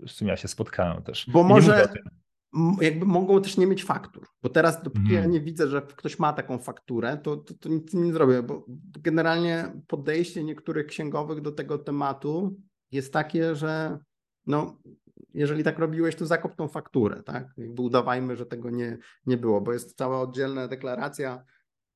[0.06, 1.26] z czym ja się spotkałem też.
[1.32, 1.88] Bo może
[2.80, 5.22] jakby mogą też nie mieć faktur, bo teraz dopóki mm.
[5.22, 8.66] ja nie widzę, że ktoś ma taką fakturę, to, to, to nic nie zrobię, bo
[9.00, 12.56] generalnie podejście niektórych księgowych do tego tematu
[12.90, 13.98] jest takie, że
[14.46, 14.78] no,
[15.34, 17.48] jeżeli tak robiłeś, to zakop tą fakturę, tak?
[17.56, 21.44] Jakby udawajmy, że tego nie, nie było, bo jest cała oddzielna deklaracja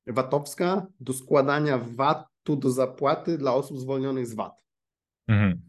[0.07, 4.53] VAT-owska do składania VAT-u do zapłaty dla osób zwolnionych z VAT.
[5.27, 5.61] Mhm.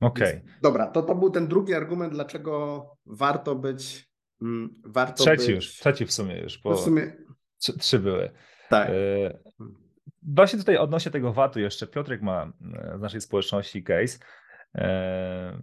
[0.00, 0.38] Okej.
[0.38, 0.52] Okay.
[0.62, 4.12] Dobra, to, to był ten drugi argument, dlaczego warto być.
[4.42, 5.54] Mm, warto trzeci być...
[5.54, 7.16] już, trzeci w sumie już, bo no w sumie...
[7.58, 8.30] trzy, trzy były.
[8.68, 8.88] Tak.
[8.90, 9.38] E,
[10.22, 14.18] właśnie tutaj odnośnie tego VAT-u jeszcze Piotrek ma e, z naszej społeczności case,
[14.74, 15.62] e,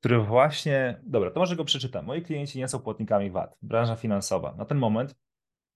[0.00, 2.06] który właśnie, dobra, to może go przeczytam.
[2.06, 4.54] Moi klienci nie są płatnikami VAT, branża finansowa.
[4.54, 5.14] Na ten moment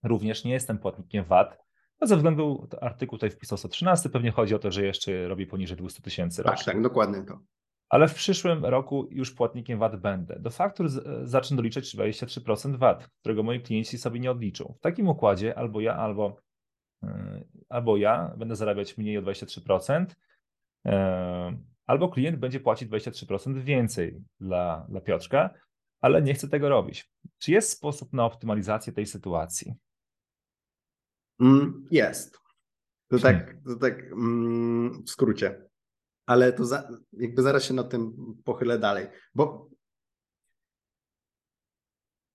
[0.03, 1.65] również nie jestem płatnikiem VAT,
[1.99, 5.77] a ze względu, artykuł tutaj wpisał 113, pewnie chodzi o to, że jeszcze robi poniżej
[5.77, 6.65] 200 tysięcy tak, rocznie.
[6.65, 7.39] Tak, tak, dokładnie to.
[7.89, 10.39] Ale w przyszłym roku już płatnikiem VAT będę.
[10.39, 10.89] Do faktur
[11.23, 14.73] zacznę doliczać 23% VAT, którego moi klienci sobie nie odliczą.
[14.77, 16.37] W takim układzie albo ja, albo,
[17.03, 17.09] yy,
[17.69, 20.05] albo ja będę zarabiać mniej o 23%,
[20.85, 20.91] yy,
[21.85, 25.49] albo klient będzie płacić 23% więcej dla, dla Piotrka,
[26.01, 27.11] ale nie chce tego robić.
[27.37, 29.73] Czy jest sposób na optymalizację tej sytuacji?
[31.39, 32.39] Mm, jest.
[33.07, 35.69] To tak, to tak mm, w skrócie.
[36.25, 38.13] Ale to za, jakby zaraz się na tym
[38.43, 39.69] pochylę dalej, bo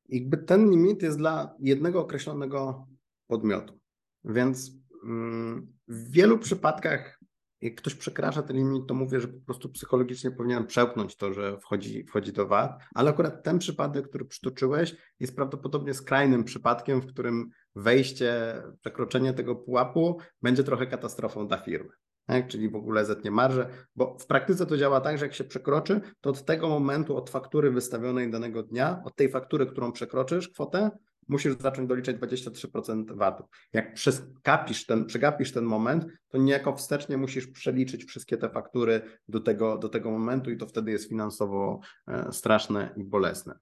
[0.09, 2.89] jakby ten limit jest dla jednego określonego
[3.27, 3.81] podmiotu.
[4.24, 4.72] Więc
[5.05, 7.20] mm, w wielu przypadkach
[7.61, 11.59] jak ktoś przekracza ten limit, to mówię, że po prostu psychologicznie powinienem przełknąć to, że
[11.59, 17.07] wchodzi, wchodzi do VAT, ale akurat ten przypadek, który przytoczyłeś, jest prawdopodobnie skrajnym przypadkiem, w
[17.07, 21.91] którym wejście, przekroczenie tego pułapu będzie trochę katastrofą dla firmy.
[22.27, 22.49] Tak?
[22.49, 26.01] Czyli w ogóle zetnie marżę, bo w praktyce to działa tak, że jak się przekroczy,
[26.20, 30.91] to od tego momentu, od faktury wystawionej danego dnia, od tej faktury, którą przekroczysz kwotę,
[31.29, 33.45] musisz zacząć doliczać 23% VAT-u.
[33.73, 39.41] Jak przegapisz ten, przegapisz ten moment, to niejako wstecznie musisz przeliczyć wszystkie te faktury do
[39.41, 43.59] tego, do tego momentu i to wtedy jest finansowo e, straszne i bolesne.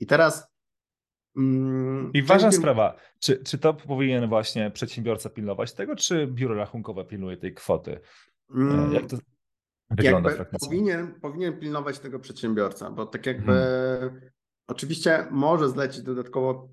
[0.00, 0.54] I teraz
[1.36, 7.04] mm, i ważna sprawa, czy, czy to powinien właśnie przedsiębiorca pilnować tego, czy biuro rachunkowe
[7.04, 7.92] pilnuje tej kwoty?
[7.92, 8.00] E,
[8.54, 9.16] mm, Jak to
[9.90, 14.20] wygląda jakby powinien, powinien pilnować tego przedsiębiorca, bo tak jakby hmm.
[14.66, 16.68] oczywiście może zlecić dodatkowo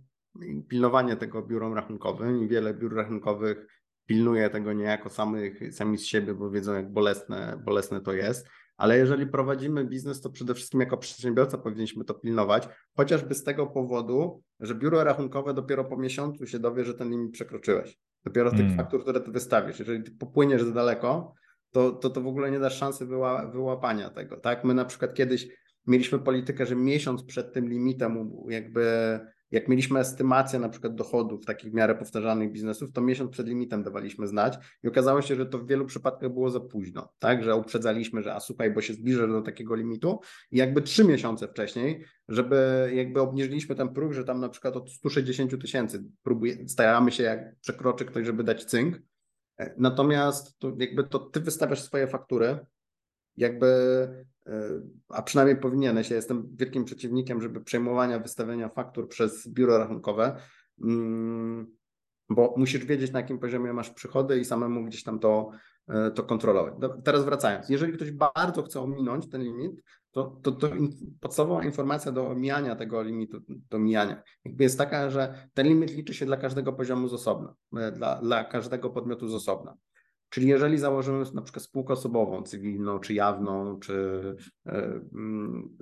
[0.68, 3.68] pilnowanie tego biurom rachunkowym i wiele biur rachunkowych
[4.06, 8.48] pilnuje tego niejako samych, sami z siebie, bo wiedzą jak bolesne, bolesne to jest.
[8.78, 13.68] Ale jeżeli prowadzimy biznes, to przede wszystkim jako przedsiębiorca powinniśmy to pilnować, chociażby z tego
[13.68, 17.98] powodu, że biuro rachunkowe dopiero po miesiącu się dowie, że ten limit przekroczyłeś.
[18.26, 18.78] Dopiero z tych mm.
[18.78, 19.80] faktur, które ty wystawisz.
[19.80, 21.34] Jeżeli ty popłyniesz za daleko,
[21.72, 24.38] to, to, to w ogóle nie dasz szansy wyła, wyłapania tego.
[24.38, 24.64] Tak?
[24.64, 25.48] My na przykład kiedyś
[25.88, 29.20] mieliśmy politykę, że miesiąc przed tym limitem jakby
[29.52, 33.84] jak mieliśmy estymację na przykład dochodów takich w miarę powtarzanych biznesów, to miesiąc przed limitem
[33.84, 37.56] dawaliśmy znać i okazało się, że to w wielu przypadkach było za późno, tak, że
[37.56, 40.20] uprzedzaliśmy, że a słuchaj, bo się zbliża do takiego limitu
[40.52, 44.92] i jakby trzy miesiące wcześniej, żeby jakby obniżyliśmy ten próg, że tam na przykład od
[44.92, 46.04] 160 tysięcy
[46.68, 49.02] staramy się jak przekroczy ktoś, żeby dać cynk,
[49.58, 52.60] e, natomiast to jakby to ty wystawiasz swoje faktury,
[53.38, 53.68] jakby
[55.10, 56.10] a przynajmniej powinieneś.
[56.10, 60.36] Ja jestem wielkim przeciwnikiem, żeby przejmowania wystawiania faktur przez biuro rachunkowe,
[60.84, 61.68] mm,
[62.30, 65.52] bo musisz wiedzieć, na jakim poziomie masz przychody i samemu gdzieś tam to,
[65.88, 66.74] e, to kontrolować.
[67.04, 69.82] Teraz wracając, jeżeli ktoś bardzo chce ominąć ten limit,
[70.12, 70.70] to, to, to
[71.20, 76.14] podstawowa informacja do omijania tego limitu, do omijania, jakby jest taka, że ten limit liczy
[76.14, 79.78] się dla każdego poziomu z osobna, e, dla, dla każdego podmiotu z osobna.
[80.32, 84.22] Czyli jeżeli założymy na przykład spółkę osobową, cywilną, czy jawną, czy
[84.66, 85.78] e, mm,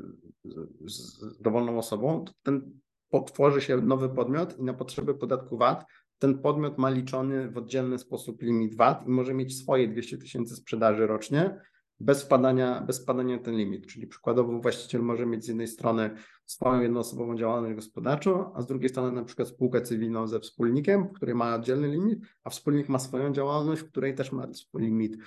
[0.85, 2.79] z dowolną osobą, to ten
[3.27, 5.85] tworzy się nowy podmiot i na potrzeby podatku VAT
[6.19, 10.55] ten podmiot ma liczony w oddzielny sposób limit VAT i może mieć swoje 200 tysięcy
[10.55, 11.61] sprzedaży rocznie,
[11.99, 13.87] bez wpadania, bez wpadania ten limit.
[13.87, 16.09] Czyli przykładowo właściciel może mieć z jednej strony
[16.45, 21.13] swoją jednoosobową działalność gospodarczą, a z drugiej strony na przykład spółkę cywilną ze wspólnikiem, w
[21.13, 25.17] której ma oddzielny limit, a wspólnik ma swoją działalność, w której też ma limit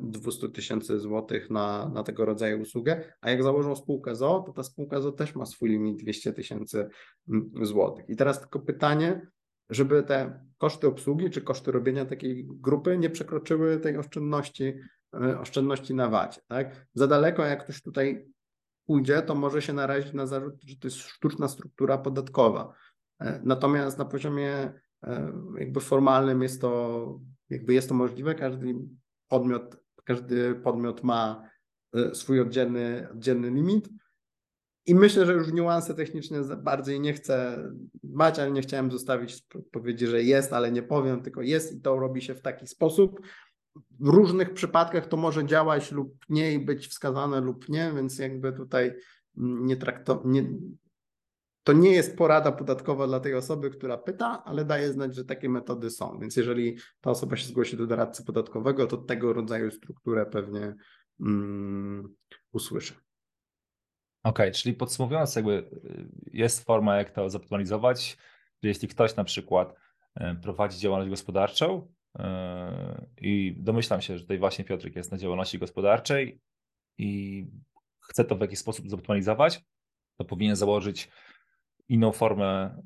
[0.00, 4.62] 200 tysięcy złotych na, na tego rodzaju usługę, a jak założą spółkę ZO, to ta
[4.62, 6.88] spółka ZO też ma swój limit 200 tysięcy
[7.62, 8.08] złotych.
[8.08, 9.26] I teraz tylko pytanie,
[9.70, 15.01] żeby te koszty obsługi czy koszty robienia takiej grupy nie przekroczyły tej oszczędności E,
[15.40, 16.44] oszczędności na VAT.
[16.48, 16.86] Tak?
[16.94, 18.32] Za daleko, jak ktoś tutaj
[18.86, 22.74] pójdzie, to może się narazić na zarzut, że to jest sztuczna struktura podatkowa.
[23.20, 24.72] E, natomiast na poziomie
[25.02, 27.20] e, jakby formalnym jest to,
[27.50, 28.74] jakby jest to możliwe, każdy
[29.28, 31.52] podmiot, każdy podmiot ma
[32.12, 33.88] swój oddzielny, oddzielny limit.
[34.86, 37.64] I myślę, że już niuanse techniczne bardziej nie chcę
[38.02, 41.96] mać, ale nie chciałem zostawić powiedzieć, że jest, ale nie powiem, tylko jest i to
[41.96, 43.20] robi się w taki sposób,
[44.00, 48.52] w różnych przypadkach to może działać lub nie i być wskazane lub nie, więc jakby
[48.52, 48.94] tutaj
[49.36, 50.44] nie trakto, nie,
[51.64, 55.48] to nie jest porada podatkowa dla tej osoby, która pyta, ale daje znać, że takie
[55.48, 56.18] metody są.
[56.18, 60.74] Więc jeżeli ta osoba się zgłosi do doradcy podatkowego, to tego rodzaju strukturę pewnie,
[61.20, 62.14] um,
[62.52, 62.94] usłyszy.
[64.22, 68.18] Okej, okay, czyli podsumowując, jakby y, jest forma, jak to zoptymalizować.
[68.62, 69.74] Jeśli ktoś na przykład
[70.20, 71.92] y, prowadzi działalność gospodarczą
[73.20, 76.40] i domyślam się, że tutaj właśnie Piotrek jest na działalności gospodarczej
[76.98, 77.46] i
[78.00, 79.64] chce to w jakiś sposób zoptymalizować,
[80.18, 81.10] to powinien założyć
[81.88, 82.82] inną formę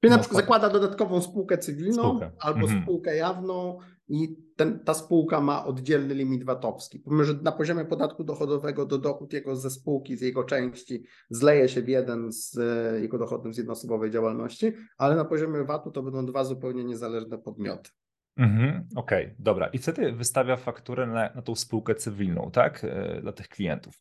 [0.00, 2.30] Czyli na przykład zakłada dodatkową spółkę cywilną spółkę.
[2.40, 2.82] albo mhm.
[2.82, 3.78] spółkę jawną
[4.08, 6.98] i ten, ta spółka ma oddzielny limit VAT-owski.
[6.98, 11.68] Pomimo, że na poziomie podatku dochodowego do dochód jego ze spółki, z jego części zleje
[11.68, 16.02] się w jeden z e, jego dochodów z jednoosobowej działalności, ale na poziomie VAT-u to
[16.02, 17.90] będą dwa zupełnie niezależne podmioty.
[18.36, 19.66] Mhm, Okej, okay, dobra.
[19.66, 22.84] I wtedy wystawia fakturę na, na tą spółkę cywilną, tak?
[22.84, 23.94] E, dla tych klientów.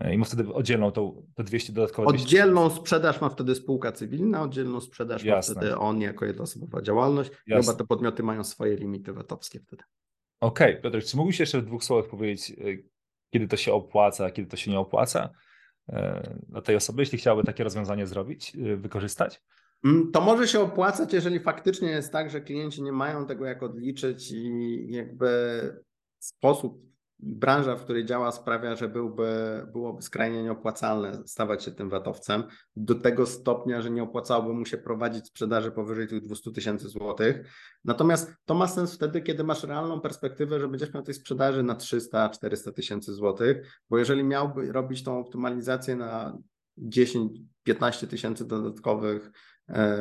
[0.00, 2.08] E, I ma wtedy oddzielną tą, te 200 dodatkowe.
[2.08, 5.54] Oddzielną sprzedaż ma wtedy spółka cywilna, oddzielną sprzedaż Jasne.
[5.54, 7.30] ma wtedy on jako jednoosobowa działalność.
[7.46, 7.72] Jasne.
[7.72, 9.82] Chyba te podmioty mają swoje limity VAT-owskie wtedy.
[10.40, 10.82] Okej, okay.
[10.82, 12.54] Piotr, czy mógłbyś jeszcze w dwóch słowach powiedzieć, e,
[13.32, 15.30] kiedy to się opłaca, a kiedy to się nie opłaca
[15.88, 19.42] e, dla tej osoby, jeśli chciałaby takie rozwiązanie zrobić, wykorzystać?
[19.84, 23.62] Mm, to może się opłacać, jeżeli faktycznie jest tak, że klienci nie mają tego jak
[23.62, 25.60] odliczyć i jakby
[26.18, 26.88] sposób
[27.20, 29.30] branża, w której działa, sprawia, że byłby,
[29.72, 32.42] byłoby skrajnie nieopłacalne stawać się tym VAT-owcem
[32.76, 37.50] do tego stopnia, że nie opłacałoby mu się prowadzić sprzedaży powyżej tych 200 tysięcy złotych.
[37.84, 41.74] Natomiast to ma sens wtedy, kiedy masz realną perspektywę, że będziesz miał tej sprzedaży na
[41.74, 46.38] 300-400 tysięcy złotych, bo jeżeli miałby robić tą optymalizację na
[46.78, 49.30] 10-15 tysięcy dodatkowych
[49.68, 49.96] e,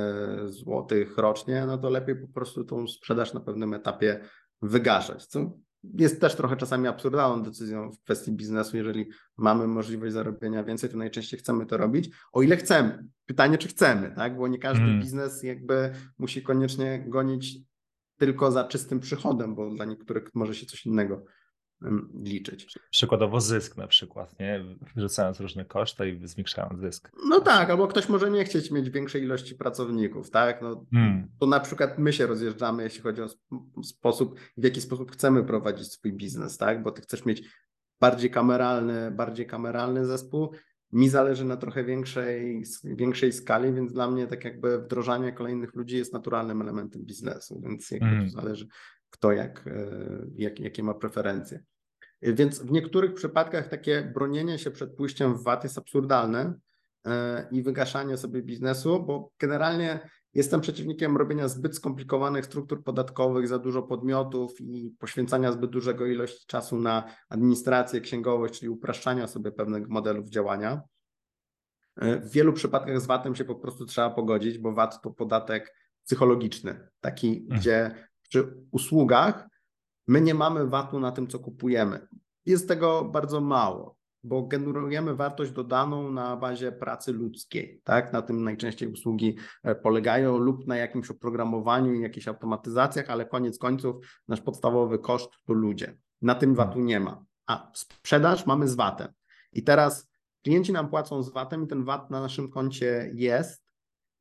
[0.45, 4.19] złotych rocznie, no to lepiej po prostu tą sprzedaż na pewnym etapie
[4.61, 5.57] wygaszać, co
[5.93, 8.77] jest też trochę czasami absurdalną decyzją w kwestii biznesu.
[8.77, 13.07] Jeżeli mamy możliwość zarobienia więcej, to najczęściej chcemy to robić, o ile chcemy.
[13.25, 14.37] Pytanie, czy chcemy, tak?
[14.37, 15.01] Bo nie każdy mm.
[15.01, 17.57] biznes jakby musi koniecznie gonić
[18.17, 21.25] tylko za czystym przychodem, bo dla niektórych może się coś innego
[22.23, 22.79] liczyć.
[22.89, 24.65] Przykładowo zysk na przykład, nie?
[24.95, 27.11] Wyrzucając różne koszty i zwiększając zysk.
[27.29, 30.61] No tak, albo ktoś może nie chcieć mieć większej ilości pracowników, tak?
[30.61, 31.27] No, hmm.
[31.39, 33.27] To na przykład my się rozjeżdżamy, jeśli chodzi o
[33.83, 36.83] sposób, w jaki sposób chcemy prowadzić swój biznes, tak?
[36.83, 37.43] Bo ty chcesz mieć
[37.99, 40.51] bardziej kameralny, bardziej kameralny zespół.
[40.91, 45.97] Mi zależy na trochę większej, większej skali, więc dla mnie tak jakby wdrożanie kolejnych ludzi
[45.97, 48.25] jest naturalnym elementem biznesu, więc jakby hmm.
[48.25, 48.67] to zależy
[49.17, 49.71] kto jak, e,
[50.35, 51.63] jak, jakie ma preferencje.
[52.21, 56.53] Więc w niektórych przypadkach takie bronienie się przed pójściem w VAT jest absurdalne
[57.05, 63.59] e, i wygaszanie sobie biznesu, bo generalnie jestem przeciwnikiem robienia zbyt skomplikowanych struktur podatkowych, za
[63.59, 69.87] dużo podmiotów i poświęcania zbyt dużego ilości czasu na administrację, księgowość, czyli upraszczania sobie pewnych
[69.87, 70.81] modelów działania.
[71.95, 75.73] E, w wielu przypadkach z VAT-em się po prostu trzeba pogodzić, bo VAT to podatek
[76.05, 77.59] psychologiczny, taki, hmm.
[77.59, 79.47] gdzie przy usługach
[80.07, 82.07] my nie mamy VAT-u na tym, co kupujemy.
[82.45, 87.81] Jest tego bardzo mało, bo generujemy wartość dodaną na bazie pracy ludzkiej.
[87.83, 88.13] Tak?
[88.13, 93.57] Na tym najczęściej usługi e, polegają lub na jakimś oprogramowaniu i jakichś automatyzacjach, ale koniec
[93.57, 93.95] końców
[94.27, 95.97] nasz podstawowy koszt to ludzie.
[96.21, 96.85] Na tym VAT-u hmm.
[96.85, 97.23] nie ma.
[97.47, 99.07] A sprzedaż mamy z VAT-em.
[99.53, 100.09] I teraz
[100.43, 103.66] klienci nam płacą z VAT-em i ten VAT na naszym koncie jest,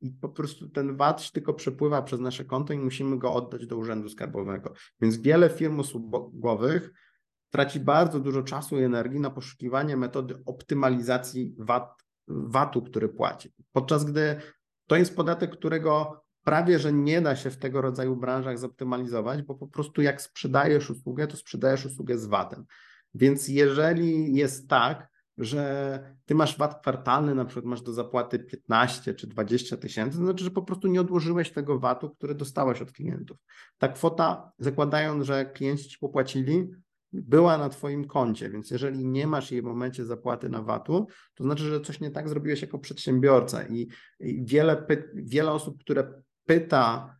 [0.01, 3.77] i po prostu ten VAT tylko przepływa przez nasze konto i musimy go oddać do
[3.77, 4.73] Urzędu Skarbowego.
[5.01, 6.93] Więc wiele firm usługowych
[7.49, 13.53] traci bardzo dużo czasu i energii na poszukiwanie metody optymalizacji VAT, VAT-u, który płaci.
[13.71, 14.41] Podczas gdy
[14.87, 19.55] to jest podatek, którego prawie że nie da się w tego rodzaju branżach zoptymalizować, bo
[19.55, 22.65] po prostu jak sprzedajesz usługę, to sprzedajesz usługę z VAT-em.
[23.13, 29.13] Więc jeżeli jest tak, że ty masz VAT kwartalny, na przykład masz do zapłaty 15
[29.13, 32.91] czy 20 tysięcy, to znaczy, że po prostu nie odłożyłeś tego VAT-u, który dostałeś od
[32.91, 33.37] klientów.
[33.77, 36.69] Ta kwota, zakładając, że klienci ci popłacili,
[37.13, 41.43] była na Twoim koncie, więc jeżeli nie masz jej w momencie zapłaty na VAT-u, to
[41.43, 43.87] znaczy, że coś nie tak zrobiłeś jako przedsiębiorca i,
[44.19, 47.15] i wiele, wiele osób, które pyta,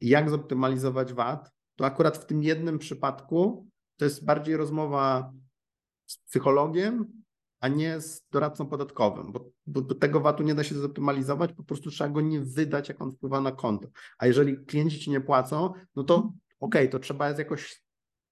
[0.00, 5.32] jak zoptymalizować VAT, to akurat w tym jednym przypadku to jest bardziej rozmowa
[6.06, 7.23] z psychologiem
[7.64, 11.64] a nie z doradcą podatkowym, bo, bo, bo, tego VAT-u nie da się zoptymalizować, po
[11.64, 13.88] prostu trzeba go nie wydać, jak on wpływa na konto.
[14.18, 17.82] A jeżeli klienci ci nie płacą, no to okej, okay, to trzeba jest jakoś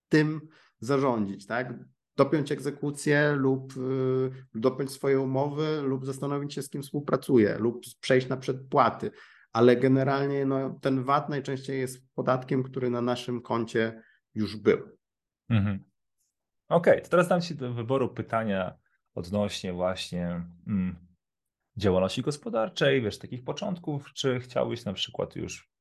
[0.08, 0.40] tym
[0.80, 1.74] zarządzić, tak?
[2.16, 8.28] Dopiąć egzekucję lub yy, dopiąć swoje umowy lub zastanowić się, z kim współpracuje lub przejść
[8.28, 9.10] na przedpłaty.
[9.52, 14.02] Ale generalnie no, ten VAT najczęściej jest podatkiem, który na naszym koncie
[14.34, 14.78] już był.
[15.48, 15.84] Mhm.
[16.68, 18.82] Okej, okay, to teraz dam Ci do wyboru pytania
[19.14, 20.96] odnośnie właśnie mm,
[21.76, 25.72] działalności gospodarczej, wiesz, takich początków, czy chciałbyś na przykład już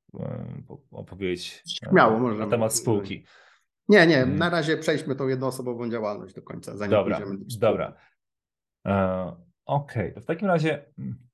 [0.92, 3.26] opowiedzieć Śmiało, na temat spółki?
[3.90, 7.94] Nie, nie, na razie przejdźmy tą jednoosobową działalność do końca, zanim dobra, pójdziemy do Dobra.
[8.86, 10.22] E, Okej, okay.
[10.22, 11.28] w takim razie mm,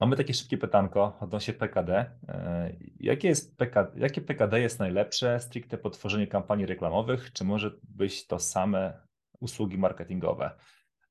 [0.00, 2.10] mamy takie szybkie pytanko odnośnie PKD.
[2.28, 7.32] E, jakie, jest PKD, jakie PKD jest najlepsze stricte po tworzeniu kampanii reklamowych?
[7.32, 9.09] Czy może być to same
[9.40, 10.50] usługi marketingowe?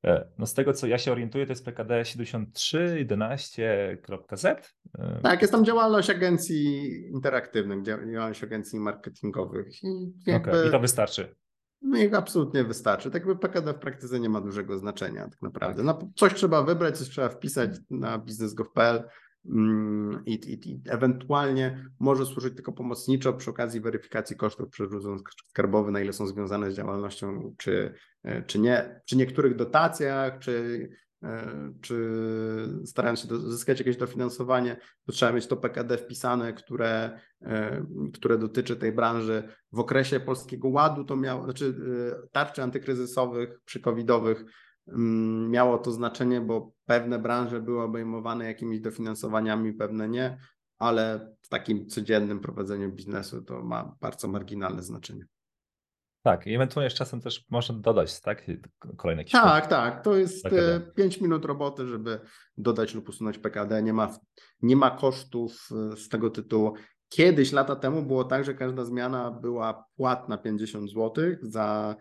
[0.05, 4.45] E, no z tego, co ja się orientuję, to jest PKD 7311.z.
[4.45, 4.65] E,
[5.23, 9.83] tak, jest tam działalność agencji interaktywnych, działalność agencji marketingowych.
[9.83, 10.67] I, jakby, okay.
[10.67, 11.35] I to wystarczy.
[11.81, 13.11] No i absolutnie wystarczy.
[13.11, 15.83] Tak jakby PKD w praktyce nie ma dużego znaczenia tak naprawdę.
[15.83, 15.85] Tak.
[15.85, 19.09] No, coś trzeba wybrać, coś trzeba wpisać na biznes.gov.pl
[20.25, 24.87] i, i, i, ewentualnie może służyć tylko pomocniczo przy okazji weryfikacji kosztów przy
[25.49, 27.93] skarbowy, na ile są związane z działalnością, czy,
[28.23, 29.01] e, czy nie.
[29.05, 30.89] Przy niektórych dotacjach, czy,
[31.23, 32.11] e, czy
[32.85, 38.75] starając się uzyskać jakieś dofinansowanie, to trzeba mieć to PKD wpisane, które, e, które dotyczy
[38.75, 39.43] tej branży.
[39.71, 41.75] W okresie Polskiego Ładu to miało, znaczy
[42.31, 44.53] tarczy antykryzysowych, przykowidowych, Mm,
[45.49, 50.37] miało to znaczenie, bo pewne branże były obejmowane jakimiś dofinansowaniami, pewne nie,
[50.77, 55.25] ale w takim codziennym prowadzeniu biznesu to ma bardzo marginalne znaczenie.
[56.23, 58.45] Tak, i ewentualnie z czasem też można dodać, tak?
[58.97, 60.03] Kolejne jakieś Tak, tak.
[60.03, 60.91] To jest PKD.
[60.95, 62.19] 5 e, minut roboty, żeby
[62.57, 63.83] dodać lub usunąć PKD.
[63.83, 64.19] Nie ma,
[64.61, 66.73] nie ma kosztów e, z tego tytułu.
[67.09, 71.99] Kiedyś, lata temu, było tak, że każda zmiana była płatna 50 zł za Mm,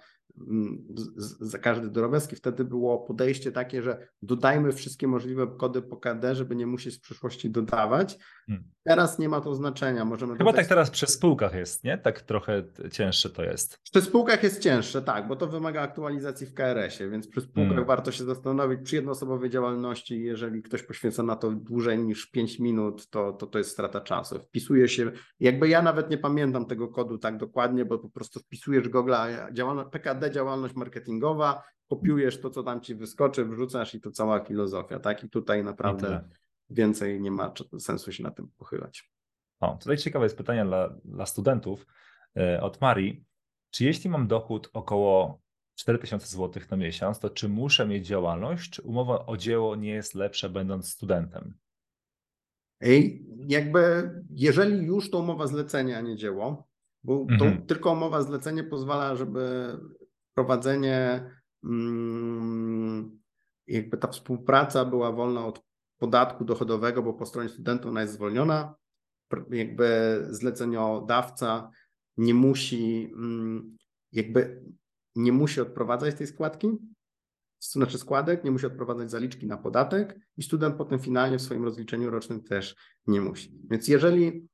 [1.41, 6.35] za każdy drobiazg i wtedy było podejście takie, że dodajmy wszystkie możliwe kody po KD,
[6.35, 8.19] żeby nie musieć w przyszłości dodawać.
[8.47, 8.69] Hmm.
[8.85, 10.05] Teraz nie ma to znaczenia.
[10.05, 10.57] Możemy Chyba dodać...
[10.61, 11.99] tak teraz przy spółkach jest, nie?
[11.99, 13.79] Tak trochę cięższe to jest.
[13.93, 17.87] Przy spółkach jest cięższe, tak, bo to wymaga aktualizacji w KRS-ie, więc przy spółkach hmm.
[17.87, 23.11] warto się zastanowić przy jednoosobowej działalności, jeżeli ktoś poświęca na to dłużej niż 5 minut,
[23.11, 24.39] to, to to jest strata czasu.
[24.39, 28.89] Wpisuje się, jakby ja nawet nie pamiętam tego kodu tak dokładnie, bo po prostu wpisujesz
[28.89, 29.15] Google
[29.53, 35.01] działalność PKD działalność marketingowa, kopiujesz to, co tam ci wyskoczy, wrzucasz i to cała filozofia,
[35.01, 35.25] tak?
[35.25, 36.29] I tutaj naprawdę
[36.71, 39.11] więcej nie ma sensu się na tym pochylać.
[39.61, 41.87] O, tutaj ciekawe jest pytanie dla, dla studentów
[42.37, 43.25] e, od Marii.
[43.71, 45.41] Czy jeśli mam dochód około
[45.75, 50.15] 4000 zł na miesiąc, to czy muszę mieć działalność, czy umowa o dzieło nie jest
[50.15, 51.55] lepsza będąc studentem?
[52.83, 56.69] I jakby, jeżeli już to umowa zlecenia, a nie dzieło,
[57.05, 57.67] bo mhm.
[57.67, 59.73] tylko umowa zlecenie pozwala, żeby
[60.39, 61.31] prowadzenie,
[61.65, 63.21] mm,
[63.67, 65.63] jakby ta współpraca była wolna od
[65.99, 68.75] podatku dochodowego, bo po stronie studentów ona jest zwolniona.
[69.51, 71.71] Jakby zleceniodawca
[72.17, 73.77] nie musi, mm,
[74.13, 74.63] jakby
[75.17, 76.69] nie musi odprowadzać tej składki,
[77.61, 82.11] znaczy składek, nie musi odprowadzać zaliczki na podatek i student potem finalnie w swoim rozliczeniu
[82.11, 83.61] rocznym też nie musi.
[83.71, 84.49] Więc jeżeli,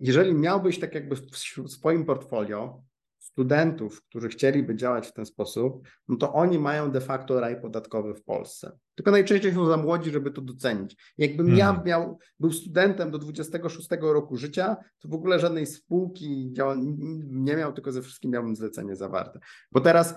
[0.00, 1.36] jeżeli miałbyś tak jakby w
[1.68, 2.89] swoim portfolio
[3.32, 8.14] studentów, którzy chcieliby działać w ten sposób, no to oni mają de facto raj podatkowy
[8.14, 8.78] w Polsce.
[8.94, 10.96] Tylko najczęściej są za młodzi, żeby to docenić.
[11.18, 11.58] Jakbym hmm.
[11.58, 16.54] ja miał, był studentem do 26 roku życia, to w ogóle żadnej spółki
[17.26, 19.40] nie miał, tylko ze wszystkim miałbym zlecenie zawarte.
[19.72, 20.14] Bo teraz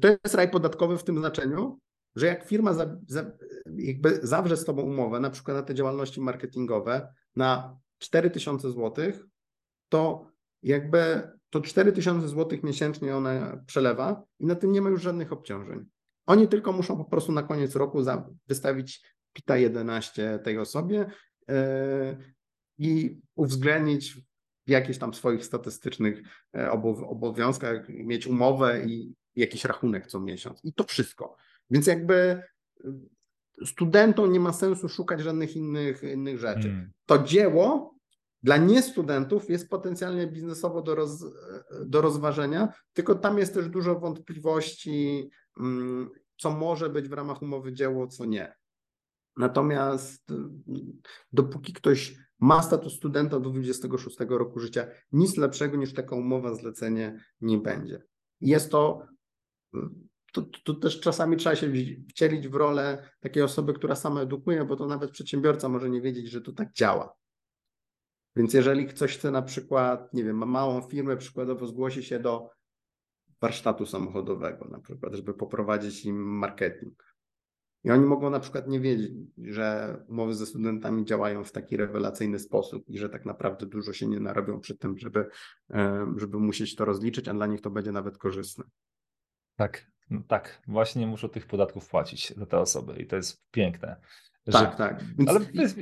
[0.00, 1.78] to jest raj podatkowy w tym znaczeniu,
[2.16, 3.32] że jak firma za, za,
[3.76, 9.12] jakby zawrze z tobą umowę, na przykład na te działalności marketingowe na 4000 zł,
[9.88, 10.26] to
[10.62, 15.84] jakby to 4000 zł miesięcznie ona przelewa i na tym nie ma już żadnych obciążeń.
[16.26, 18.04] Oni tylko muszą po prostu na koniec roku
[18.48, 19.02] wystawić
[19.32, 21.10] PITA 11 tej osobie
[21.48, 21.54] yy,
[22.78, 24.14] i uwzględnić
[24.68, 26.22] w jakichś tam swoich statystycznych
[26.56, 26.70] e,
[27.08, 30.64] obowiązkach, mieć umowę i jakiś rachunek co miesiąc.
[30.64, 31.36] I to wszystko.
[31.70, 32.42] Więc jakby e,
[33.64, 36.68] studentom nie ma sensu szukać żadnych innych, innych rzeczy.
[36.68, 36.90] Hmm.
[37.06, 37.94] To dzieło
[38.42, 41.24] dla niestudentów jest potencjalnie biznesowo do, roz,
[41.86, 47.72] do rozważenia, tylko tam jest też dużo wątpliwości, mm, co może być w ramach umowy
[47.72, 48.54] dzieło, co nie.
[49.36, 50.62] Natomiast mm,
[51.32, 57.24] dopóki ktoś ma status studenta do 26 roku życia, nic lepszego niż taka umowa zlecenie
[57.40, 58.02] nie będzie.
[58.40, 59.06] Jest to,
[60.32, 61.72] to, to też czasami trzeba się
[62.10, 66.30] wcielić w rolę takiej osoby, która sama edukuje, bo to nawet przedsiębiorca może nie wiedzieć,
[66.30, 67.14] że to tak działa.
[68.38, 72.50] Więc jeżeli ktoś chce na przykład, nie wiem, ma małą firmę, przykładowo zgłosi się do
[73.40, 77.14] warsztatu samochodowego, na przykład, żeby poprowadzić im marketing.
[77.84, 82.38] I oni mogą na przykład nie wiedzieć, że umowy ze studentami działają w taki rewelacyjny
[82.38, 85.28] sposób i że tak naprawdę dużo się nie narobią przy tym, żeby,
[85.70, 88.64] e, żeby musieć to rozliczyć, a dla nich to będzie nawet korzystne.
[89.56, 90.62] Tak, no tak.
[90.68, 93.96] Właśnie muszą tych podatków płacić za te osoby i to jest piękne.
[94.44, 94.76] Tak, że...
[94.76, 95.04] tak.
[95.18, 95.78] Więc Ale to jest,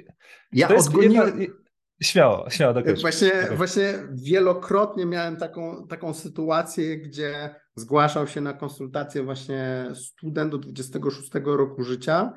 [0.52, 1.40] ja to jest odgoniłem...
[1.40, 1.65] jedna
[2.02, 3.00] Śmiało, śmiało dokończ.
[3.00, 10.58] Właśnie, właśnie wielokrotnie miałem taką, taką sytuację, gdzie zgłaszał się na konsultację właśnie student do
[10.58, 12.32] 26 roku życia,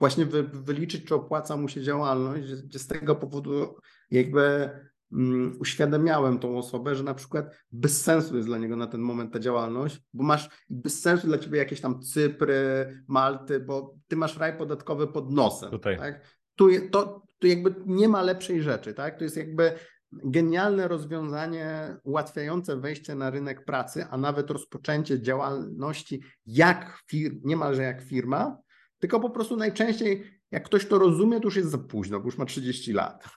[0.00, 3.76] właśnie wy, wyliczyć, czy opłaca mu się działalność, gdzie z tego powodu
[4.10, 4.70] jakby
[5.12, 9.32] um, uświadamiałem tą osobę, że na przykład bez sensu jest dla niego na ten moment
[9.32, 14.38] ta działalność, bo masz bez sensu dla ciebie jakieś tam Cypry, Malty, bo ty masz
[14.38, 15.70] raj podatkowy pod nosem.
[15.70, 15.98] Tutaj.
[15.98, 16.20] Tak?
[16.56, 19.18] Tu, to, tu jakby nie ma lepszej rzeczy, tak?
[19.18, 19.72] To jest jakby
[20.12, 28.02] genialne rozwiązanie ułatwiające wejście na rynek pracy, a nawet rozpoczęcie działalności jak fir- niemalże jak
[28.02, 28.58] firma,
[28.98, 32.38] tylko po prostu najczęściej jak ktoś to rozumie, to już jest za późno, bo już
[32.38, 33.28] ma 30 lat.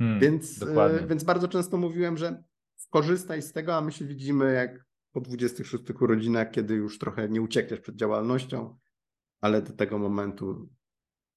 [0.00, 2.42] Hmm, więc, e, więc bardzo często mówiłem, że
[2.76, 7.42] skorzystaj z tego, a my się widzimy jak po 26 urodzinach, kiedy już trochę nie
[7.42, 8.78] uciekniesz przed działalnością,
[9.40, 10.68] ale do tego momentu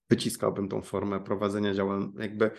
[0.09, 2.51] wyciskałbym tą formę prowadzenia działalności, jakby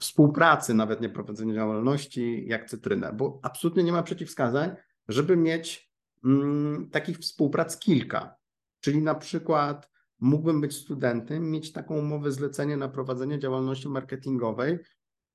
[0.00, 4.70] współpracy, nawet nie prowadzenia działalności, jak cytrynę, bo absolutnie nie ma przeciwwskazań,
[5.08, 5.90] żeby mieć
[6.24, 8.36] mm, takich współprac kilka.
[8.80, 9.90] Czyli na przykład
[10.20, 14.78] mógłbym być studentem, mieć taką umowę zlecenie na prowadzenie działalności marketingowej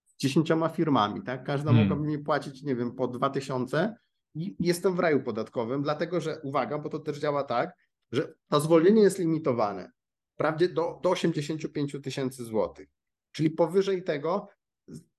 [0.05, 1.43] z dziesięcioma firmami, tak?
[1.43, 1.89] Każda hmm.
[1.89, 3.95] mogłaby mi płacić, nie wiem, po dwa tysiące
[4.35, 7.73] i jestem w raju podatkowym, dlatego że, uwaga, bo to też działa tak,
[8.11, 9.91] że to zwolnienie jest limitowane
[10.33, 12.89] wprawdzie do, do 85 tysięcy złotych.
[13.31, 14.47] Czyli powyżej tego,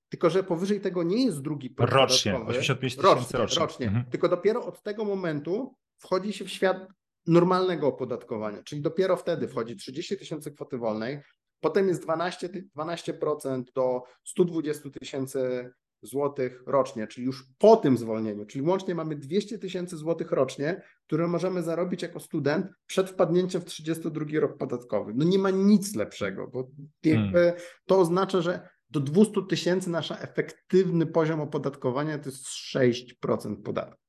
[0.09, 3.60] tylko że powyżej tego nie jest drugi rocznie, 85 tysięcy rocznie.
[3.60, 3.86] rocznie.
[3.86, 4.05] Mhm.
[4.05, 6.86] Tylko dopiero od tego momentu wchodzi się w świat
[7.26, 11.20] normalnego opodatkowania, czyli dopiero wtedy wchodzi 30 tysięcy kwoty wolnej,
[11.60, 15.72] potem jest 12, 12% do 120 tysięcy
[16.03, 21.29] złotych rocznie, czyli już po tym zwolnieniu, czyli łącznie mamy 200 tysięcy złotych rocznie, które
[21.29, 25.12] możemy zarobić jako student przed wpadnięciem w 32 rok podatkowy.
[25.16, 26.70] No nie ma nic lepszego, bo
[27.05, 27.33] hmm.
[27.87, 34.03] to oznacza, że do 200 tysięcy nasz efektywny poziom opodatkowania to jest 6% podatku.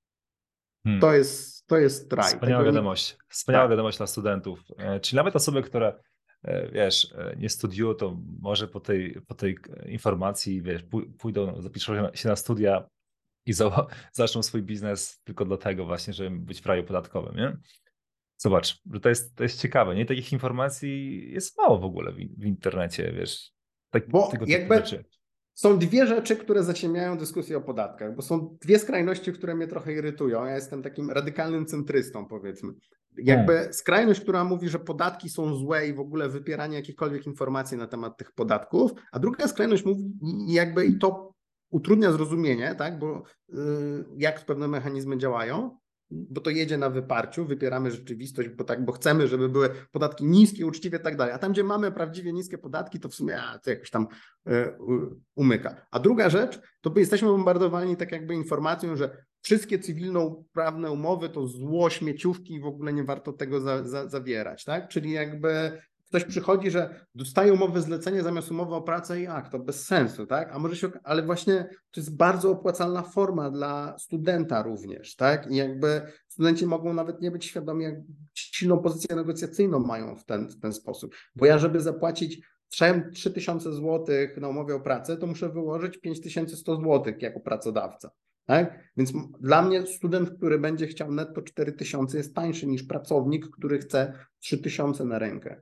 [0.84, 1.02] Hmm.
[1.02, 2.28] To jest to jest traj.
[2.28, 3.18] Wspaniała wiadomość.
[3.28, 3.72] Wspaniała tak.
[3.72, 4.60] wiadomość dla studentów.
[4.78, 6.00] E, czyli nawet osoby, które
[6.72, 10.84] wiesz, e, nie studiują, to może po tej, po tej informacji, wiesz,
[11.18, 12.88] pójdą, zapiszą się na studia
[13.46, 13.54] i
[14.14, 17.58] zaczną swój biznes tylko dlatego właśnie, żeby być w raju podatkowym, nie?
[18.38, 20.06] Zobacz, że to jest, to jest ciekawe, nie?
[20.06, 23.52] Takich informacji jest mało w ogóle w, w internecie, wiesz,
[23.90, 25.04] tak, Bo tego jakby rzeczy.
[25.54, 29.94] Są dwie rzeczy, które zaciemniają dyskusję o podatkach, bo są dwie skrajności, które mnie trochę
[29.94, 30.46] irytują.
[30.46, 32.74] Ja jestem takim radykalnym centrystą, powiedzmy.
[33.18, 33.74] Jakby hmm.
[33.74, 38.18] skrajność, która mówi, że podatki są złe i w ogóle wypieranie jakichkolwiek informacji na temat
[38.18, 40.14] tych podatków, a druga skrajność mówi
[40.48, 41.34] jakby i to
[41.70, 43.56] utrudnia zrozumienie, tak, bo y,
[44.18, 45.78] jak pewne mechanizmy działają,
[46.14, 50.66] bo to jedzie na wyparciu, wypieramy rzeczywistość, bo tak, bo chcemy, żeby były podatki niskie,
[50.66, 51.34] uczciwie i tak dalej.
[51.34, 54.08] A tam, gdzie mamy prawdziwie niskie podatki, to w sumie a, to jakoś tam
[54.48, 54.74] y,
[55.36, 55.86] umyka.
[55.92, 61.90] A druga rzecz, to jesteśmy bombardowani tak jakby informacją, że wszystkie cywilno-prawne umowy to zło
[61.90, 64.88] śmieciówki i w ogóle nie warto tego za, za, zawierać, tak?
[64.90, 65.82] Czyli jakby
[66.14, 70.26] ktoś przychodzi, że dostaje umowę zlecenie zamiast umowy o pracę i jak, to bez sensu,
[70.26, 70.52] tak?
[70.52, 75.52] A może się, ale właśnie to jest bardzo opłacalna forma dla studenta również, tak?
[75.52, 77.96] I jakby studenci mogą nawet nie być świadomi, jak
[78.34, 81.16] silną pozycję negocjacyjną mają w ten, w ten sposób.
[81.36, 84.06] Bo ja, żeby zapłacić 3000 zł
[84.38, 88.12] na umowie o pracę, to muszę wyłożyć 5100 zł jako pracodawca.
[88.46, 88.92] Tak?
[88.98, 94.14] Więc dla mnie student, który będzie chciał netto 4000 jest tańszy niż pracownik, który chce
[94.40, 95.62] 3000 na rękę.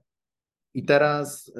[0.73, 1.53] I teraz y,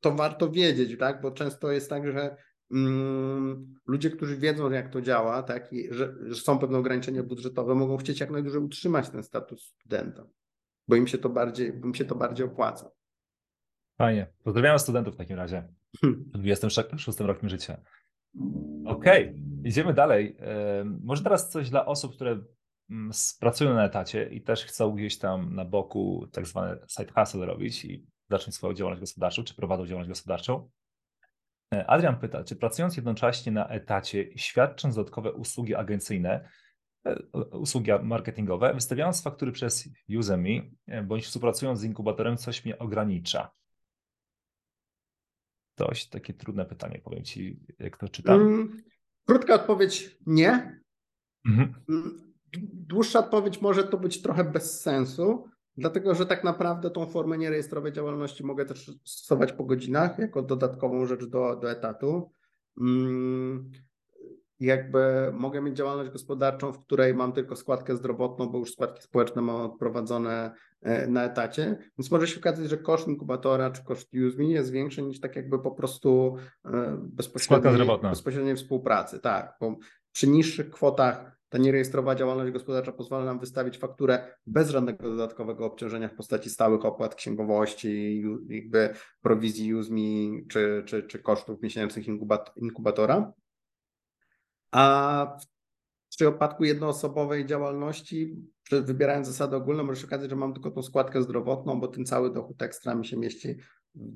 [0.00, 1.20] to warto wiedzieć, tak?
[1.20, 2.36] bo często jest tak, że
[2.70, 5.72] mm, ludzie, którzy wiedzą, jak to działa, tak?
[5.72, 10.26] I że, że są pewne ograniczenia budżetowe, mogą chcieć jak najdłużej utrzymać ten status studenta,
[10.88, 12.90] bo im się to bardziej, im się to bardziej opłaca.
[13.98, 14.26] Fajnie.
[14.44, 15.68] Pozdrawiam studentów w takim razie.
[16.32, 17.80] W 26 roku życia.
[18.86, 19.42] Okej, okay.
[19.64, 20.36] idziemy dalej.
[21.02, 22.40] Może teraz coś dla osób, które
[22.90, 23.10] mm,
[23.40, 27.84] pracują na etacie i też chcą gdzieś tam na boku tak zwane side hustle robić
[27.84, 30.70] i zacząć swoją działalność gospodarczą, czy prowadzą działalność gospodarczą.
[31.74, 36.48] E, Adrian pyta, czy pracując jednocześnie na etacie świadcząc dodatkowe usługi agencyjne,
[37.06, 37.16] e,
[37.52, 39.88] usługi marketingowe, wystawiając faktury przez
[40.18, 43.50] Usemi, e, bądź współpracując z inkubatorem, coś mnie ogranicza?
[45.76, 48.40] Dość takie trudne pytanie, powiem Ci, jak to czytam.
[48.40, 48.82] Mm,
[49.26, 50.80] krótka odpowiedź nie.
[51.46, 51.74] Mhm.
[51.88, 52.34] Mm,
[52.72, 55.48] dłuższa odpowiedź może to być trochę bez sensu,
[55.80, 61.06] dlatego że tak naprawdę tą formę nierejestrowej działalności mogę też stosować po godzinach jako dodatkową
[61.06, 62.30] rzecz do, do etatu.
[62.80, 63.70] Mm,
[64.60, 69.42] jakby mogę mieć działalność gospodarczą, w której mam tylko składkę zdrowotną, bo już składki społeczne
[69.42, 70.52] mam odprowadzone
[70.82, 75.02] e, na etacie, więc może się okazać, że koszt inkubatora czy koszt UseMe jest większy
[75.02, 79.20] niż tak jakby po prostu e, bezpośredniej, bezpośredniej współpracy.
[79.20, 79.76] Tak, bo
[80.12, 86.08] przy niższych kwotach ta nierejestrowana działalność gospodarcza pozwala nam wystawić fakturę bez żadnego dodatkowego obciążenia
[86.08, 92.06] w postaci stałych opłat księgowości, jakby prowizji UseMe czy, czy, czy kosztów miesięcznych
[92.56, 93.32] inkubatora.
[94.72, 95.36] A
[96.12, 98.36] w przypadku jednoosobowej działalności,
[98.70, 102.34] wybierając zasady ogólne, może się okazać, że mam tylko tą składkę zdrowotną, bo ten cały
[102.34, 103.56] dochód ekstra mi się mieści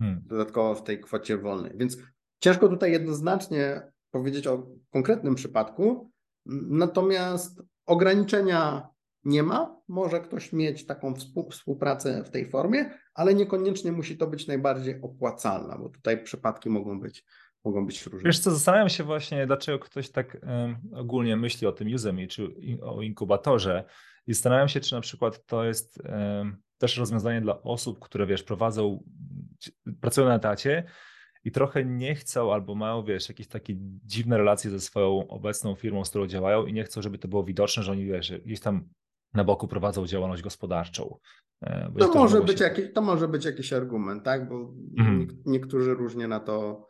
[0.01, 0.23] hmm.
[0.27, 1.73] dodatkowo w tej kwocie wolnej.
[1.77, 1.99] Więc
[2.39, 6.14] ciężko tutaj jednoznacznie powiedzieć o konkretnym przypadku,
[6.47, 8.89] natomiast ograniczenia
[9.25, 9.81] nie ma.
[9.89, 11.15] Może ktoś mieć taką
[11.51, 17.01] współpracę w tej formie, ale niekoniecznie musi to być najbardziej opłacalna, bo tutaj przypadki mogą
[17.01, 17.25] być
[17.65, 18.29] mogą być różne.
[18.29, 20.47] Wiesz co, zastanawiam się właśnie, dlaczego ktoś tak
[20.93, 22.49] ogólnie myśli o tym Udemy czy
[22.83, 23.85] o inkubatorze
[24.27, 26.03] i zastanawiam się, czy na przykład to jest
[26.79, 29.05] też rozwiązanie dla osób, które wiesz, prowadzą,
[30.01, 30.85] pracują na etacie
[31.45, 36.05] i trochę nie chcą albo mają, wiesz, jakieś takie dziwne relacje ze swoją obecną firmą,
[36.05, 38.89] z którą działają i nie chcą, żeby to było widoczne, że oni, wiesz, gdzieś tam
[39.35, 41.19] na boku prowadzą działalność gospodarczą.
[41.63, 42.65] E, to może, być się...
[42.65, 44.49] jakiś, to może być jakiś argument, tak?
[44.49, 45.43] Bo mhm.
[45.47, 46.87] niektórzy różnie na to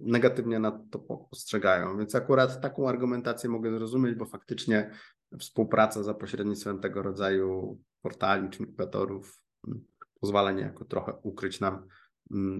[0.00, 1.98] negatywnie na to postrzegają.
[1.98, 4.90] Więc akurat taką argumentację mogę zrozumieć, bo faktycznie
[5.38, 9.84] współpraca za pośrednictwem tego rodzaju portali czy inkubatorów mm,
[10.20, 11.86] pozwala niejako trochę ukryć nam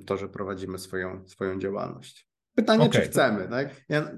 [0.06, 2.28] to, że prowadzimy swoją, swoją działalność.
[2.55, 3.02] Pytanie, okay.
[3.02, 3.84] czy chcemy, tak?
[3.89, 4.10] Ja,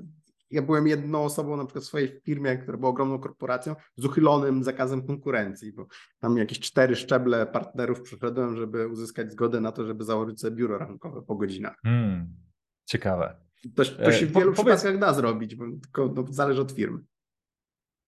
[0.50, 4.64] ja byłem jedną osobą na przykład w swojej firmie, która była ogromną korporacją, z uchylonym
[4.64, 5.86] zakazem konkurencji, bo
[6.18, 10.78] tam jakieś cztery szczeble partnerów przeszedłem, żeby uzyskać zgodę na to, żeby założyć sobie biuro
[10.78, 11.76] rankowe po godzinach.
[11.82, 12.36] Hmm.
[12.84, 13.36] Ciekawe.
[13.76, 16.72] To, to się w e, wielu po, przypadkach da zrobić, bo tylko no, zależy od
[16.72, 16.98] firmy.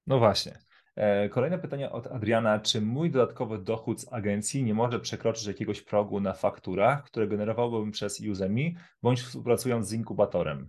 [0.07, 0.59] No właśnie.
[0.97, 2.61] E, kolejne pytanie od Adriana.
[2.61, 7.91] Czy mój dodatkowy dochód z agencji nie może przekroczyć jakiegoś progu na fakturach, które generowałbym
[7.91, 10.69] przez Udemy, bądź współpracując z inkubatorem?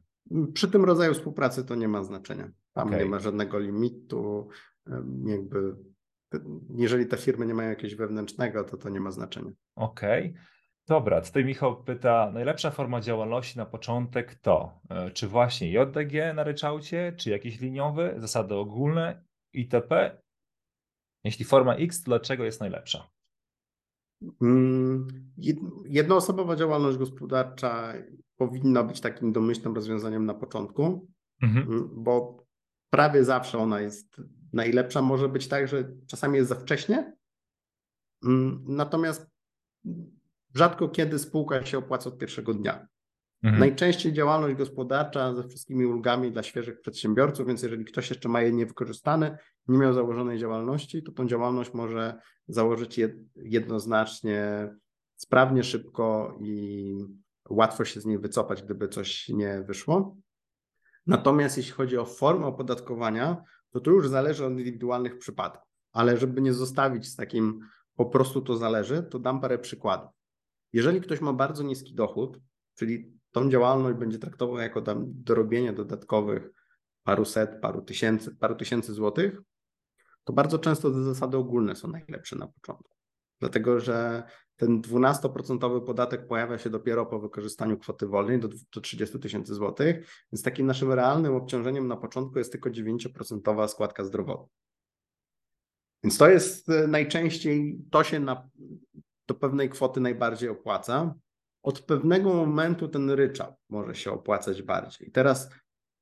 [0.53, 2.49] Przy tym rodzaju współpracy to nie ma znaczenia.
[2.73, 2.99] Tam okay.
[2.99, 4.47] nie ma żadnego limitu.
[5.25, 5.75] Jakby,
[6.75, 9.51] jeżeli te firmy nie mają jakiegoś wewnętrznego, to to nie ma znaczenia.
[9.75, 10.29] Okej.
[10.29, 10.41] Okay.
[10.87, 16.43] Dobra, tutaj Michał pyta, najlepsza forma działalności na początek to, e, czy właśnie JDG na
[16.43, 20.21] ryczałcie, czy jakiś liniowy, zasady ogólne, itp.
[21.23, 23.09] Jeśli forma X, to dlaczego jest najlepsza?
[24.41, 25.07] Mm,
[25.85, 27.93] jednoosobowa działalność gospodarcza
[28.37, 31.07] powinna być takim domyślnym rozwiązaniem na początku,
[31.41, 31.67] mhm.
[31.67, 32.45] Mm, bo
[32.89, 34.21] prawie zawsze ona jest
[34.53, 35.01] najlepsza.
[35.01, 37.17] Może być tak, że czasami jest za wcześnie,
[38.23, 39.31] mm, natomiast
[40.55, 42.87] rzadko kiedy spółka się opłaca od pierwszego dnia.
[43.47, 43.59] Mhm.
[43.59, 48.51] Najczęściej działalność gospodarcza ze wszystkimi ulgami dla świeżych przedsiębiorców, więc jeżeli ktoś jeszcze ma je
[48.51, 49.37] niewykorzystane,
[49.67, 52.99] nie miał założonej działalności, to tą działalność może założyć
[53.35, 54.69] jednoznacznie,
[55.15, 56.95] sprawnie, szybko i
[57.49, 60.17] łatwo się z niej wycofać, gdyby coś nie wyszło.
[61.07, 65.71] Natomiast jeśli chodzi o formę opodatkowania, to to już zależy od indywidualnych przypadków.
[65.91, 67.59] Ale żeby nie zostawić z takim
[67.95, 70.09] po prostu to zależy, to dam parę przykładów.
[70.73, 72.39] Jeżeli ktoś ma bardzo niski dochód,
[72.75, 76.49] czyli tą działalność będzie traktował jako tam dorobienie dodatkowych
[77.03, 79.41] paru set, paru tysięcy, paru tysięcy złotych,
[80.23, 82.95] to bardzo często te zasady ogólne są najlepsze na początku.
[83.39, 84.23] Dlatego, że
[84.55, 90.25] ten 12% podatek pojawia się dopiero po wykorzystaniu kwoty wolnej do, do 30 tysięcy złotych,
[90.31, 94.47] więc takim naszym realnym obciążeniem na początku jest tylko 9% składka zdrowotna.
[96.03, 98.49] Więc to jest e, najczęściej, to się na,
[99.27, 101.13] do pewnej kwoty najbardziej opłaca.
[101.67, 105.11] Od pewnego momentu ten ryczałt może się opłacać bardziej.
[105.11, 105.49] Teraz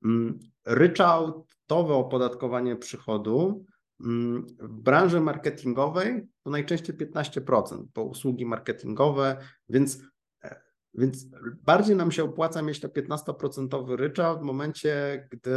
[0.03, 3.65] mm, ryczałtowe opodatkowanie przychodu
[4.01, 9.37] mm, w branży marketingowej to najczęściej 15%, bo usługi marketingowe,
[9.69, 10.01] więc,
[10.43, 10.61] e,
[10.93, 11.25] więc
[11.63, 15.51] bardziej nam się opłaca mieć to 15% ryczałt w momencie, gdy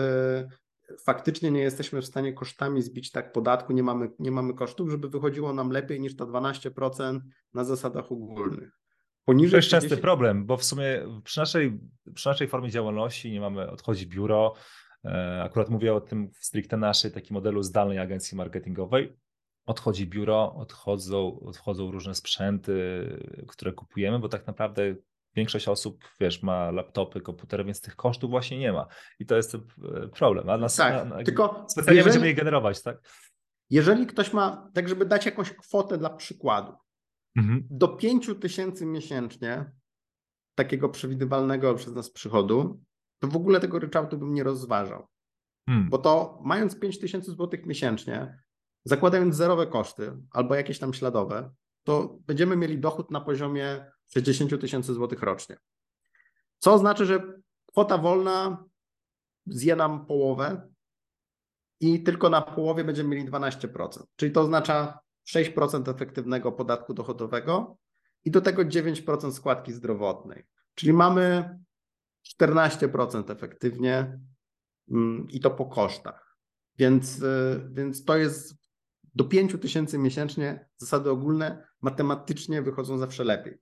[1.05, 5.09] faktycznie nie jesteśmy w stanie kosztami zbić tak podatku, nie mamy, nie mamy kosztów, żeby
[5.09, 7.21] wychodziło nam lepiej niż to 12%
[7.55, 8.79] na zasadach ogólnych.
[9.29, 9.89] Poniżej to jest 30...
[9.89, 11.81] częsty problem, bo w sumie przy naszej,
[12.15, 14.55] przy naszej formie działalności nie mamy, odchodzi biuro,
[15.05, 19.17] e, akurat mówię o tym w stricte naszej, takim modelu zdalnej agencji marketingowej,
[19.67, 23.07] odchodzi biuro, odchodzą, odchodzą różne sprzęty,
[23.49, 24.95] które kupujemy, bo tak naprawdę
[25.37, 28.87] większość osób, wiesz, ma laptopy, komputery, więc tych kosztów właśnie nie ma.
[29.19, 29.59] I to jest e,
[30.09, 30.51] problem.
[30.51, 32.99] A na, tak, na, tylko specjalnie jeżeli, będziemy je generować, tak?
[33.71, 36.73] Jeżeli ktoś ma, tak żeby dać jakąś kwotę dla przykładu,
[37.37, 37.67] mhm.
[37.71, 39.71] do 5 tysięcy miesięcznie
[40.55, 42.81] takiego przewidywalnego przez nas przychodu,
[43.19, 45.07] to w ogóle tego ryczałtu bym nie rozważał.
[45.69, 45.91] Hmm.
[45.91, 48.43] Bo to mając 5 tysięcy złotych miesięcznie,
[48.85, 51.51] zakładając zerowe koszty albo jakieś tam śladowe,
[51.85, 55.57] to będziemy mieli dochód na poziomie 60 tysięcy złotych rocznie.
[56.59, 58.65] Co oznacza, że kwota wolna
[59.47, 60.69] zje nam połowę
[61.81, 64.03] i tylko na połowie będziemy mieli 12%.
[64.17, 64.99] Czyli to oznacza
[65.35, 67.79] 6% efektywnego podatku dochodowego
[68.25, 70.47] i do tego 9% składki zdrowotnej.
[70.75, 71.59] Czyli mamy
[72.41, 74.21] 14% efektywnie
[74.91, 76.37] mm, i to po kosztach.
[76.79, 78.55] Więc, y, więc to jest
[79.15, 83.59] do 5 tysięcy miesięcznie zasady ogólne matematycznie wychodzą zawsze lepiej.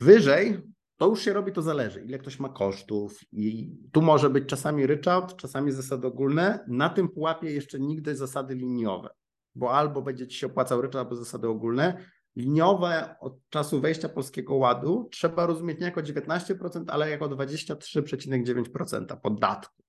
[0.00, 0.62] Wyżej
[0.96, 4.86] to już się robi, to zależy, ile ktoś ma kosztów i tu może być czasami
[4.86, 6.64] ryczałt, czasami zasady ogólne.
[6.68, 9.08] Na tym pułapie jeszcze nigdy zasady liniowe,
[9.56, 12.10] bo albo będzie ci się opłacał ryczałt, albo zasady ogólne.
[12.36, 19.82] Liniowe od czasu wejścia Polskiego Ładu trzeba rozumieć nie jako 19%, ale jako 23,9% podatku.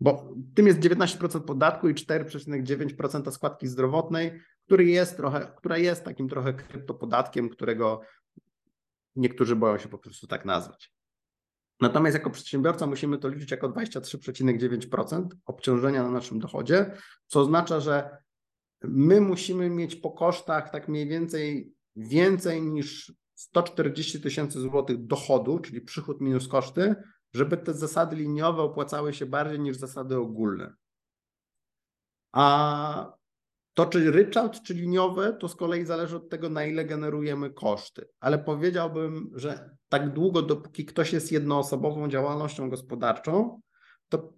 [0.00, 6.28] Bo tym jest 19% podatku i 4,9% składki zdrowotnej, który jest trochę, która jest takim
[6.28, 8.00] trochę kryptopodatkiem, którego
[9.16, 10.92] niektórzy boją się po prostu tak nazwać.
[11.80, 16.94] Natomiast jako przedsiębiorca musimy to liczyć jako 23,9% obciążenia na naszym dochodzie,
[17.26, 18.22] co oznacza, że
[18.84, 25.80] my musimy mieć po kosztach tak mniej więcej więcej niż 140 tysięcy złotych dochodu, czyli
[25.80, 26.94] przychód minus koszty,
[27.34, 30.74] żeby te zasady liniowe opłacały się bardziej niż zasady ogólne.
[32.32, 33.12] A
[33.74, 38.08] to, czy ryczałt, czy liniowy, to z kolei zależy od tego, na ile generujemy koszty.
[38.20, 43.60] Ale powiedziałbym, że tak długo, dopóki ktoś jest jednoosobową działalnością gospodarczą,
[44.08, 44.32] to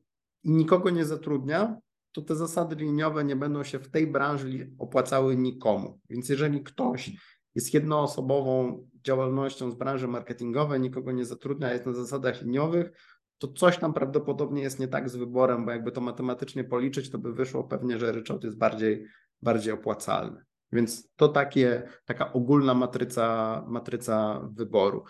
[0.44, 1.76] nikogo nie zatrudnia,
[2.14, 6.00] to te zasady liniowe nie będą się w tej branży opłacały nikomu.
[6.10, 7.10] Więc jeżeli ktoś
[7.54, 12.90] jest jednoosobową działalnością z branży marketingowej, nikogo nie zatrudnia, jest na zasadach liniowych,
[13.38, 17.18] to coś tam prawdopodobnie jest nie tak z wyborem, bo jakby to matematycznie policzyć, to
[17.18, 19.06] by wyszło pewnie, że ryczałt jest bardziej
[19.42, 20.44] bardziej opłacalne.
[20.72, 25.04] Więc to takie, taka ogólna matryca, matryca wyboru.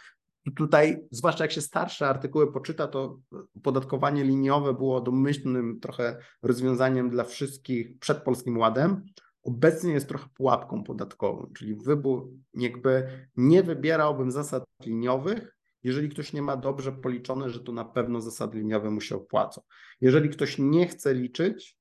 [0.56, 3.18] Tutaj, zwłaszcza jak się starsze artykuły poczyta, to
[3.56, 9.04] opodatkowanie liniowe było domyślnym trochę rozwiązaniem dla wszystkich przed Polskim Ładem.
[9.42, 16.42] Obecnie jest trochę pułapką podatkową, czyli wybór, jakby nie wybierałbym zasad liniowych, jeżeli ktoś nie
[16.42, 19.62] ma dobrze policzone, że to na pewno zasady liniowe mu się opłacą.
[20.00, 21.78] Jeżeli ktoś nie chce liczyć,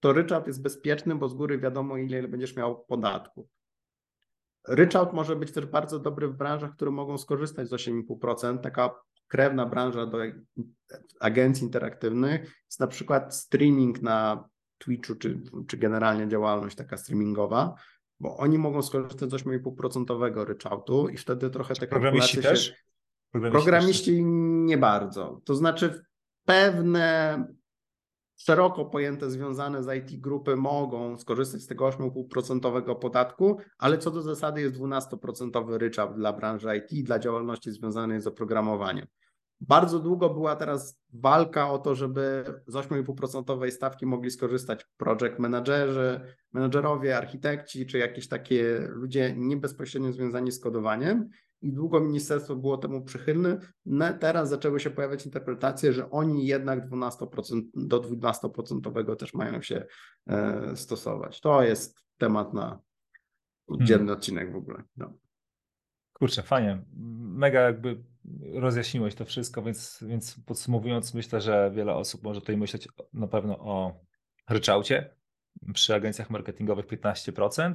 [0.00, 3.48] to ryczałt jest bezpieczny, bo z góry wiadomo, ile będziesz miał podatku.
[4.68, 8.58] Ryczałt może być też bardzo dobry w branżach, które mogą skorzystać z 8,5%.
[8.58, 8.94] Taka
[9.28, 10.18] krewna branża do
[11.20, 14.48] agencji interaktywnych jest na przykład streaming na
[14.78, 17.74] Twitchu, czy, czy generalnie działalność taka streamingowa,
[18.20, 22.74] bo oni mogą skorzystać z 8,5% ryczałtu i wtedy trochę te Programiści też?
[23.32, 24.24] Programiści, Programiści
[24.64, 25.40] nie bardzo.
[25.44, 26.04] To znaczy
[26.44, 27.44] pewne
[28.36, 34.22] szeroko pojęte związane z IT grupy mogą skorzystać z tego 8,5% podatku, ale co do
[34.22, 39.06] zasady jest 12% ryczałt dla branży IT, dla działalności związanej z oprogramowaniem.
[39.60, 46.20] Bardzo długo była teraz walka o to, żeby z 8,5% stawki mogli skorzystać project managerzy,
[46.52, 51.28] menedżerowie, architekci, czy jakieś takie ludzie nie bezpośrednio związani z kodowaniem
[51.62, 53.58] i długo ministerstwo było temu przychylne.
[53.86, 59.86] No, teraz zaczęły się pojawiać interpretacje, że oni jednak 12% do 12% też mają się
[60.26, 61.40] e, stosować.
[61.40, 62.80] To jest temat na
[63.66, 64.16] oddzielny hmm.
[64.16, 64.82] odcinek w ogóle.
[64.96, 65.18] No.
[66.12, 66.84] Kurczę, fajnie.
[67.18, 68.04] Mega jakby
[68.54, 73.58] rozjaśniłeś to wszystko, więc, więc podsumowując, myślę, że wiele osób może tutaj myśleć na pewno
[73.58, 74.00] o
[74.48, 75.16] ryczałcie
[75.74, 77.74] przy agencjach marketingowych 15%.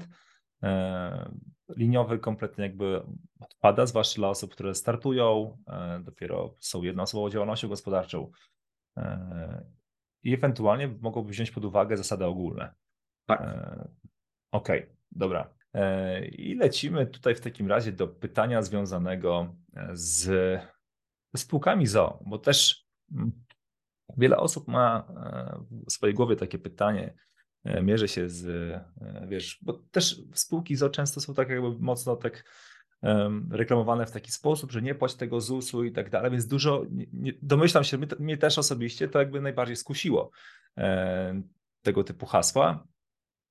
[0.63, 1.31] E,
[1.69, 3.01] liniowy kompletnie jakby
[3.39, 8.31] odpada, zwłaszcza dla osób, które startują, e, dopiero są jednoosobową działalnością gospodarczą
[8.97, 9.65] e,
[10.23, 12.73] i ewentualnie mogłoby wziąć pod uwagę zasady ogólne.
[13.25, 13.41] Tak.
[14.51, 15.53] Okej, okay, dobra.
[16.31, 19.55] I lecimy tutaj w takim razie do pytania związanego
[19.93, 20.61] z
[21.37, 23.31] spółkami ZO, bo też mm,
[24.17, 25.07] wiele osób ma
[25.87, 27.13] w swojej głowie takie pytanie,
[27.63, 28.45] E, mierzy się z,
[29.01, 32.43] e, wiesz, bo też spółki ZO często są tak jakby mocno tak
[33.51, 37.33] reklamowane w taki sposób, że nie płać tego ZUS-u i tak dalej, więc dużo, nie,
[37.41, 40.31] domyślam się, mnie, też osobiście to jakby najbardziej skusiło
[40.77, 41.41] e,
[41.81, 42.87] tego typu hasła,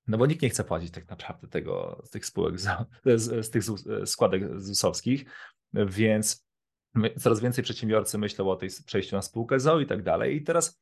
[0.07, 2.67] no bo nikt nie chce płacić tak naprawdę tego, z tych spółek, z,
[3.05, 3.63] z, z tych
[4.05, 5.25] składek ZUS-owskich,
[5.73, 6.47] więc
[7.19, 10.35] coraz więcej przedsiębiorcy myślą o tej przejściu na spółkę ZO i tak dalej.
[10.35, 10.81] I teraz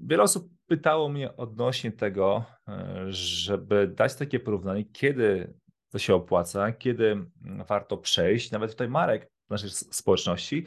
[0.00, 5.54] Wiele osób pytało mnie odnośnie tego, e, żeby dać takie porównanie, kiedy
[5.90, 7.24] to się opłaca, kiedy
[7.68, 8.50] warto przejść.
[8.50, 10.66] Nawet tutaj Marek w naszej społeczności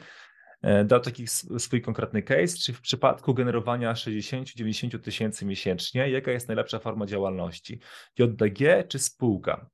[0.62, 1.26] E, dał taki
[1.58, 7.80] swój konkretny case, czy w przypadku generowania 60-90 tysięcy miesięcznie, jaka jest najlepsza forma działalności?
[8.18, 9.70] JDG czy spółka?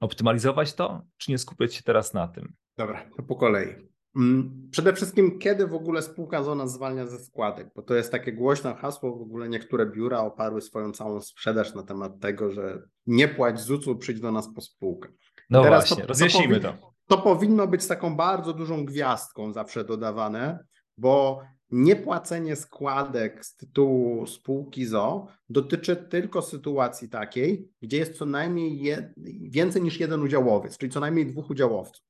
[0.00, 2.52] Optymalizować to, czy nie skupiać się teraz na tym?
[2.76, 3.91] Dobra, to po kolei.
[4.16, 8.32] Mm, przede wszystkim, kiedy w ogóle spółka zona zwalnia ze składek, bo to jest takie
[8.32, 13.28] głośne hasło, w ogóle niektóre biura oparły swoją całą sprzedaż na temat tego, że nie
[13.28, 15.08] płać ZUS-u, przyjdź do nas po spółkę.
[15.50, 16.92] No Teraz właśnie, to, rozjaśnijmy to, to.
[17.06, 20.64] To powinno być taką bardzo dużą gwiazdką zawsze dodawane,
[20.98, 28.80] bo niepłacenie składek z tytułu spółki ZO dotyczy tylko sytuacji takiej, gdzie jest co najmniej
[28.80, 29.12] jed...
[29.50, 32.04] więcej niż jeden udziałowiec, czyli co najmniej dwóch udziałowców.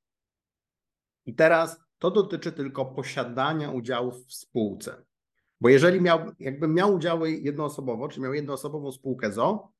[1.26, 5.04] I teraz to dotyczy tylko posiadania udziałów w spółce.
[5.60, 9.72] Bo jeżeli miał, jakbym miał udziały jednoosobowo, czy miał jednoosobową spółkę ZO,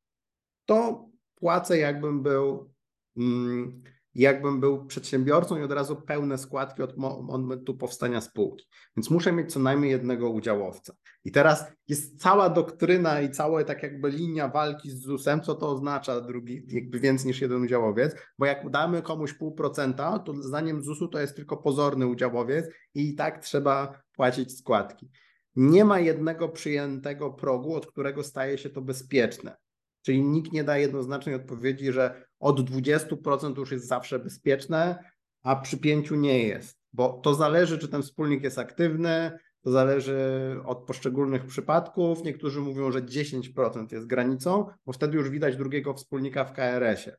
[0.64, 2.70] to płacę jakbym był
[3.16, 3.82] mm,
[4.14, 8.66] jakbym był przedsiębiorcą i od razu pełne składki od momentu powstania spółki.
[8.96, 10.94] Więc muszę mieć co najmniej jednego udziałowca.
[11.24, 15.70] I teraz jest cała doktryna i cała tak jakby linia walki z ZUS-em, co to
[15.70, 20.82] oznacza drugi, jakby więcej niż jeden udziałowiec, bo jak damy komuś pół procenta, to zdaniem
[20.82, 25.10] ZUS-u to jest tylko pozorny udziałowiec i tak trzeba płacić składki.
[25.56, 29.56] Nie ma jednego przyjętego progu, od którego staje się to bezpieczne.
[30.02, 35.04] Czyli nikt nie da jednoznacznej odpowiedzi, że od 20% już jest zawsze bezpieczne,
[35.42, 40.20] a przy 5% nie jest, bo to zależy, czy ten wspólnik jest aktywny, to zależy
[40.64, 42.24] od poszczególnych przypadków.
[42.24, 47.16] Niektórzy mówią, że 10% jest granicą, bo wtedy już widać drugiego wspólnika w KRS-ie.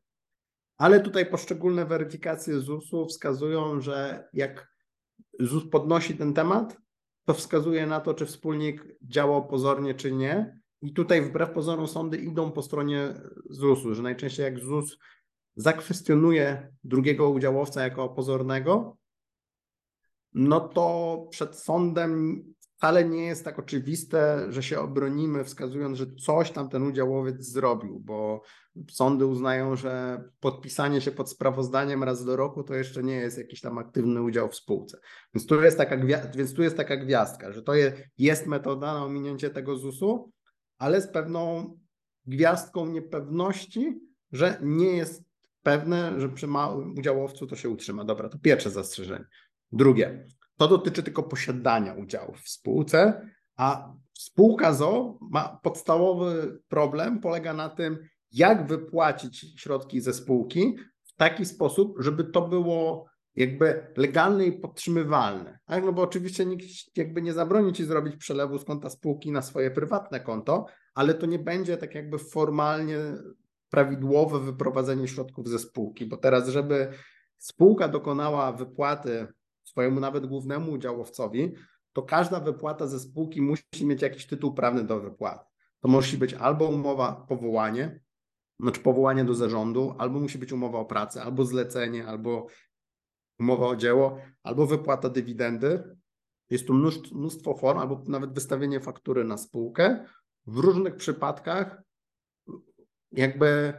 [0.77, 4.73] Ale tutaj poszczególne weryfikacje ZUS-u wskazują, że jak
[5.39, 6.77] ZUS podnosi ten temat,
[7.26, 10.60] to wskazuje na to, czy wspólnik działał pozornie, czy nie.
[10.84, 13.14] I tutaj wbrew pozorom sądy idą po stronie
[13.49, 14.97] ZUS-u, że najczęściej jak ZUS
[15.55, 18.97] zakwestionuje drugiego udziałowca jako pozornego,
[20.34, 26.51] no to przed sądem wcale nie jest tak oczywiste, że się obronimy, wskazując, że coś
[26.51, 28.41] tam ten udziałowiec zrobił, bo
[28.91, 33.61] sądy uznają, że podpisanie się pod sprawozdaniem raz do roku to jeszcze nie jest jakiś
[33.61, 34.97] tam aktywny udział w spółce.
[35.34, 35.97] Więc tu jest taka,
[36.35, 37.73] więc tu jest taka gwiazdka, że to
[38.18, 40.31] jest metoda na ominięcie tego ZUS-u,
[40.77, 41.77] ale z pewną
[42.25, 43.99] gwiazdką niepewności,
[44.31, 45.23] że nie jest
[45.63, 48.03] pewne, że przy małym udziałowcu to się utrzyma.
[48.03, 49.25] Dobra, to pierwsze zastrzeżenie.
[49.71, 50.27] Drugie,
[50.57, 57.69] to dotyczy tylko posiadania udziałów w spółce, a spółka ZO ma podstawowy problem, polega na
[57.69, 57.97] tym,
[58.31, 63.05] jak wypłacić środki ze spółki w taki sposób, żeby to było
[63.35, 65.60] jakby legalne i podtrzymywalne.
[65.65, 65.85] Tak?
[65.85, 66.65] No bo oczywiście nikt
[66.97, 71.26] jakby nie zabroni ci zrobić przelewu z konta spółki na swoje prywatne konto, ale to
[71.26, 72.97] nie będzie tak jakby formalnie
[73.69, 76.91] prawidłowe wyprowadzenie środków ze spółki, bo teraz, żeby
[77.38, 79.27] spółka dokonała wypłaty
[79.64, 81.53] swojemu nawet głównemu udziałowcowi,
[81.93, 85.45] to każda wypłata ze spółki musi mieć jakiś tytuł prawny do wypłaty.
[85.80, 87.99] To musi być albo umowa powołanie,
[88.60, 92.47] znaczy powołanie do zarządu, albo musi być umowa o pracę, albo zlecenie, albo
[93.43, 95.83] umowa o dzieło, albo wypłata dywidendy.
[96.49, 96.73] Jest tu
[97.13, 100.05] mnóstwo form, albo nawet wystawienie faktury na spółkę.
[100.47, 101.81] W różnych przypadkach
[103.11, 103.73] jakby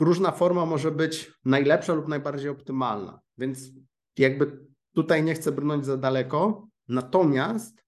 [0.00, 3.20] różna forma może być najlepsza lub najbardziej optymalna.
[3.38, 3.70] Więc
[4.18, 6.68] jakby tutaj nie chcę brnąć za daleko.
[6.88, 7.84] Natomiast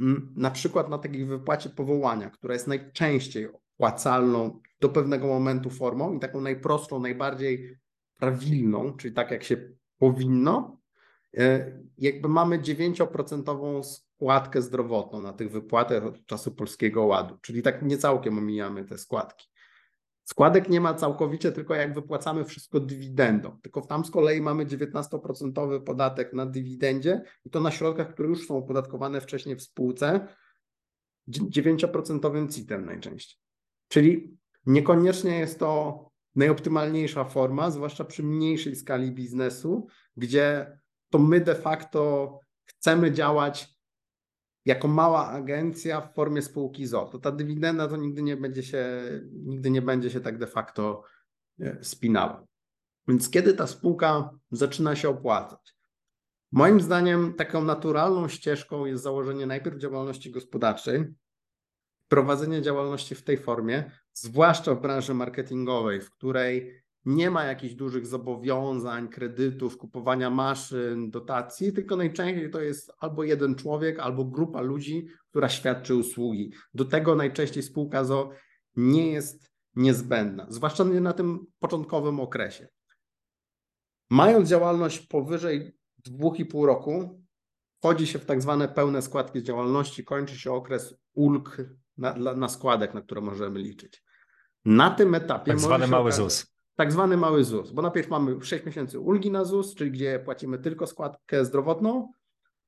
[0.00, 6.12] mm, na przykład na takiej wypłacie powołania, która jest najczęściej opłacalną do pewnego momentu formą
[6.12, 7.78] i taką najprostszą, najbardziej
[8.20, 9.56] prawilną, czyli tak jak się
[9.98, 10.80] powinno,
[11.38, 17.82] e, jakby mamy 9% składkę zdrowotną na tych wypłatach od czasu Polskiego Ładu, czyli tak
[17.82, 19.46] nie całkiem omijamy te składki.
[20.24, 23.58] Składek nie ma całkowicie, tylko jak wypłacamy wszystko dywidendą.
[23.62, 28.46] Tylko tam z kolei mamy 19% podatek na dywidendzie i to na środkach, które już
[28.46, 30.26] są opodatkowane wcześniej w spółce,
[31.28, 33.38] 9% CIT-em najczęściej.
[33.88, 34.36] Czyli
[34.66, 39.86] niekoniecznie jest to najoptymalniejsza forma, zwłaszcza przy mniejszej skali biznesu,
[40.16, 40.78] gdzie
[41.10, 43.80] to my de facto chcemy działać
[44.64, 47.06] jako mała agencja w formie spółki ZO.
[47.06, 48.84] To ta dywidenda to nigdy nie będzie się,
[49.32, 51.02] nigdy nie będzie się tak de facto
[51.60, 52.46] e, spinała.
[53.08, 55.74] Więc kiedy ta spółka zaczyna się opłacać?
[56.52, 61.14] Moim zdaniem taką naturalną ścieżką jest założenie najpierw działalności gospodarczej,
[62.08, 63.90] prowadzenie działalności w tej formie,
[64.20, 71.72] zwłaszcza w branży marketingowej, w której nie ma jakichś dużych zobowiązań, kredytów, kupowania maszyn, dotacji,
[71.72, 76.52] tylko najczęściej to jest albo jeden człowiek, albo grupa ludzi, która świadczy usługi.
[76.74, 78.30] Do tego najczęściej spółka ZO
[78.76, 82.68] nie jest niezbędna, zwłaszcza na tym początkowym okresie.
[84.10, 87.24] Mając działalność powyżej dwóch i pół roku
[87.78, 91.56] wchodzi się w tak zwane pełne składki z działalności, kończy się okres ulg
[91.96, 94.02] na, na składek, na które możemy liczyć.
[94.64, 95.50] Na tym etapie.
[95.50, 96.46] Tak zwany mały okazać, ZUS.
[96.76, 100.58] Tak zwany mały ZUS, bo najpierw mamy 6 miesięcy ulgi na ZUS, czyli gdzie płacimy
[100.58, 102.12] tylko składkę zdrowotną.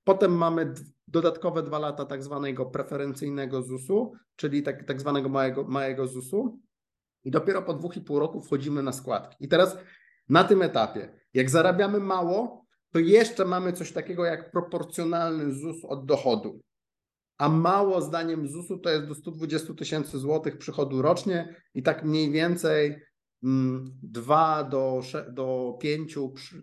[0.05, 0.75] Potem mamy
[1.09, 6.59] dodatkowe dwa lata tak zwanego preferencyjnego ZUS-u, czyli tak, tak zwanego małego, małego ZUS-u.
[7.25, 9.45] I dopiero po dwóch i pół roku wchodzimy na składki.
[9.45, 9.79] I teraz
[10.29, 16.07] na tym etapie, jak zarabiamy mało, to jeszcze mamy coś takiego jak proporcjonalny ZUS od
[16.07, 16.61] dochodu.
[17.43, 22.31] A mało zdaniem ZUS-u to jest do 120 tysięcy złotych przychodu rocznie i tak mniej
[22.31, 23.03] więcej
[23.43, 25.03] 2 mm, do,
[25.33, 26.63] do 5 przy,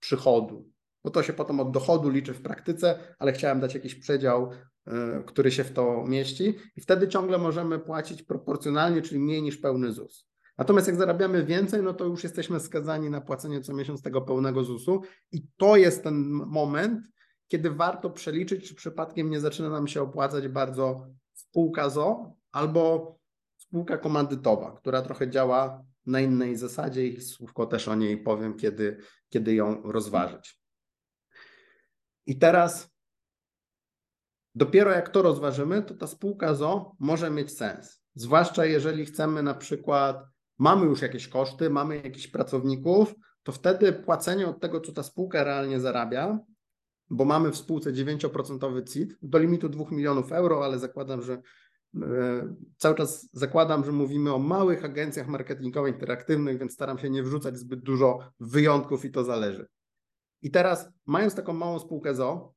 [0.00, 0.70] przychodu.
[1.04, 4.92] Bo to się potem od dochodu liczy w praktyce, ale chciałem dać jakiś przedział, y,
[5.26, 9.92] który się w to mieści i wtedy ciągle możemy płacić proporcjonalnie, czyli mniej niż pełny
[9.92, 10.28] ZUS.
[10.58, 14.64] Natomiast jak zarabiamy więcej, no to już jesteśmy skazani na płacenie co miesiąc tego pełnego
[14.64, 15.02] ZUS-u
[15.32, 17.00] i to jest ten moment,
[17.48, 23.14] kiedy warto przeliczyć, czy przypadkiem nie zaczyna nam się opłacać bardzo spółka ZO albo
[23.56, 29.00] spółka komandytowa, która trochę działa na innej zasadzie i słówko też o niej powiem, kiedy,
[29.28, 30.60] kiedy ją rozważyć.
[32.26, 32.90] I teraz
[34.54, 38.02] dopiero jak to rozważymy, to ta spółka ZO może mieć sens.
[38.14, 40.24] Zwłaszcza jeżeli chcemy na przykład
[40.58, 45.44] mamy już jakieś koszty, mamy jakichś pracowników, to wtedy płacenie od tego, co ta spółka
[45.44, 46.38] realnie zarabia,
[47.10, 51.42] bo mamy w spółce 9% CIT do limitu 2 milionów euro, ale zakładam, że
[52.02, 57.22] e, cały czas zakładam, że mówimy o małych agencjach marketingowych interaktywnych, więc staram się nie
[57.22, 59.68] wrzucać zbyt dużo wyjątków i to zależy.
[60.42, 62.54] I teraz, mając taką małą spółkę ZO,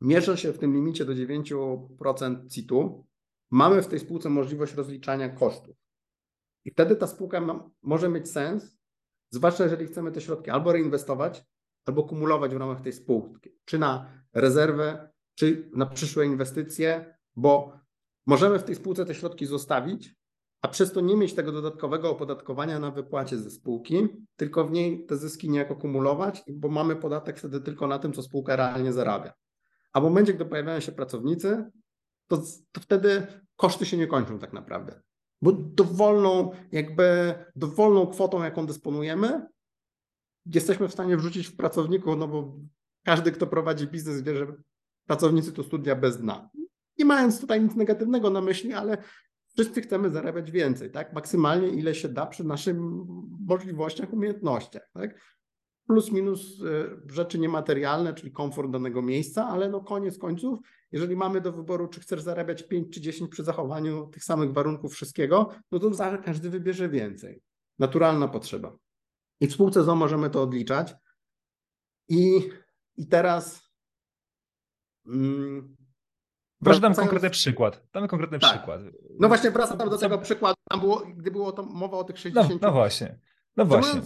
[0.00, 3.06] mierzę się w tym limicie do 9% CIT-u,
[3.50, 5.76] mamy w tej spółce możliwość rozliczania kosztów.
[6.64, 8.78] I wtedy ta spółka ma, może mieć sens,
[9.30, 11.44] zwłaszcza jeżeli chcemy te środki albo reinwestować,
[11.88, 17.72] albo kumulować w ramach tej spółki, czy na rezerwę, czy na przyszłe inwestycje, bo
[18.26, 20.14] możemy w tej spółce te środki zostawić,
[20.62, 25.06] a przez to nie mieć tego dodatkowego opodatkowania na wypłacie ze spółki, tylko w niej
[25.06, 29.32] te zyski niejako kumulować, bo mamy podatek wtedy tylko na tym, co spółka realnie zarabia.
[29.92, 31.70] A w momencie, gdy pojawiają się pracownicy,
[32.26, 32.36] to,
[32.72, 35.00] to wtedy koszty się nie kończą tak naprawdę.
[35.42, 39.46] Bo dowolną, jakby dowolną kwotą, jaką dysponujemy,
[40.54, 42.56] jesteśmy w stanie wrzucić w pracowników, no bo
[43.04, 44.46] każdy, kto prowadzi biznes, wie, że
[45.06, 46.50] pracownicy to studia bez dna.
[46.98, 48.98] Nie mając tutaj nic negatywnego na myśli, ale
[49.52, 51.12] wszyscy chcemy zarabiać więcej, tak?
[51.12, 52.76] Maksymalnie ile się da przy naszych
[53.46, 55.20] możliwościach, umiejętnościach, tak?
[55.86, 60.58] Plus minus y, rzeczy niematerialne, czyli komfort danego miejsca, ale no koniec końców,
[60.92, 64.92] jeżeli mamy do wyboru, czy chcesz zarabiać 5 czy 10 przy zachowaniu tych samych warunków
[64.92, 65.90] wszystkiego, no to
[66.24, 67.42] każdy wybierze więcej.
[67.78, 68.76] Naturalna potrzeba.
[69.40, 70.94] I w spółce ZO możemy to odliczać.
[72.08, 72.50] I,
[72.96, 73.68] i teraz.
[75.06, 75.76] Mm,
[76.64, 77.86] Proszę dam konkretny przykład.
[77.92, 78.50] Damy konkretny tak.
[78.50, 78.80] przykład.
[79.20, 80.54] No właśnie wracam do tego przykładu.
[80.70, 82.62] Tam było, gdy było to mowa o tych 60.
[82.62, 83.18] No, no właśnie.
[83.56, 84.00] No właśnie.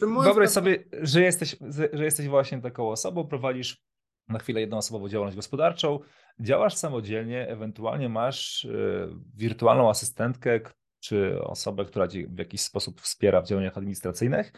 [0.00, 1.56] Wyobraź sobie, że jesteś,
[1.92, 3.86] że jesteś właśnie taką osobą, prowadzisz
[4.28, 6.00] na chwilę jednoosobową działalność gospodarczą,
[6.40, 10.60] działasz samodzielnie, ewentualnie masz y, wirtualną asystentkę
[11.06, 14.52] czy osobę, która ci w jakiś sposób wspiera w działaniach administracyjnych.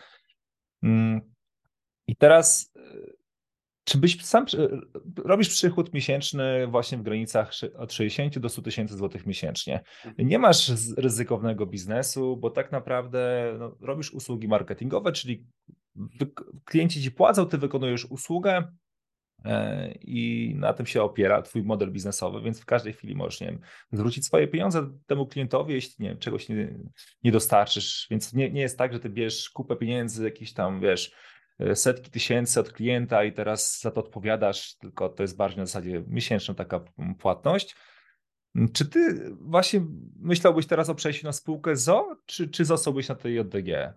[0.82, 1.20] Mm,
[2.06, 3.16] I teraz y,
[3.84, 4.46] czy byś sam
[5.16, 9.82] robisz przychód miesięczny właśnie w granicach od 60 do 100 tysięcy złotych miesięcznie?
[10.04, 10.28] Mhm.
[10.28, 15.46] Nie masz ryzykownego biznesu, bo tak naprawdę no, robisz usługi marketingowe, czyli
[16.64, 18.72] klienci ci płacą, ty wykonujesz usługę,
[20.00, 23.60] i na tym się opiera Twój model biznesowy, więc w każdej chwili możesz nie wiem,
[23.92, 26.74] zwrócić swoje pieniądze temu klientowi, jeśli nie wiem, czegoś nie,
[27.24, 28.06] nie dostarczysz.
[28.10, 31.12] Więc nie, nie jest tak, że ty bierzesz kupę pieniędzy, jakiś tam, wiesz,
[31.58, 35.66] E, setki tysięcy od klienta i teraz za to odpowiadasz, tylko to jest bardziej na
[35.66, 36.80] zasadzie miesięczna taka
[37.18, 37.76] płatność.
[38.72, 39.86] Czy ty właśnie
[40.16, 43.94] myślałbyś teraz o przejściu na spółkę ZO, czy, czy zostałbyś na tej JDG?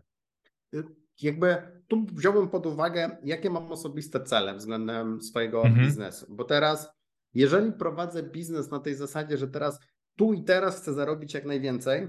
[1.22, 5.86] Jakby tu wziąłbym pod uwagę, jakie mam osobiste cele względem swojego mhm.
[5.86, 6.26] biznesu.
[6.30, 6.90] Bo teraz,
[7.34, 9.80] jeżeli prowadzę biznes na tej zasadzie, że teraz
[10.16, 12.08] tu i teraz chcę zarobić jak najwięcej,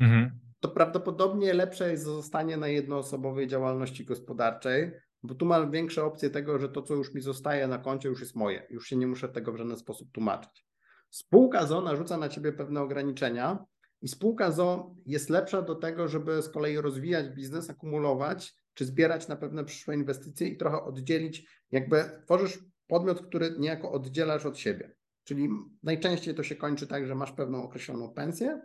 [0.00, 4.92] mhm to prawdopodobnie lepsze jest zostanie na jednoosobowej działalności gospodarczej,
[5.22, 8.20] bo tu mam większe opcje tego, że to, co już mi zostaje na koncie, już
[8.20, 8.66] jest moje.
[8.70, 10.66] Już się nie muszę tego w żaden sposób tłumaczyć.
[11.10, 13.64] Spółka ZO narzuca na ciebie pewne ograniczenia
[14.02, 19.28] i spółka ZO jest lepsza do tego, żeby z kolei rozwijać biznes, akumulować, czy zbierać
[19.28, 24.94] na pewne przyszłe inwestycje i trochę oddzielić, jakby tworzysz podmiot, który niejako oddzielasz od siebie.
[25.24, 25.48] Czyli
[25.82, 28.60] najczęściej to się kończy tak, że masz pewną określoną pensję,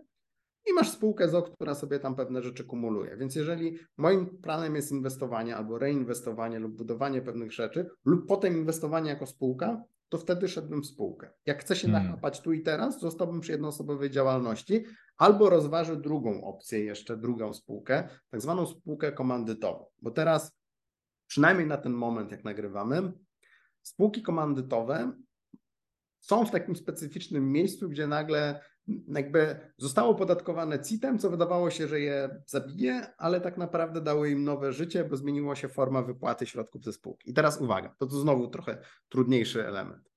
[0.69, 3.17] i masz spółkę ZO, która sobie tam pewne rzeczy kumuluje.
[3.17, 9.09] Więc jeżeli moim planem jest inwestowanie albo reinwestowanie lub budowanie pewnych rzeczy, lub potem inwestowanie
[9.09, 11.29] jako spółka, to wtedy szedłbym w spółkę.
[11.45, 12.05] Jak chcę się hmm.
[12.05, 14.85] nachapać tu i teraz, zostałbym przy jednoosobowej działalności,
[15.17, 19.85] albo rozważę drugą opcję, jeszcze drugą spółkę, tak zwaną spółkę komandytową.
[20.01, 20.57] Bo teraz,
[21.27, 23.13] przynajmniej na ten moment, jak nagrywamy,
[23.81, 25.11] spółki komandytowe
[26.19, 28.61] są w takim specyficznym miejscu, gdzie nagle
[29.07, 34.43] jakby zostało podatkowane CIT-em, co wydawało się, że je zabije, ale tak naprawdę dało im
[34.43, 37.29] nowe życie, bo zmieniła się forma wypłaty środków ze spółki.
[37.29, 40.09] I teraz uwaga, to, to znowu trochę trudniejszy element.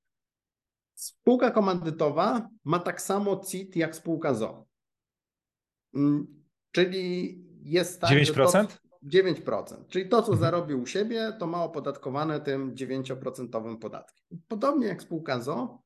[0.94, 4.69] Spółka komandytowa ma tak samo CIT jak spółka ZO.
[5.94, 6.26] Mm,
[6.72, 8.10] czyli jest tak.
[8.10, 8.66] 9%?
[9.02, 9.86] 9%.
[9.88, 10.38] Czyli to, co mhm.
[10.38, 14.40] zarobił u siebie, to ma opodatkowane tym 9% podatkiem.
[14.48, 15.82] Podobnie jak spółka ZO,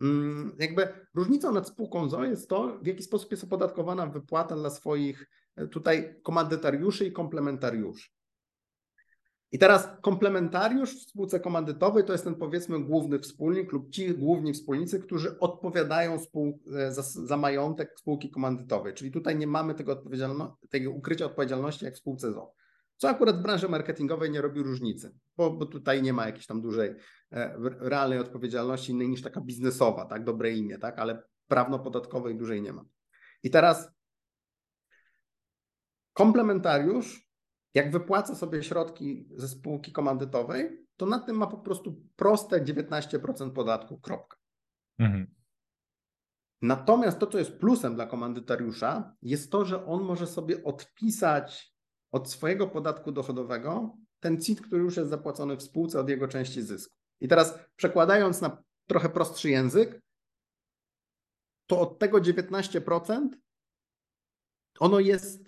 [0.00, 4.70] mm, jakby różnicą nad spółką ZO jest to, w jaki sposób jest opodatkowana wypłata dla
[4.70, 8.10] swoich e, tutaj komandytariuszy i komplementariuszy.
[9.52, 14.52] I teraz komplementariusz w spółce komandytowej to jest ten powiedzmy główny wspólnik lub ci główni
[14.52, 18.94] wspólnicy, którzy odpowiadają spół, e, za, za, majątek spółki komandytowej.
[18.94, 22.54] Czyli tutaj nie mamy tego, odpowiedzialno, tego ukrycia odpowiedzialności jak w spółce ZO.
[22.96, 26.60] Co akurat w branży marketingowej nie robi różnicy, bo, bo tutaj nie ma jakiejś tam
[26.60, 26.94] dużej
[27.32, 32.72] e, realnej odpowiedzialności innej niż taka biznesowa, tak, dobre imię, tak, ale prawno-podatkowej dużej nie
[32.72, 32.84] ma.
[33.42, 33.90] I teraz
[36.12, 37.27] komplementariusz
[37.74, 43.52] jak wypłaca sobie środki ze spółki komandytowej, to na tym ma po prostu proste 19%
[43.52, 43.98] podatku.
[43.98, 44.36] Kropka.
[44.98, 45.34] Mhm.
[46.62, 51.74] Natomiast to, co jest plusem dla komandytariusza, jest to, że on może sobie odpisać
[52.10, 56.62] od swojego podatku dochodowego ten CIT, który już jest zapłacony w spółce od jego części
[56.62, 56.96] zysku.
[57.20, 60.02] I teraz przekładając na trochę prostszy język,
[61.66, 63.28] to od tego 19%
[64.78, 65.47] ono jest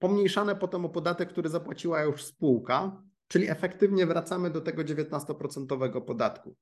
[0.00, 6.56] pomniejszane potem o podatek, który zapłaciła już spółka, czyli efektywnie wracamy do tego 19% podatku.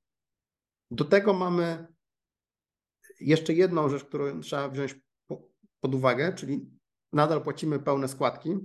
[0.91, 1.87] Do tego mamy
[3.21, 4.97] jeszcze jedną rzecz, którą trzeba wziąć
[5.81, 6.71] pod uwagę, czyli
[7.13, 8.57] nadal płacimy pełne składki,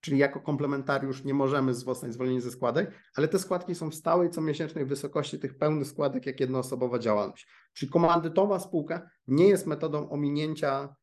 [0.00, 4.30] czyli jako komplementariusz nie możemy zostać zwolnieni ze składek, ale te składki są w stałej
[4.30, 7.48] comiesięcznej wysokości tych pełnych składek jak jednoosobowa działalność.
[7.72, 10.94] Czyli komandytowa spółka nie jest metodą ominięcia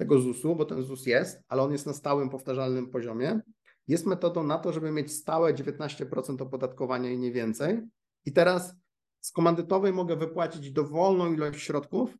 [0.00, 3.40] tego ZUS-u, bo ten ZUS jest, ale on jest na stałym, powtarzalnym poziomie,
[3.88, 7.80] jest metodą na to, żeby mieć stałe 19% opodatkowania i nie więcej.
[8.24, 8.76] I teraz
[9.20, 12.18] z komandytowej mogę wypłacić dowolną ilość środków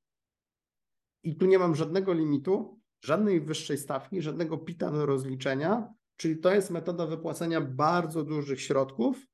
[1.22, 6.54] i tu nie mam żadnego limitu, żadnej wyższej stawki, żadnego pita do rozliczenia, czyli to
[6.54, 9.26] jest metoda wypłacenia bardzo dużych środków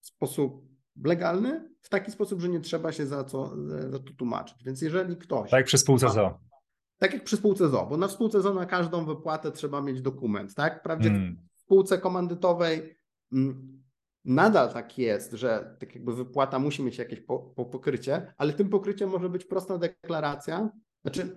[0.00, 0.64] w sposób
[1.04, 3.56] legalny, w taki sposób, że nie trzeba się za, co,
[3.90, 4.64] za to tłumaczyć.
[4.64, 5.50] Więc jeżeli ktoś...
[5.50, 6.49] Tak jak przy spółce ZO.
[7.00, 10.54] Tak jak przy spółce ZO, bo na spółce ZO na każdą wypłatę trzeba mieć dokument,
[10.54, 10.80] tak?
[10.80, 11.36] Wprawdzie hmm.
[11.56, 12.96] w spółce komandytowej
[13.32, 13.82] mm,
[14.24, 18.68] nadal tak jest, że tak jakby wypłata musi mieć jakieś po, po pokrycie, ale tym
[18.68, 20.70] pokryciem może być prosta deklaracja,
[21.02, 21.28] znaczy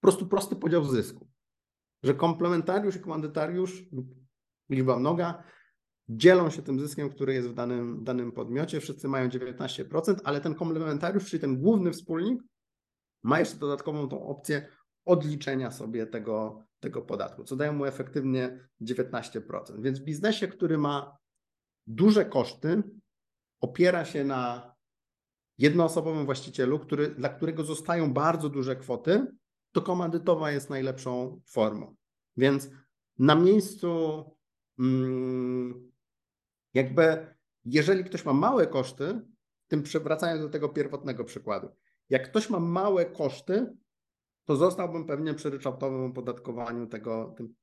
[0.00, 1.28] po prostu prosty podział zysku,
[2.02, 4.06] że komplementariusz i komandytariusz lub
[4.70, 5.44] liczba mnoga
[6.08, 10.54] dzielą się tym zyskiem, który jest w danym, danym podmiocie, wszyscy mają 19%, ale ten
[10.54, 12.42] komplementariusz, czyli ten główny wspólnik,
[13.24, 14.68] ma jeszcze dodatkową tą opcję
[15.04, 19.82] odliczenia sobie tego, tego podatku, co daje mu efektywnie 19%.
[19.82, 21.16] Więc w biznesie, który ma
[21.86, 22.82] duże koszty,
[23.60, 24.74] opiera się na
[25.58, 29.26] jednoosobowym właścicielu, który, dla którego zostają bardzo duże kwoty,
[29.72, 31.96] to komandytowa jest najlepszą formą.
[32.36, 32.70] Więc
[33.18, 34.24] na miejscu,
[34.78, 35.92] mm,
[36.74, 37.34] jakby,
[37.64, 39.20] jeżeli ktoś ma małe koszty,
[39.68, 41.68] tym przewracając do tego pierwotnego przykładu,
[42.10, 43.76] jak ktoś ma małe koszty,
[44.44, 47.54] to zostałbym pewnie przy ryczałtowym opodatkowaniu tego tym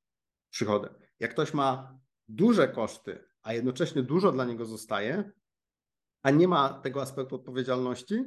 [0.49, 0.93] przychodem.
[1.19, 5.31] Jak ktoś ma duże koszty, a jednocześnie dużo dla niego zostaje,
[6.23, 8.25] a nie ma tego aspektu odpowiedzialności,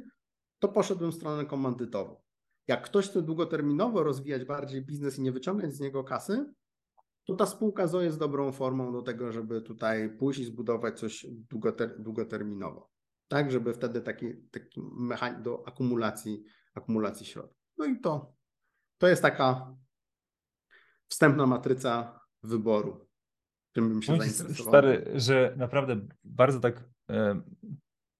[0.59, 2.21] to poszedłbym w stronę komandytową.
[2.67, 6.45] Jak ktoś chce długoterminowo rozwijać bardziej biznes i nie wyciągać z niego kasy,
[7.25, 11.27] to ta spółka ZO jest dobrą formą do tego, żeby tutaj pójść i zbudować coś
[11.29, 12.94] długoter długoterminowo
[13.27, 16.43] tak, żeby wtedy taki, taki mechanizm do akumulacji,
[16.73, 17.57] akumulacji środków.
[17.77, 18.35] No i to,
[18.97, 19.75] to jest taka
[21.07, 23.09] wstępna matryca wyboru,
[23.75, 24.71] czym bym się Mówię zainteresował.
[24.71, 27.41] Stary, że naprawdę bardzo tak e,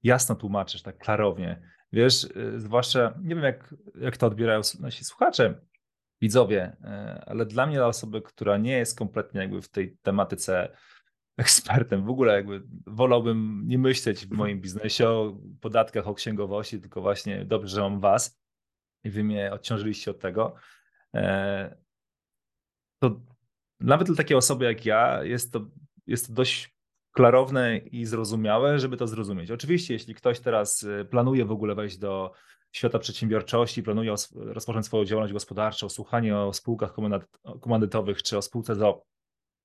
[0.04, 1.70] jasno tłumaczysz, tak klarownie.
[1.92, 5.62] Wiesz, e, zwłaszcza, nie wiem jak, jak to odbierają nasi słuchacze,
[6.22, 10.78] widzowie, e, ale dla mnie, dla osoby, która nie jest kompletnie jakby w tej tematyce
[11.38, 12.06] ekspertem.
[12.06, 17.46] W ogóle jakby wolałbym nie myśleć w moim biznesie o podatkach, o księgowości, tylko właśnie
[17.46, 18.40] dobrze, że mam was
[19.04, 20.56] i wy mnie odciążyliście od tego.
[23.00, 23.22] to
[23.80, 25.68] nawet dla takiej osoby jak ja jest to,
[26.08, 26.76] jest to dość
[27.12, 29.52] klarowne i zrozumiałe, żeby to zrozumieć.
[29.52, 32.32] Oczywiście, jeśli ktoś teraz planuje w ogóle wejść do
[32.72, 36.94] świata przedsiębiorczości, planuje rozpocząć swoją działalność gospodarczą, słuchanie o spółkach
[37.62, 39.06] komandytowych czy o spółce ZO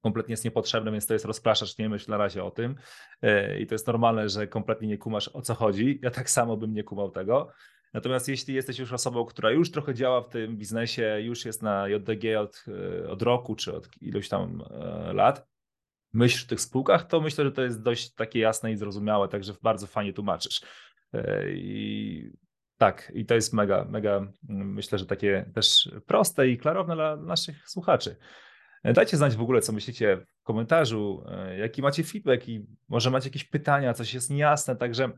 [0.02, 2.74] kompletnie jest niepotrzebne, więc to jest rozpraszacz, nie myśl na razie o tym.
[3.22, 5.98] E, I to jest normalne, że kompletnie nie kumasz o co chodzi.
[6.02, 7.52] Ja tak samo bym nie kumał tego.
[7.94, 11.89] Natomiast jeśli jesteś już osobą, która już trochę działa w tym biznesie, już jest na
[11.89, 12.64] JDG od,
[13.05, 15.47] e, od roku czy od iluś tam e, lat,
[16.12, 19.52] myśl w tych spółkach, to myślę, że to jest dość takie jasne i zrozumiałe, także
[19.62, 20.60] bardzo fajnie tłumaczysz.
[21.55, 22.31] I
[22.81, 27.16] tak, i to jest mega, mega, mm, myślę, że takie też proste i klarowne dla
[27.16, 28.16] naszych słuchaczy.
[28.82, 33.11] E, dajcie znać w ogóle, co myślicie w komentarzu, e, jaki macie feedback i może
[33.11, 35.11] macie jakieś pytania, coś jest niejasne, także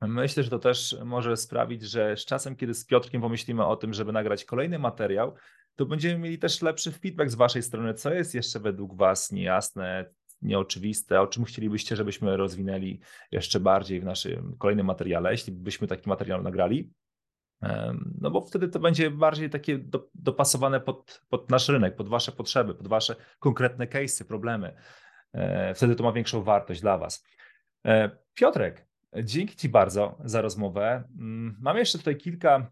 [0.00, 3.94] myślę, że to też może sprawić, że z czasem, kiedy z Piotrkiem pomyślimy o tym,
[3.94, 5.34] żeby nagrać kolejny materiał,
[5.76, 10.10] to będziemy mieli też lepszy feedback z waszej strony, co jest jeszcze według was niejasne,
[10.42, 13.00] nieoczywiste, o czym chcielibyście, żebyśmy rozwinęli
[13.32, 16.90] jeszcze bardziej w naszym kolejnym materiale, jeśli byśmy taki materiał nagrali.
[18.20, 22.32] No bo wtedy to będzie bardziej takie do, dopasowane pod, pod nasz rynek, pod wasze
[22.32, 24.76] potrzeby, pod wasze konkretne case'y, problemy.
[25.32, 27.24] E, wtedy to ma większą wartość dla was.
[27.86, 28.86] E, Piotrek,
[29.22, 31.04] dzięki ci bardzo za rozmowę.
[31.18, 32.70] Mm, mam jeszcze tutaj kilka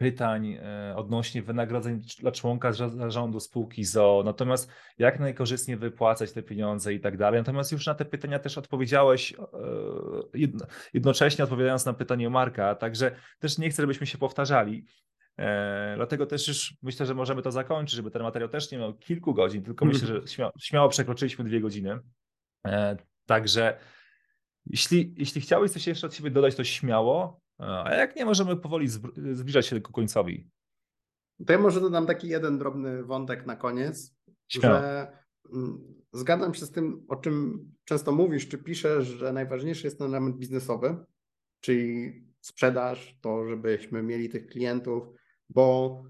[0.00, 6.94] pytań e, odnośnie wynagrodzeń dla członka zarządu spółki ZO, natomiast jak najkorzystniej wypłacać te pieniądze
[6.94, 7.40] i tak dalej.
[7.40, 9.36] Natomiast już na te pytania też odpowiedziałeś e,
[10.94, 14.84] jednocześnie odpowiadając na pytanie Marka, także też nie chcę, żebyśmy się powtarzali.
[15.38, 18.94] E, dlatego też już myślę, że możemy to zakończyć, żeby ten materiał też nie miał
[18.94, 21.98] kilku godzin, tylko myślę, że śmiało, śmiało przekroczyliśmy dwie godziny.
[23.26, 23.78] Także
[24.66, 27.40] jeśli, jeśli chciałeś coś jeszcze od siebie dodać, to śmiało.
[27.60, 28.88] A jak nie, możemy powoli
[29.32, 30.50] zbliżać się ku końcowi.
[31.46, 34.16] To ja może dodam taki jeden drobny wątek na koniec,
[34.48, 34.78] Śmiało.
[34.78, 35.12] że
[35.52, 40.06] mm, zgadzam się z tym, o czym często mówisz, czy piszesz, że najważniejszy jest ten
[40.06, 40.96] element biznesowy,
[41.60, 45.08] czyli sprzedaż, to żebyśmy mieli tych klientów,
[45.48, 46.02] bo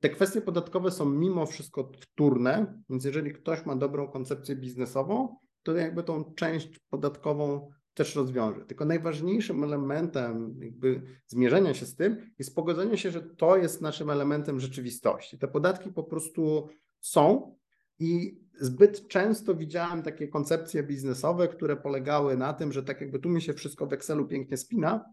[0.00, 5.72] te kwestie podatkowe są mimo wszystko wtórne, więc jeżeli ktoś ma dobrą koncepcję biznesową, to
[5.72, 8.64] jakby tą część podatkową też rozwiąże.
[8.64, 14.10] Tylko najważniejszym elementem jakby zmierzenia się z tym jest pogodzenie się, że to jest naszym
[14.10, 15.38] elementem rzeczywistości.
[15.38, 16.68] Te podatki po prostu
[17.00, 17.56] są
[17.98, 23.28] i zbyt często widziałem takie koncepcje biznesowe, które polegały na tym, że tak jakby tu
[23.28, 25.12] mi się wszystko w Excelu pięknie spina,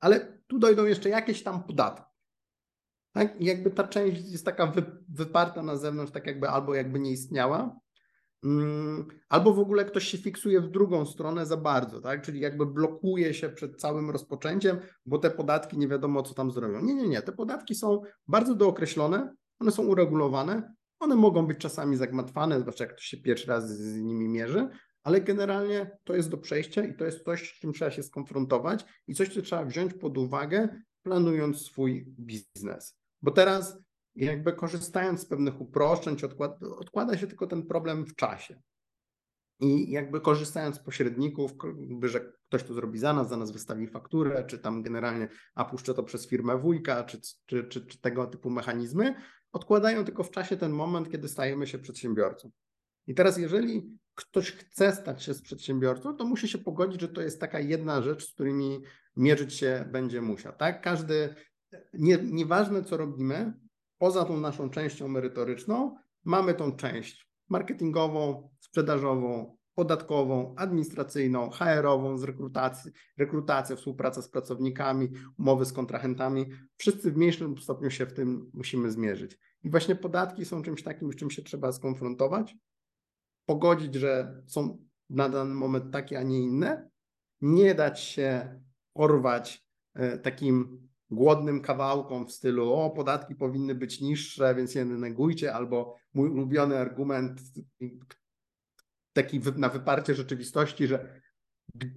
[0.00, 2.12] ale tu dojdą jeszcze jakieś tam podatki.
[3.12, 3.40] Tak?
[3.40, 4.72] I jakby ta część jest taka
[5.08, 7.80] wyparta na zewnątrz, tak jakby albo jakby nie istniała,
[9.28, 12.22] albo w ogóle ktoś się fiksuje w drugą stronę za bardzo, tak?
[12.22, 16.80] Czyli jakby blokuje się przed całym rozpoczęciem, bo te podatki nie wiadomo, co tam zrobią.
[16.80, 17.22] Nie, nie, nie.
[17.22, 22.92] Te podatki są bardzo dookreślone, one są uregulowane, one mogą być czasami zagmatwane, zwłaszcza jak
[22.92, 24.68] ktoś się pierwszy raz z nimi mierzy,
[25.02, 28.84] ale generalnie to jest do przejścia i to jest coś, z czym trzeba się skonfrontować
[29.06, 30.68] i coś, co trzeba wziąć pod uwagę,
[31.02, 32.98] planując swój biznes.
[33.22, 33.78] Bo teraz
[34.24, 38.60] jakby korzystając z pewnych uproszczeń, odkłada, odkłada się tylko ten problem w czasie.
[39.60, 41.52] I jakby korzystając z pośredników,
[41.88, 45.64] jakby, że ktoś to zrobi za nas, za nas wystawi fakturę, czy tam generalnie a
[45.64, 49.14] puszczę to przez firmę wujka, czy, czy, czy, czy tego typu mechanizmy,
[49.52, 52.50] odkładają tylko w czasie ten moment, kiedy stajemy się przedsiębiorcą.
[53.06, 57.20] I teraz, jeżeli ktoś chce stać się z przedsiębiorcą, to musi się pogodzić, że to
[57.20, 58.82] jest taka jedna rzecz, z którymi
[59.16, 60.52] mierzyć się będzie musiał.
[60.52, 60.82] Tak?
[60.82, 61.34] Każdy,
[61.94, 63.52] nie, nieważne co robimy,
[63.98, 72.92] poza tą naszą częścią merytoryczną mamy tą część marketingową, sprzedażową, podatkową, administracyjną, HR-ową, z rekrutacji,
[73.18, 75.08] rekrutacja, współpraca z pracownikami,
[75.38, 76.46] umowy z kontrahentami.
[76.76, 79.38] Wszyscy w mniejszym stopniu się w tym musimy zmierzyć.
[79.62, 82.56] I właśnie podatki są czymś takim, z czym się trzeba skonfrontować,
[83.46, 84.78] pogodzić, że są
[85.10, 86.90] na dany moment takie, a nie inne,
[87.40, 88.60] nie dać się
[88.92, 95.54] porwać e, takim głodnym kawałkom w stylu o, podatki powinny być niższe, więc je negujcie,
[95.54, 97.40] albo mój ulubiony argument
[99.12, 101.20] taki na wyparcie rzeczywistości, że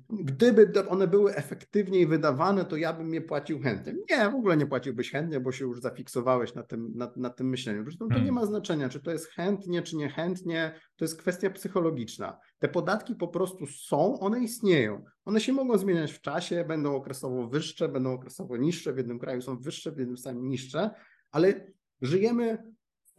[0.10, 3.94] gdyby one były efektywniej wydawane, to ja bym je płacił chętnie.
[4.10, 7.50] Nie, w ogóle nie płaciłbyś chętnie, bo się już zafiksowałeś na tym, na, na tym
[7.50, 7.84] myśleniu.
[7.84, 8.36] Zresztą to nie hmm.
[8.36, 12.40] ma znaczenia, czy to jest chętnie, czy niechętnie, to jest kwestia psychologiczna.
[12.60, 15.04] Te podatki po prostu są, one istnieją.
[15.26, 19.42] One się mogą zmieniać w czasie, będą okresowo wyższe, będą okresowo niższe, w jednym kraju
[19.42, 20.90] są wyższe, w jednym samym niższe,
[21.32, 21.68] ale
[22.02, 22.58] żyjemy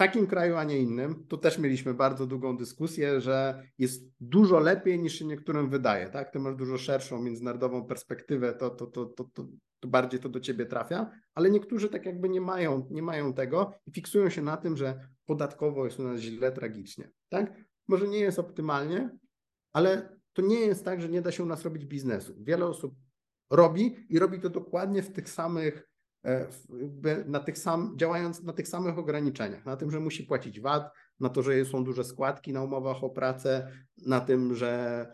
[0.07, 4.99] takim kraju, a nie innym, tu też mieliśmy bardzo długą dyskusję, że jest dużo lepiej
[4.99, 6.09] niż się niektórym wydaje.
[6.09, 6.31] Tak?
[6.31, 9.47] Ty masz dużo szerszą międzynarodową perspektywę, to, to, to, to, to,
[9.81, 13.73] to bardziej to do ciebie trafia, ale niektórzy tak jakby nie mają, nie mają tego
[13.87, 17.11] i fiksują się na tym, że podatkowo jest u nas źle, tragicznie.
[17.29, 17.55] Tak?
[17.89, 19.11] Może nie jest optymalnie,
[19.73, 22.35] ale to nie jest tak, że nie da się u nas robić biznesu.
[22.41, 22.95] Wiele osób
[23.51, 25.92] robi i robi to dokładnie w tych samych,
[27.27, 31.29] na tych sam, działając na tych samych ograniczeniach, na tym, że musi płacić VAT, na
[31.29, 33.73] to, że są duże składki na umowach o pracę,
[34.07, 35.07] na tym, że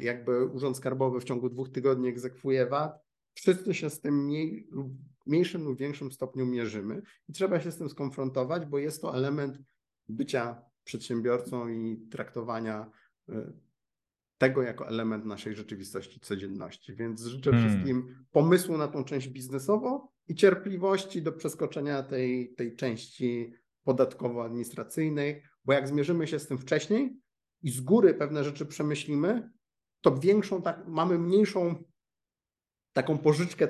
[0.00, 2.98] jakby Urząd Skarbowy w ciągu dwóch tygodni egzekwuje VAT.
[3.34, 4.68] Wszyscy się z tym mniej,
[5.26, 9.58] mniejszym lub większym stopniu mierzymy i trzeba się z tym skonfrontować, bo jest to element
[10.08, 12.90] bycia przedsiębiorcą i traktowania
[13.28, 13.52] y,
[14.38, 16.94] tego jako element naszej rzeczywistości codzienności.
[16.94, 17.70] Więc życzę hmm.
[17.70, 23.54] wszystkim pomysłu na tą część biznesową i cierpliwości do przeskoczenia tej, tej części
[23.84, 27.20] podatkowo-administracyjnej, bo jak zmierzymy się z tym wcześniej
[27.62, 29.50] i z góry pewne rzeczy przemyślimy,
[30.00, 31.84] to większą, tak, mamy mniejszą
[32.92, 33.68] taką pożyczkę,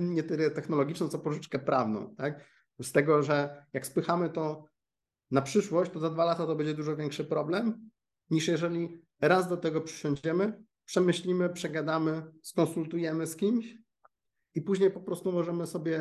[0.00, 2.14] nie tyle technologiczną, co pożyczkę prawną.
[2.14, 2.44] Tak?
[2.82, 4.64] Z tego, że jak spychamy to
[5.30, 7.90] na przyszłość, to za dwa lata to będzie dużo większy problem,
[8.30, 13.74] niż jeżeli raz do tego przysiądziemy, przemyślimy, przegadamy, skonsultujemy z kimś
[14.54, 16.00] i później po prostu możemy sobie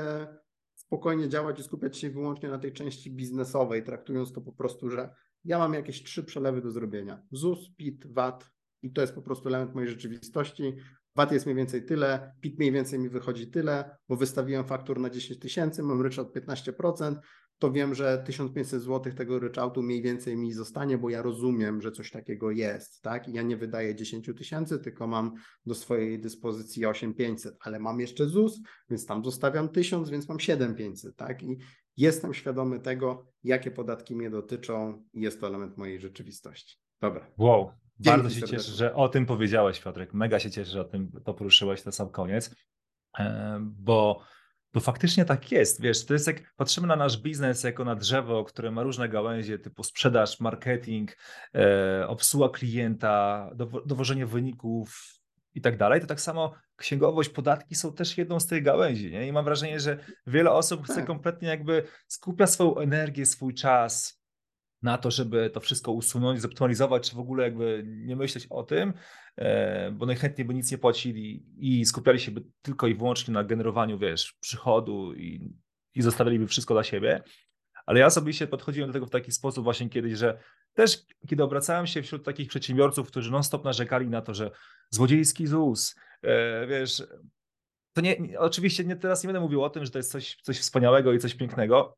[0.75, 5.15] spokojnie działać i skupiać się wyłącznie na tej części biznesowej, traktując to po prostu, że
[5.45, 7.21] ja mam jakieś trzy przelewy do zrobienia.
[7.31, 8.49] ZUS, PIT, VAT
[8.81, 10.75] i to jest po prostu element mojej rzeczywistości.
[11.15, 15.09] VAT jest mniej więcej tyle, PIT mniej więcej mi wychodzi tyle, bo wystawiłem faktur na
[15.09, 17.15] 10 tysięcy, mam ryczałt 15%,
[17.59, 21.91] to wiem, że 1500 zł tego ryczałtu mniej więcej mi zostanie, bo ja rozumiem, że
[21.91, 23.27] coś takiego jest, tak?
[23.27, 25.33] I ja nie wydaję 10 tysięcy, tylko mam
[25.65, 28.59] do swojej dyspozycji 8500, ale mam jeszcze ZUS,
[28.89, 31.43] więc tam zostawiam 1000, więc mam 7500, tak?
[31.43, 31.57] I
[31.97, 36.77] jestem świadomy tego, jakie podatki mnie dotyczą i jest to element mojej rzeczywistości.
[37.01, 37.31] Dobra.
[37.37, 40.13] Wow, Dzięki bardzo się cieszę, że o tym powiedziałeś, Piotrek.
[40.13, 42.55] Mega się cieszę, że o tym to poruszyłeś na sam koniec,
[43.19, 44.21] e, bo
[44.73, 48.43] bo faktycznie tak jest, wiesz, to jest jak patrzymy na nasz biznes jako na drzewo,
[48.43, 51.17] które ma różne gałęzie typu sprzedaż, marketing,
[51.55, 53.49] e, obsługa klienta,
[53.85, 55.19] dowożenie wyników
[55.55, 59.27] i tak dalej, to tak samo księgowość, podatki są też jedną z tych gałęzi, nie?
[59.27, 59.97] I mam wrażenie, że
[60.27, 61.05] wiele osób chce tak.
[61.05, 64.18] kompletnie jakby skupia swoją energię, swój czas
[64.81, 68.93] na to, żeby to wszystko usunąć, zoptymalizować, czy w ogóle jakby nie myśleć o tym,
[69.35, 73.43] e, bo najchętniej by nic nie płacili i skupiali się by tylko i wyłącznie na
[73.43, 75.53] generowaniu, wiesz, przychodu i,
[75.95, 77.23] i zostawialiby wszystko dla siebie.
[77.85, 80.39] Ale ja sobie się podchodziłem do tego w taki sposób właśnie kiedyś, że
[80.73, 80.97] też
[81.27, 84.51] kiedy obracałem się wśród takich przedsiębiorców, którzy non-stop narzekali na to, że
[84.89, 87.03] złodziejski ZUS, e, wiesz,
[87.93, 90.59] to nie, oczywiście nie, teraz nie będę mówił o tym, że to jest coś, coś
[90.59, 91.97] wspaniałego i coś pięknego,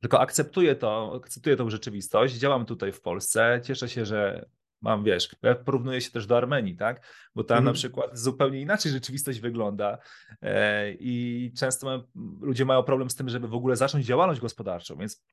[0.00, 4.46] tylko akceptuję to, akceptuję tą rzeczywistość, działam tutaj w Polsce, cieszę się, że
[4.82, 7.06] mam, wiesz, ja porównuję się też do Armenii, tak?
[7.34, 7.64] Bo tam mm.
[7.64, 9.98] na przykład zupełnie inaczej rzeczywistość wygląda
[10.42, 12.08] e, i często
[12.40, 15.24] ludzie mają problem z tym, żeby w ogóle zacząć działalność gospodarczą, więc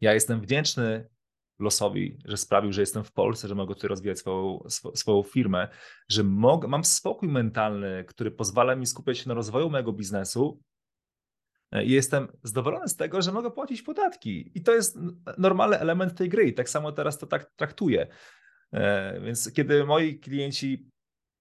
[0.00, 1.08] ja jestem wdzięczny
[1.58, 4.58] losowi, że sprawił, że jestem w Polsce, że mogę tutaj rozwijać swoją,
[4.94, 5.68] swoją firmę,
[6.08, 6.24] że
[6.68, 10.60] mam spokój mentalny, który pozwala mi skupiać się na rozwoju mojego biznesu,
[11.84, 14.52] i jestem zadowolony z tego, że mogę płacić podatki.
[14.54, 14.98] I to jest
[15.38, 16.44] normalny element tej gry.
[16.44, 18.06] I tak samo teraz to tak traktuję.
[18.72, 20.90] E, więc kiedy moi klienci,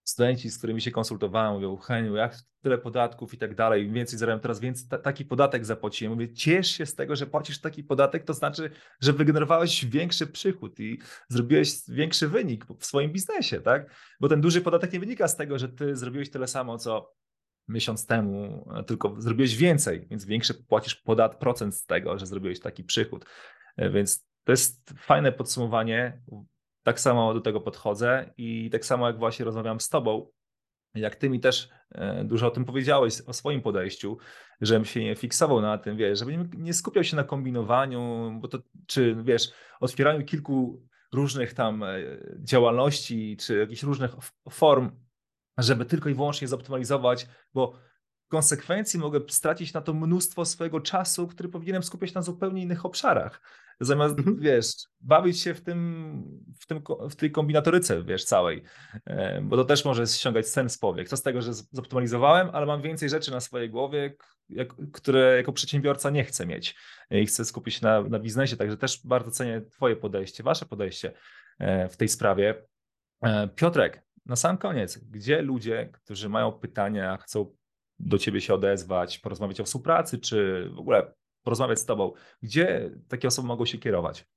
[0.04, 4.40] studenci, z którymi się konsultowałem, mówią, Heniu, jak tyle podatków i tak dalej, więcej zarabiam
[4.40, 6.14] teraz, więc taki podatek zapłaciłem.
[6.14, 8.70] Mówię, ciesz się z tego, że płacisz taki podatek, to znaczy,
[9.02, 11.00] że wygenerowałeś większy przychód i
[11.30, 13.90] zrobiłeś większy wynik w swoim biznesie, tak?
[14.20, 17.14] Bo ten duży podatek nie wynika z tego, że ty zrobiłeś tyle samo, co
[17.68, 22.60] miesiąc temu, e, tylko zrobiłeś więcej, więc większy płacisz podat procent z tego, że zrobiłeś
[22.60, 23.26] taki przychód.
[23.78, 26.22] E, więc to jest fajne podsumowanie.
[26.84, 30.28] Tak samo do tego podchodzę i tak samo jak właśnie rozmawiam z tobą,
[30.96, 34.18] jak ty mi też e, dużo o tym powiedziałeś, o swoim podejściu,
[34.62, 38.60] żebym się nie fiksował na tym, wiesz, żebym nie skupiał się na kombinowaniu, bo to,
[38.88, 40.84] czy wiesz, otwieraniu kilku
[41.14, 41.84] różnych tam
[42.44, 44.12] działalności, czy jakichś różnych
[44.50, 44.92] form
[45.58, 47.80] żeby tylko i wyłącznie zoptymalizować, bo
[48.26, 52.86] w konsekwencji mogę stracić na to mnóstwo swojego czasu, który powinienem skupiać na zupełnie innych
[52.86, 53.42] obszarach.
[53.80, 54.40] Zamiast, mhm.
[54.40, 54.68] wiesz,
[55.02, 56.24] bawić się w tym,
[56.62, 58.64] w tym, w tej kombinatoryce, wiesz, całej,
[59.06, 61.10] e, bo to też może ściągać sen z powiek.
[61.10, 64.16] Co z tego, że zoptymalizowałem, ale mam więcej rzeczy na swojej głowie,
[64.50, 66.76] jak, które jako przedsiębiorca nie chcę mieć
[67.12, 71.14] i chcę skupić się na, na biznesie, także też bardzo cenię twoje podejście, wasze podejście
[71.60, 72.64] e, w tej sprawie.
[73.22, 77.56] E, Piotrek, na sam koniec, gdzie ludzie, którzy mają pytania, chcą
[78.00, 83.28] do ciebie się odezwać, porozmawiać o współpracy, czy w ogóle porozmawiać z tobą, gdzie takie
[83.28, 84.28] osoby mogą się kierować?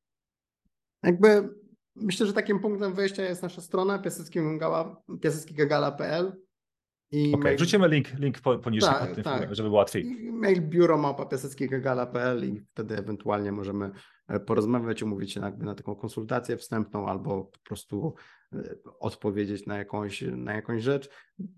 [1.03, 1.49] Jakby
[1.97, 3.99] myślę, że takim punktem wyjścia jest nasza strona
[5.23, 6.33] piaseckigagala.pl.
[7.09, 9.55] Okej, okay, wrzucimy link, link poniżej, tak, tym tak.
[9.55, 10.31] żeby było łatwiej.
[10.33, 13.91] Mail biuro małpapiaseckiegala.pl i wtedy ewentualnie możemy
[14.29, 18.15] e, porozmawiać, umówić się jakby na taką konsultację wstępną albo po prostu
[19.01, 21.11] odpowiedzieć na jakąś, na jakąś rzecz.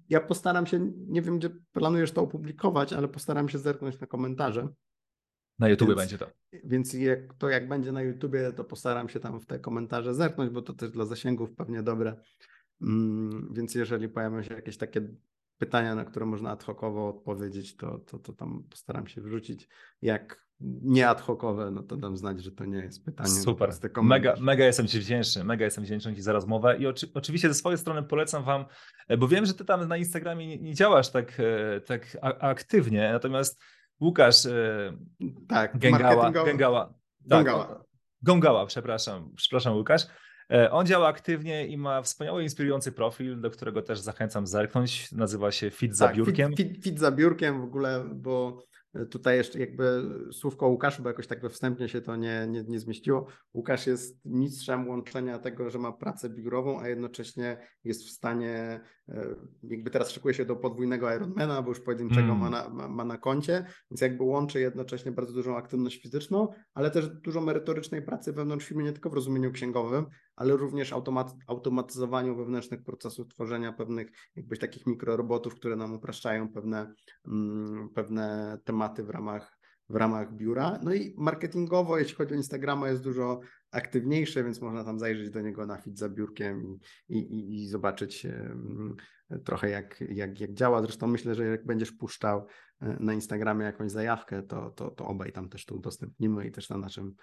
[0.09, 4.69] Ja postaram się, nie wiem, gdzie planujesz to opublikować, ale postaram się zerknąć na komentarze.
[5.59, 6.31] Na YouTube będzie to.
[6.65, 10.51] Więc jak, to jak będzie na YouTubie, to postaram się tam w te komentarze zerknąć,
[10.51, 12.17] bo to też dla zasięgów pewnie dobre.
[12.83, 15.09] Mm, więc jeżeli pojawią się jakieś takie
[15.59, 19.69] pytania, na które można ad hocowo odpowiedzieć, to, to, to tam postaram się wrzucić.
[20.03, 23.31] Jak nie ad hocowe, no to dam znać, że to nie jest pytanie.
[23.31, 23.71] Super.
[24.03, 27.55] Mega, mega jestem Ci wdzięczny, mega jestem wdzięczny Ci za rozmowę i oczy, oczywiście ze
[27.55, 28.65] swojej strony polecam Wam,
[29.09, 33.11] e, bo wiem, że Ty tam na Instagramie nie, nie działasz tak, e, tak aktywnie,
[33.13, 33.63] natomiast
[34.01, 34.97] Łukasz e,
[35.49, 36.95] tak, Gęgała, Gęgała,
[37.29, 37.47] tak,
[38.23, 40.07] Gągała, przepraszam, przepraszam Łukasz.
[40.71, 45.13] On działa aktywnie i ma wspaniały, inspirujący profil, do którego też zachęcam zerknąć.
[45.13, 46.57] Nazywa się Fit za tak, biurkiem.
[46.57, 48.63] Fit, fit, fit za biurkiem w ogóle, bo
[49.11, 50.03] Tutaj jeszcze jakby
[50.33, 53.27] słówko Łukaszu, bo jakoś tak we wstępnie się to nie, nie, nie zmieściło.
[53.55, 58.81] Łukasz jest mistrzem łączenia tego, że ma pracę biurową, a jednocześnie jest w stanie,
[59.63, 62.39] jakby teraz szykuje się do podwójnego Ironmana, bo już pojedynczego mm.
[62.39, 66.91] ma, na, ma, ma na koncie, więc jakby łączy jednocześnie bardzo dużą aktywność fizyczną, ale
[66.91, 70.07] też dużo merytorycznej pracy wewnątrz firmy, nie tylko w rozumieniu księgowym,
[70.37, 76.95] ale również automat, automatyzowaniu wewnętrznych procesów tworzenia pewnych jakbyś takich mikrorobotów, które nam upraszczają pewne,
[77.27, 79.59] mm, pewne tematy w ramach,
[79.89, 80.79] w ramach biura.
[80.83, 83.41] No i marketingowo, jeśli chodzi o Instagrama, jest dużo
[83.71, 86.79] aktywniejsze, więc można tam zajrzeć do niego na fit za biurkiem
[87.09, 88.27] i, i, i zobaczyć
[89.45, 90.83] trochę jak, jak, jak działa.
[90.83, 92.47] Zresztą myślę, że jak będziesz puszczał
[92.81, 96.69] e, na Instagramie jakąś zajawkę, to, to, to obaj tam też to udostępnimy i też
[96.69, 97.15] na naszym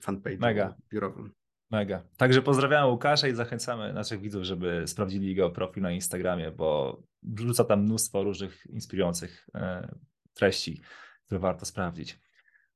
[0.00, 0.76] fanpage'u Mega.
[0.92, 1.32] biurowym.
[1.70, 2.02] Mega.
[2.16, 7.64] Także pozdrawiamy Łukasza i zachęcamy naszych widzów, żeby sprawdzili jego profil na Instagramie, bo wrzuca
[7.64, 9.94] tam mnóstwo różnych inspirujących e,
[10.34, 10.82] treści,
[11.26, 12.25] które warto sprawdzić.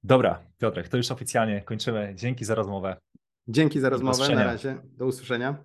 [0.03, 2.13] Dobra, Piotrek, to już oficjalnie kończymy.
[2.15, 2.97] Dzięki za rozmowę.
[3.49, 4.35] Dzięki za rozmowę.
[4.35, 4.77] Na razie.
[4.83, 5.65] Do usłyszenia.